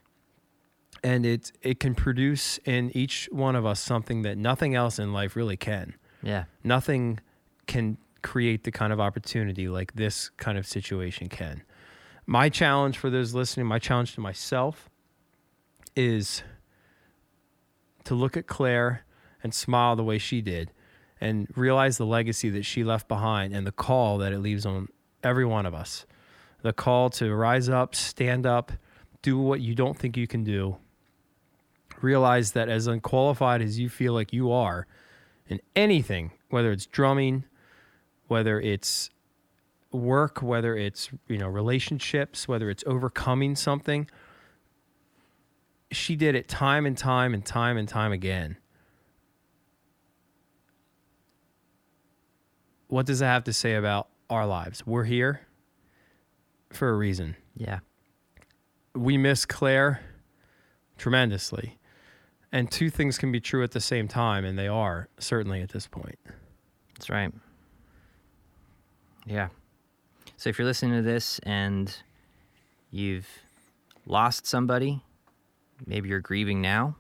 and 1.04 1.26
it 1.26 1.52
it 1.62 1.80
can 1.82 1.94
produce 1.94 2.58
in 2.60 2.90
each 2.96 3.28
one 3.32 3.56
of 3.56 3.66
us 3.66 3.80
something 3.80 4.22
that 4.22 4.38
nothing 4.38 4.74
else 4.74 4.98
in 4.98 5.12
life 5.14 5.36
really 5.36 5.58
can. 5.58 5.96
yeah 6.24 6.46
Nothing 6.64 7.20
can 7.68 7.98
create 8.22 8.64
the 8.64 8.72
kind 8.72 8.94
of 8.94 9.00
opportunity 9.02 9.68
like 9.68 9.94
this 9.96 10.30
kind 10.38 10.58
of 10.58 10.66
situation 10.66 11.28
can. 11.28 11.62
My 12.26 12.50
challenge 12.50 12.98
for 12.98 13.10
those 13.10 13.34
listening, 13.34 13.68
my 13.68 13.80
challenge 13.80 14.16
to 14.16 14.22
myself 14.22 14.90
is 15.96 16.44
to 18.04 18.16
look 18.16 18.36
at 18.36 18.48
Clare 18.48 19.06
and 19.44 19.54
smile 19.54 19.96
the 19.96 20.04
way 20.04 20.18
she 20.18 20.42
did 20.42 20.72
and 21.22 21.48
realize 21.56 21.98
the 21.98 22.06
legacy 22.06 22.50
that 22.50 22.66
she 22.66 22.84
left 22.84 23.08
behind 23.08 23.54
and 23.54 23.66
the 23.66 23.72
call 23.72 24.18
that 24.18 24.34
it 24.34 24.40
leaves 24.40 24.66
on 24.66 24.88
every 25.24 25.46
one 25.46 25.66
of 25.66 25.74
us. 25.74 26.06
The 26.62 26.74
call 26.74 27.10
to 27.12 27.34
rise 27.34 27.70
up, 27.70 27.94
stand 27.94 28.46
up, 28.46 28.72
do 29.22 29.38
what 29.38 29.62
you 29.62 29.76
don't 29.76 29.98
think 29.98 30.18
you 30.18 30.28
can 30.28 30.44
do. 30.44 30.78
Realize 32.02 32.52
that 32.52 32.70
as 32.70 32.88
unqualified 32.88 33.62
as 33.62 33.80
you 33.80 33.88
feel 33.88 34.14
like 34.14 34.34
you 34.34 34.52
are 34.52 34.88
in 35.48 35.60
anything, 35.76 36.32
whether 36.50 36.72
it's 36.72 36.86
drumming, 36.86 37.46
whether 38.28 38.60
it's 38.60 39.10
work, 39.96 40.42
whether 40.42 40.76
it's, 40.76 41.10
you 41.28 41.38
know, 41.38 41.48
relationships, 41.48 42.48
whether 42.48 42.70
it's 42.70 42.84
overcoming 42.86 43.56
something, 43.56 44.10
she 45.92 46.16
did 46.16 46.36
it 46.36 46.48
time 46.48 46.86
and 46.86 46.98
time 46.98 47.34
and 47.34 47.46
time 47.46 47.78
and 47.78 47.88
time 47.88 48.12
again. 48.12 48.58
What 52.88 53.06
does 53.06 53.20
that 53.20 53.28
have 53.28 53.44
to 53.46 53.54
say 53.54 53.76
about 53.76 54.08
our 54.30 54.46
lives? 54.46 54.86
We're 54.86 55.04
here 55.06 55.42
for 56.72 56.90
a 56.90 56.94
reason. 56.94 57.36
yeah 57.56 57.80
We 58.94 59.18
miss 59.18 59.46
Clare 59.46 60.02
tremendously. 60.98 61.78
And 62.52 62.72
two 62.72 62.90
things 62.90 63.18
can 63.18 63.32
be 63.32 63.42
true 63.42 63.64
at 63.64 63.72
the 63.72 63.82
same 63.82 64.08
time, 64.08 64.46
and 64.46 64.58
they 64.58 64.68
are 64.68 65.10
certainly 65.20 65.62
at 65.62 65.70
this 65.70 65.88
point. 65.88 66.18
That's 66.94 67.10
right. 67.10 67.34
Yeah. 69.26 69.50
So 70.46 70.50
if 70.50 70.60
you're 70.60 70.68
listening 70.68 70.94
to 70.98 71.02
this 71.02 71.40
and 71.40 71.92
you've 72.92 73.28
lost 74.06 74.46
somebody, 74.46 75.02
maybe 75.88 76.08
you're 76.08 76.20
grieving 76.20 76.62
now, 76.62 76.98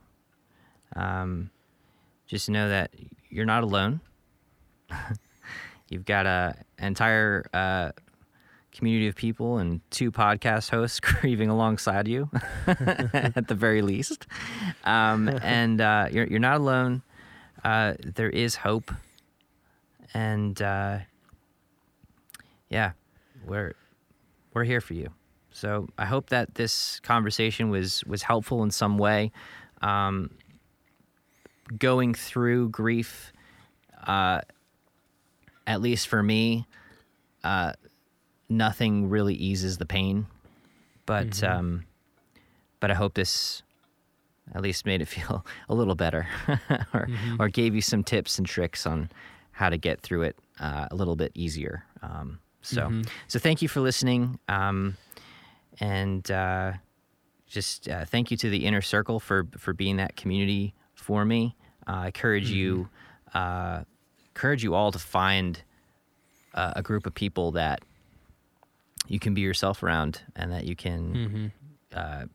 um, 0.95 1.51
just 2.25 2.49
know 2.49 2.69
that 2.69 2.89
you're 3.29 3.45
not 3.45 3.61
alone. 3.61 4.01
You've 5.89 6.05
got 6.05 6.25
a 6.25 6.55
entire 6.79 7.45
uh, 7.53 7.91
community 8.71 9.07
of 9.09 9.15
people 9.15 9.59
and 9.59 9.79
two 9.91 10.11
podcast 10.11 10.71
hosts 10.71 10.99
grieving 10.99 11.51
alongside 11.51 12.07
you, 12.07 12.31
at 12.65 13.47
the 13.47 13.53
very 13.53 13.83
least. 13.83 14.25
Um, 14.85 15.29
and 15.43 15.79
uh, 15.81 16.07
you're 16.11 16.25
you're 16.25 16.39
not 16.39 16.61
alone. 16.61 17.03
Uh, 17.63 17.93
there 18.03 18.31
is 18.31 18.55
hope, 18.55 18.91
and 20.15 20.59
uh, 20.63 20.97
yeah, 22.69 22.93
we're 23.45 23.75
we're 24.53 24.63
here 24.63 24.81
for 24.81 24.93
you. 24.93 25.09
So 25.51 25.87
I 25.97 26.05
hope 26.05 26.29
that 26.29 26.55
this 26.55 26.99
conversation 27.01 27.69
was 27.69 28.03
was 28.05 28.23
helpful 28.23 28.63
in 28.63 28.71
some 28.71 28.97
way. 28.97 29.31
Um, 29.81 30.31
going 31.77 32.13
through 32.13 32.69
grief, 32.69 33.31
uh, 34.05 34.41
at 35.65 35.81
least 35.81 36.07
for 36.07 36.21
me, 36.21 36.65
uh, 37.43 37.73
nothing 38.49 39.09
really 39.09 39.33
eases 39.35 39.77
the 39.77 39.85
pain. 39.85 40.27
But 41.05 41.43
um, 41.43 41.85
but 42.79 42.91
I 42.91 42.95
hope 42.95 43.13
this 43.13 43.61
at 44.53 44.61
least 44.61 44.85
made 44.85 45.01
it 45.01 45.07
feel 45.15 45.45
a 45.69 45.75
little 45.75 45.95
better, 45.95 46.27
or 46.93 47.07
or 47.39 47.49
gave 47.49 47.75
you 47.75 47.81
some 47.81 48.03
tips 48.03 48.37
and 48.37 48.47
tricks 48.47 48.85
on 48.85 49.09
how 49.51 49.69
to 49.69 49.77
get 49.77 50.01
through 50.01 50.23
it 50.23 50.35
uh, 50.59 50.87
a 50.91 50.95
little 50.95 51.15
bit 51.15 51.31
easier. 51.33 51.85
Um, 52.01 52.39
so 52.65 52.89
so 53.27 53.39
thank 53.39 53.61
you 53.61 53.67
for 53.67 53.79
listening, 53.81 54.39
um, 54.47 54.97
and 55.79 56.29
uh, 56.31 56.73
just 57.47 57.87
uh, 57.87 58.05
thank 58.05 58.31
you 58.31 58.37
to 58.37 58.49
the 58.49 58.65
inner 58.65 58.81
circle 58.81 59.19
for 59.19 59.47
for 59.57 59.73
being 59.73 59.97
that 59.97 60.15
community 60.15 60.73
for 60.93 61.25
me. 61.25 61.55
Uh, 61.87 61.91
I 61.91 62.05
encourage 62.07 62.49
you 62.49 62.89
uh, 63.33 63.83
encourage 64.29 64.63
you 64.63 64.73
all 64.73 64.91
to 64.91 64.99
find 64.99 65.61
uh, 66.53 66.73
a 66.75 66.81
group 66.81 67.05
of 67.05 67.13
people 67.13 67.51
that 67.51 67.81
you 69.07 69.19
can 69.19 69.33
be 69.33 69.41
yourself 69.41 69.83
around 69.83 70.21
and 70.35 70.51
that 70.51 70.65
you 70.65 70.75
can 70.75 71.51
uh, 71.93 72.25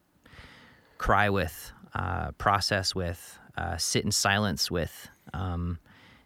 cry 0.98 1.28
with, 1.31 1.73
uh, 1.94 2.31
process 2.32 2.94
with, 2.94 3.39
uh, 3.57 3.77
sit 3.77 4.05
in 4.05 4.12
silence 4.12 4.70
with. 4.70 5.09
Um, 5.35 5.78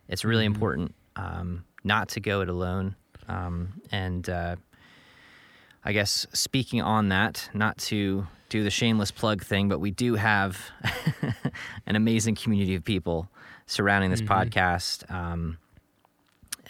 it's 0.09 0.25
really 0.25 0.45
important 0.45 0.95
um, 1.17 1.65
not 1.83 2.09
to 2.11 2.21
go 2.21 2.41
it 2.43 2.49
alone. 2.49 2.97
Um, 3.29 3.81
and 3.91 4.29
uh, 4.29 4.57
I 5.85 5.93
guess 5.93 6.27
speaking 6.33 6.83
on 6.83 7.09
that, 7.11 7.49
not 7.55 7.79
to 7.79 8.27
do 8.49 8.63
the 8.63 8.71
shameless 8.71 9.11
plug 9.11 9.43
thing, 9.43 9.69
but 9.69 9.81
we 9.81 9.91
do 9.91 10.15
have 10.15 10.59
an 11.87 11.97
amazing 11.97 12.35
community 12.37 12.75
of 12.75 12.85
people 12.85 13.29
surrounding 13.67 14.11
this 14.11 14.23
podcast. 14.23 15.11
Um, 15.11 15.59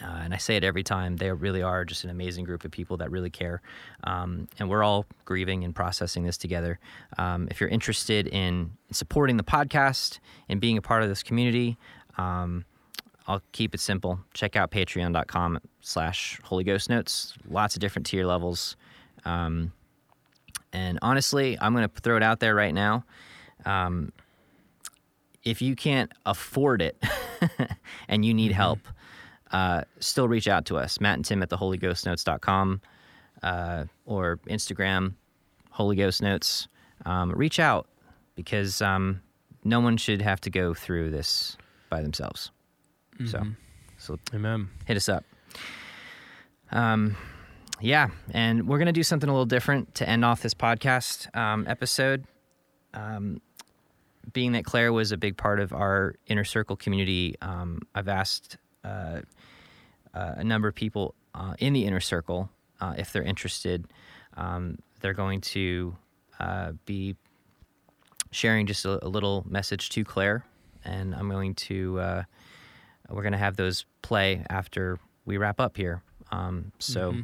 uh, 0.01 0.07
and 0.07 0.35
I 0.35 0.39
say 0.39 0.57
it 0.57 0.65
every 0.65 0.83
time. 0.83 1.17
They 1.17 1.31
really 1.31 1.63
are 1.63 1.85
just 1.85 2.05
an 2.05 2.11
amazing 2.11 2.45
group 2.45 2.65
of 2.65 2.71
people 2.71 2.97
that 2.97 3.11
really 3.11 3.31
care, 3.31 3.63
um, 4.03 4.49
and 4.59 4.69
we're 4.69 4.83
all 4.83 5.07
grieving 5.25 5.63
and 5.63 5.75
processing 5.75 6.25
this 6.25 6.37
together. 6.37 6.79
Um, 7.17 7.49
if 7.51 7.61
you're 7.61 7.71
interested 7.71 8.27
in 8.27 8.73
supporting 8.91 9.37
the 9.37 9.45
podcast 9.45 10.19
and 10.49 10.61
being 10.61 10.77
a 10.79 10.83
part 10.83 11.03
of 11.03 11.09
this 11.09 11.23
community, 11.23 11.77
um, 12.19 12.65
I'll 13.27 13.43
keep 13.53 13.75
it 13.75 13.81
simple. 13.81 14.21
Check 14.35 14.57
out 14.57 14.71
patreon.com 14.71 15.61
slash 15.81 16.41
Holy 16.45 16.65
Ghost 16.65 16.91
Notes. 16.91 17.35
Lots 17.49 17.75
of 17.75 17.81
different 17.81 18.07
tier 18.07 18.27
levels. 18.27 18.77
Um, 19.25 19.73
and 20.73 20.99
honestly, 21.01 21.57
I'm 21.61 21.75
going 21.75 21.89
to 21.89 22.01
throw 22.01 22.17
it 22.17 22.23
out 22.23 22.41
there 22.41 22.55
right 22.55 22.75
now. 22.75 23.05
Um, 23.65 24.13
if 25.43 25.63
you 25.63 25.77
can't 25.77 26.13
afford 26.27 26.83
it 26.83 27.03
and 28.09 28.25
you 28.25 28.35
need 28.35 28.53
help, 28.53 28.81
uh, 29.53 29.83
still 30.01 30.29
reach 30.29 30.49
out 30.49 30.67
to 30.67 30.77
us, 30.77 31.01
Matt 31.01 31.15
and 31.15 31.25
Tim 31.25 31.43
at 31.43 31.49
the 31.49 31.57
holyghostnotes.com 31.57 32.81
uh, 33.43 33.85
or 34.05 34.39
Instagram, 34.49 35.15
Holy 35.71 35.97
Ghost 35.97 36.23
Notes. 36.23 36.67
Um, 37.07 37.31
reach 37.31 37.61
out 37.61 37.87
because 38.35 38.83
um, 38.83 39.21
no 39.63 39.81
one 39.81 39.97
should 39.97 40.23
have 40.23 40.41
to 40.43 40.51
go 40.51 40.75
through 40.75 41.11
this 41.11 41.57
by 41.89 42.03
themselves. 42.03 42.51
So, 43.27 43.43
so 43.99 44.19
Amen. 44.35 44.69
hit 44.86 44.97
us 44.97 45.09
up. 45.09 45.24
Um, 46.73 47.16
yeah, 47.81 48.09
and 48.31 48.66
we're 48.66 48.78
gonna 48.78 48.93
do 48.93 49.03
something 49.03 49.28
a 49.28 49.32
little 49.32 49.47
different 49.47 49.95
to 49.97 50.09
end 50.09 50.24
off 50.24 50.43
this 50.43 50.55
podcast 50.55 51.35
um, 51.36 51.65
episode. 51.69 52.24
Um, 52.93 53.41
being 54.32 54.53
that 54.53 54.65
Clare 54.65 54.93
was 54.93 55.12
a 55.12 55.16
big 55.16 55.36
part 55.36 55.61
of 55.61 55.73
our 55.73 56.15
inner 56.27 56.45
circle 56.45 56.77
community, 56.77 57.36
um, 57.43 57.81
I've 57.95 58.09
asked 58.09 58.57
uh, 58.82 59.20
uh, 60.15 60.35
a 60.36 60.45
number 60.45 60.69
of 60.69 60.74
people 60.74 61.15
uh, 61.35 61.55
in 61.59 61.73
the 61.73 61.85
inner 61.85 62.01
circle 62.01 62.49
uh, 62.81 62.95
if 62.97 63.12
they're 63.12 63.23
interested. 63.23 63.86
Um, 64.36 64.78
they're 65.01 65.15
going 65.15 65.41
to 65.43 65.97
uh, 66.41 66.73
be 66.86 67.16
sharing 68.31 68.66
just 68.66 68.85
a, 68.85 69.05
a 69.05 69.09
little 69.09 69.45
message 69.49 69.91
to 69.91 70.05
Clare, 70.05 70.45
and 70.85 71.15
I'm 71.15 71.28
going 71.28 71.55
to 71.55 72.01
uh, 72.01 72.23
we're 73.11 73.23
going 73.23 73.33
to 73.33 73.39
have 73.39 73.57
those 73.57 73.85
play 74.03 74.45
after 74.51 74.99
we 75.25 75.37
wrap 75.37 75.61
up 75.61 75.77
here. 75.77 76.03
Um, 76.33 76.73
so 76.79 77.15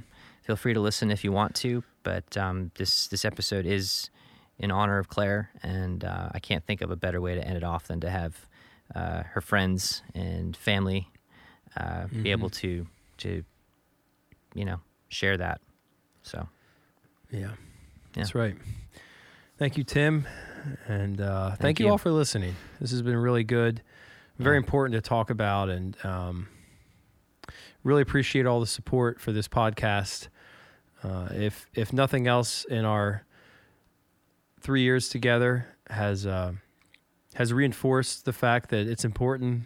feel 0.43 0.57
free 0.57 0.75
to 0.75 0.81
listen 0.81 1.11
if 1.11 1.25
you 1.25 1.33
want 1.33 1.55
to. 1.57 1.83
But 2.03 2.37
um, 2.37 2.71
this 2.77 3.09
this 3.09 3.25
episode 3.25 3.67
is 3.67 4.11
in 4.59 4.71
honor 4.71 4.99
of 4.99 5.09
Clare, 5.09 5.51
and 5.63 6.05
uh, 6.05 6.31
I 6.33 6.39
can't 6.39 6.65
think 6.65 6.81
of 6.81 6.91
a 6.91 6.97
better 6.97 7.21
way 7.21 7.35
to 7.35 7.47
end 7.47 7.57
it 7.57 7.65
off 7.65 7.89
than 7.89 8.01
to 8.01 8.11
have 8.11 8.47
uh, 8.95 9.23
her 9.23 9.41
friends 9.41 10.03
and 10.15 10.57
family 10.57 11.09
uh, 11.77 12.07
be 12.23 12.31
able 12.31 12.51
to 12.51 12.87
to 13.19 13.45
you 14.55 14.65
know 14.65 14.81
share 15.09 15.37
that. 15.37 15.61
So 16.23 16.49
Yeah, 17.31 17.53
that's 18.15 18.35
right. 18.35 18.57
Thank 19.59 19.77
you, 19.77 19.85
Tim, 19.85 20.27
and 20.89 21.21
uh, 21.21 21.51
thank, 21.51 21.61
Thank 21.61 21.81
you. 21.81 21.87
you. 21.87 21.93
all 21.93 21.99
for 21.99 22.11
listening. 22.11 22.57
This 22.81 22.93
has 22.93 23.03
been 23.03 23.17
really 23.17 23.45
good, 23.45 23.83
very 24.41 24.57
important 24.57 24.95
to 24.95 25.09
talk 25.09 25.31
about, 25.31 25.69
and 25.69 25.97
um, 26.05 26.49
really 27.85 28.03
appreciate 28.03 28.47
all 28.47 28.61
the 28.61 28.67
support 28.67 29.21
for 29.21 29.33
this 29.33 29.49
podcast. 29.49 30.29
Uh, 31.03 31.29
if 31.33 31.67
if 31.75 31.93
nothing 31.93 32.27
else, 32.27 32.65
in 32.65 32.85
our 32.85 33.25
three 34.61 34.83
years 34.83 35.09
together, 35.09 35.67
has 35.89 36.27
uh, 36.27 36.53
has 37.35 37.53
reinforced 37.53 38.25
the 38.25 38.33
fact 38.33 38.71
that 38.71 38.87
it's 38.87 39.05
important 39.05 39.63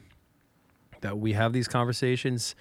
that 1.00 1.18
we 1.18 1.32
have 1.32 1.52
these 1.52 1.68
conversations. 1.68 2.54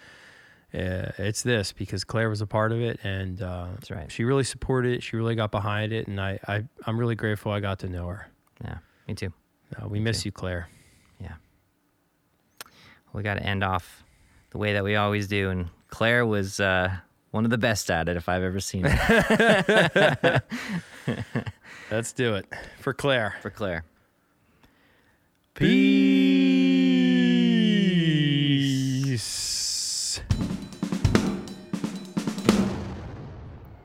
Uh, 0.73 1.11
it's 1.19 1.43
this 1.43 1.71
because 1.71 2.03
Clare 2.03 2.29
was 2.29 2.41
a 2.41 2.47
part 2.47 2.71
of 2.71 2.81
it, 2.81 2.99
and 3.03 3.39
uh, 3.43 3.67
That's 3.75 3.91
right. 3.91 4.11
she 4.11 4.23
really 4.23 4.43
supported 4.43 4.93
it. 4.93 5.03
She 5.03 5.15
really 5.15 5.35
got 5.35 5.51
behind 5.51 5.93
it, 5.93 6.07
and 6.07 6.19
I, 6.19 6.39
I 6.47 6.63
I'm 6.87 6.97
really 6.99 7.13
grateful 7.15 7.51
I 7.51 7.59
got 7.59 7.77
to 7.79 7.87
know 7.89 8.07
her. 8.07 8.27
yeah, 8.63 8.79
me 9.07 9.13
too. 9.13 9.31
Uh, 9.79 9.87
we 9.87 9.99
miss 9.99 10.25
you, 10.25 10.31
Clare. 10.31 10.67
We 13.13 13.21
got 13.23 13.35
to 13.35 13.43
end 13.43 13.63
off 13.63 14.03
the 14.49 14.57
way 14.57 14.73
that 14.73 14.83
we 14.83 14.95
always 14.95 15.27
do, 15.27 15.49
and 15.51 15.69
Clare 15.89 16.25
was 16.25 16.59
uh, 16.59 16.95
one 17.31 17.45
of 17.45 17.51
the 17.51 17.57
best 17.57 17.89
at 17.91 18.09
it 18.09 18.17
if 18.17 18.27
I've 18.27 18.43
ever 18.43 18.59
seen 18.59 18.85
it 18.85 20.43
Let's 21.91 22.11
do 22.13 22.35
it 22.35 22.45
for 22.79 22.93
Clare. 22.93 23.35
for 23.41 23.49
Clare. 23.51 23.83
Peace. 29.13 30.21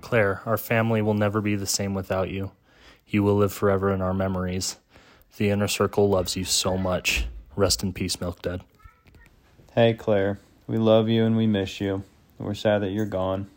Clare, 0.00 0.40
our 0.46 0.56
family 0.56 1.02
will 1.02 1.12
never 1.14 1.42
be 1.42 1.54
the 1.54 1.66
same 1.66 1.92
without 1.92 2.30
you. 2.30 2.52
You 3.06 3.22
will 3.22 3.36
live 3.36 3.52
forever 3.52 3.92
in 3.92 4.00
our 4.00 4.14
memories. 4.14 4.78
The 5.36 5.50
inner 5.50 5.68
circle 5.68 6.08
loves 6.08 6.34
you 6.36 6.44
so 6.44 6.78
much. 6.78 7.26
Rest 7.56 7.82
in 7.82 7.92
peace, 7.92 8.18
Milk 8.20 8.40
Dad. 8.40 8.62
Hey, 9.74 9.94
Clare. 9.94 10.40
We 10.66 10.78
love 10.78 11.08
you 11.08 11.24
and 11.24 11.36
we 11.36 11.46
miss 11.46 11.80
you. 11.80 12.02
We're 12.38 12.54
sad 12.54 12.80
that 12.80 12.90
you're 12.90 13.06
gone. 13.06 13.48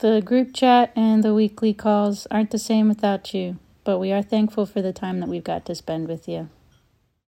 The 0.00 0.20
group 0.20 0.54
chat 0.54 0.92
and 0.96 1.22
the 1.22 1.34
weekly 1.34 1.72
calls 1.72 2.26
aren't 2.30 2.50
the 2.50 2.58
same 2.58 2.88
without 2.88 3.32
you, 3.32 3.58
but 3.84 3.98
we 3.98 4.12
are 4.12 4.22
thankful 4.22 4.66
for 4.66 4.82
the 4.82 4.92
time 4.92 5.20
that 5.20 5.28
we've 5.28 5.44
got 5.44 5.66
to 5.66 5.74
spend 5.74 6.08
with 6.08 6.26
you. 6.26 6.48